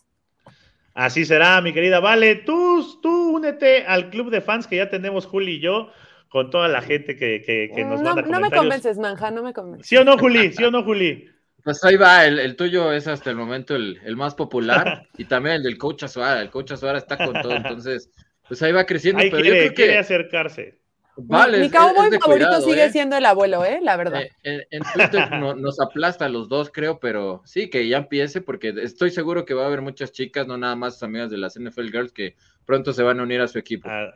Así 0.95 1.25
será, 1.25 1.61
mi 1.61 1.73
querida 1.73 2.01
Vale. 2.01 2.37
Tú, 2.37 2.85
tú 3.01 3.37
únete 3.37 3.85
al 3.87 4.11
club 4.11 4.31
de 4.31 4.41
fans 4.41 4.67
que 4.67 4.77
ya 4.77 4.89
tenemos 4.89 5.27
Juli 5.27 5.57
y 5.57 5.61
yo, 5.61 5.91
con 6.29 6.51
toda 6.51 6.69
la 6.69 6.81
gente 6.81 7.17
que, 7.17 7.43
que, 7.43 7.71
que 7.75 7.85
nos 7.85 8.01
no, 8.01 8.15
manda 8.15 8.23
No 8.23 8.41
me 8.41 8.51
convences, 8.51 8.99
Manja, 8.99 9.31
no 9.31 9.43
me 9.43 9.53
convences. 9.53 9.87
¿Sí 9.87 9.97
o 9.97 10.05
no, 10.05 10.17
Juli? 10.17 10.53
¿Sí 10.53 10.65
o 10.65 10.71
no, 10.71 10.83
Juli? 10.85 11.31
Pues 11.65 11.85
ahí 11.85 11.97
va, 11.97 12.27
el, 12.27 12.57
tuyo 12.57 12.93
es 12.93 13.07
hasta 13.07 13.31
el 13.31 13.37
momento 13.37 13.77
el, 13.77 14.17
más 14.17 14.35
popular 14.35 15.07
y 15.19 15.25
también 15.25 15.57
el 15.57 15.63
del 15.63 15.79
coach 15.79 16.05
Azuara, 16.05 16.41
el 16.41 16.51
coach 16.51 16.73
Azuara 16.73 16.99
está 16.99 17.17
con 17.17 17.41
todo, 17.41 17.55
entonces 17.55 18.11
pues 18.49 18.63
ahí 18.63 18.73
va 18.73 18.85
creciendo. 18.85 19.23
pero 19.23 19.43
quiere, 19.43 19.67
yo 19.67 19.75
quiere 19.75 19.99
acercarse. 19.99 20.81
Vale, 21.17 21.59
mi, 21.59 21.71
cowboy 21.71 22.11
favorito 22.19 22.61
sigue 22.61 22.85
¿eh? 22.85 22.91
siendo 22.91 23.17
el 23.17 23.27
abuelo, 23.27 23.65
¿eh? 23.65 23.81
La 23.83 23.97
verdad. 23.97 24.23
Eh, 24.43 24.67
en, 24.71 24.83
Twitter 24.95 25.31
nos 25.33 25.81
aplasta 25.81 26.27
a 26.27 26.29
los 26.29 26.49
dos, 26.49 26.71
creo, 26.73 26.99
pero 26.99 27.43
sí, 27.45 27.69
que 27.69 27.87
ya 27.89 27.99
empiece, 27.99 28.41
porque 28.41 28.75
estoy 28.83 29.11
seguro 29.11 29.45
que 29.45 29.55
va 29.55 29.65
a 29.65 29.67
haber 29.67 29.83
muchas 29.83 30.13
chicas, 30.13 30.47
no 30.47 30.57
nada 30.57 30.77
más 30.77 31.03
amigas 31.03 31.31
de 31.31 31.39
las 31.39 31.59
NFL 31.59 31.91
Girls, 31.91 32.13
que 32.13 32.37
pronto 32.65 32.93
se 32.93 33.03
van 33.03 33.21
a 33.21 33.23
unir 33.23 33.41
a 33.41 33.49
su 33.49 33.59
equipo. 33.59 33.89
Ah, 33.91 34.13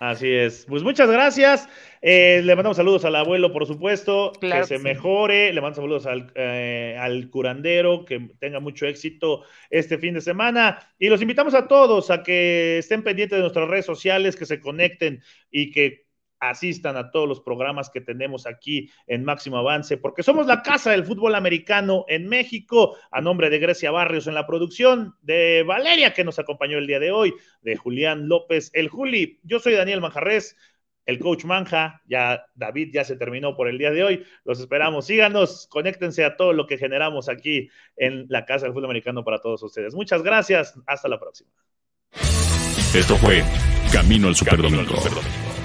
Así 0.00 0.30
es. 0.30 0.64
Pues 0.68 0.82
muchas 0.82 1.10
gracias. 1.10 1.68
Eh, 2.00 2.40
le 2.44 2.54
mandamos 2.54 2.76
saludos 2.76 3.04
al 3.04 3.16
abuelo, 3.16 3.52
por 3.52 3.66
supuesto. 3.66 4.32
que 4.40 4.64
se 4.64 4.78
mejore. 4.78 5.52
Le 5.52 5.60
mandamos 5.60 5.76
saludos 5.76 6.06
al, 6.06 6.32
eh, 6.34 6.96
al, 6.98 7.28
curandero. 7.30 8.04
Que 8.04 8.30
tenga 8.38 8.60
mucho 8.60 8.86
éxito 8.86 9.44
este 9.70 9.98
fin 9.98 10.14
de 10.14 10.20
semana. 10.20 10.78
Y 10.98 11.08
los 11.08 11.22
invitamos 11.22 11.54
a 11.54 11.66
todos 11.68 12.10
a 12.10 12.22
que 12.22 12.78
estén 12.78 13.02
pendientes 13.02 13.36
de 13.36 13.42
nuestras 13.42 13.68
redes 13.68 13.86
sociales, 13.86 14.36
que 14.36 14.46
se 14.46 14.60
conecten 14.60 15.22
y 15.50 15.70
que 15.70 16.07
asistan 16.40 16.96
a 16.96 17.10
todos 17.10 17.28
los 17.28 17.40
programas 17.40 17.90
que 17.90 18.00
tenemos 18.00 18.46
aquí 18.46 18.90
en 19.06 19.24
Máximo 19.24 19.58
Avance, 19.58 19.96
porque 19.96 20.22
somos 20.22 20.46
la 20.46 20.62
casa 20.62 20.90
del 20.90 21.04
fútbol 21.04 21.34
americano 21.34 22.04
en 22.08 22.28
México, 22.28 22.96
a 23.10 23.20
nombre 23.20 23.50
de 23.50 23.58
Grecia 23.58 23.90
Barrios 23.90 24.26
en 24.26 24.34
la 24.34 24.46
producción, 24.46 25.14
de 25.22 25.62
Valeria 25.66 26.12
que 26.12 26.24
nos 26.24 26.38
acompañó 26.38 26.78
el 26.78 26.86
día 26.86 27.00
de 27.00 27.12
hoy, 27.12 27.34
de 27.62 27.76
Julián 27.76 28.28
López, 28.28 28.70
el 28.74 28.88
Juli, 28.88 29.40
yo 29.42 29.58
soy 29.58 29.74
Daniel 29.74 30.00
Manjarres, 30.00 30.56
el 31.08 31.18
coach 31.18 31.44
Manja, 31.44 32.02
ya 32.06 32.44
David 32.54 32.90
ya 32.92 33.02
se 33.02 33.16
terminó 33.16 33.56
por 33.56 33.66
el 33.68 33.78
día 33.78 33.90
de 33.90 34.04
hoy, 34.04 34.24
los 34.44 34.60
esperamos, 34.60 35.06
síganos, 35.06 35.66
conéctense 35.70 36.22
a 36.22 36.36
todo 36.36 36.52
lo 36.52 36.66
que 36.66 36.76
generamos 36.76 37.30
aquí 37.30 37.70
en 37.96 38.26
la 38.28 38.44
casa 38.44 38.66
del 38.66 38.74
fútbol 38.74 38.86
americano 38.86 39.24
para 39.24 39.40
todos 39.40 39.62
ustedes. 39.62 39.94
Muchas 39.94 40.22
gracias, 40.22 40.74
hasta 40.86 41.08
la 41.08 41.18
próxima. 41.18 41.50
Esto 42.94 43.16
fue 43.16 43.42
Camino 43.90 44.28
al 44.28 44.36
Superdomingo, 44.36 44.94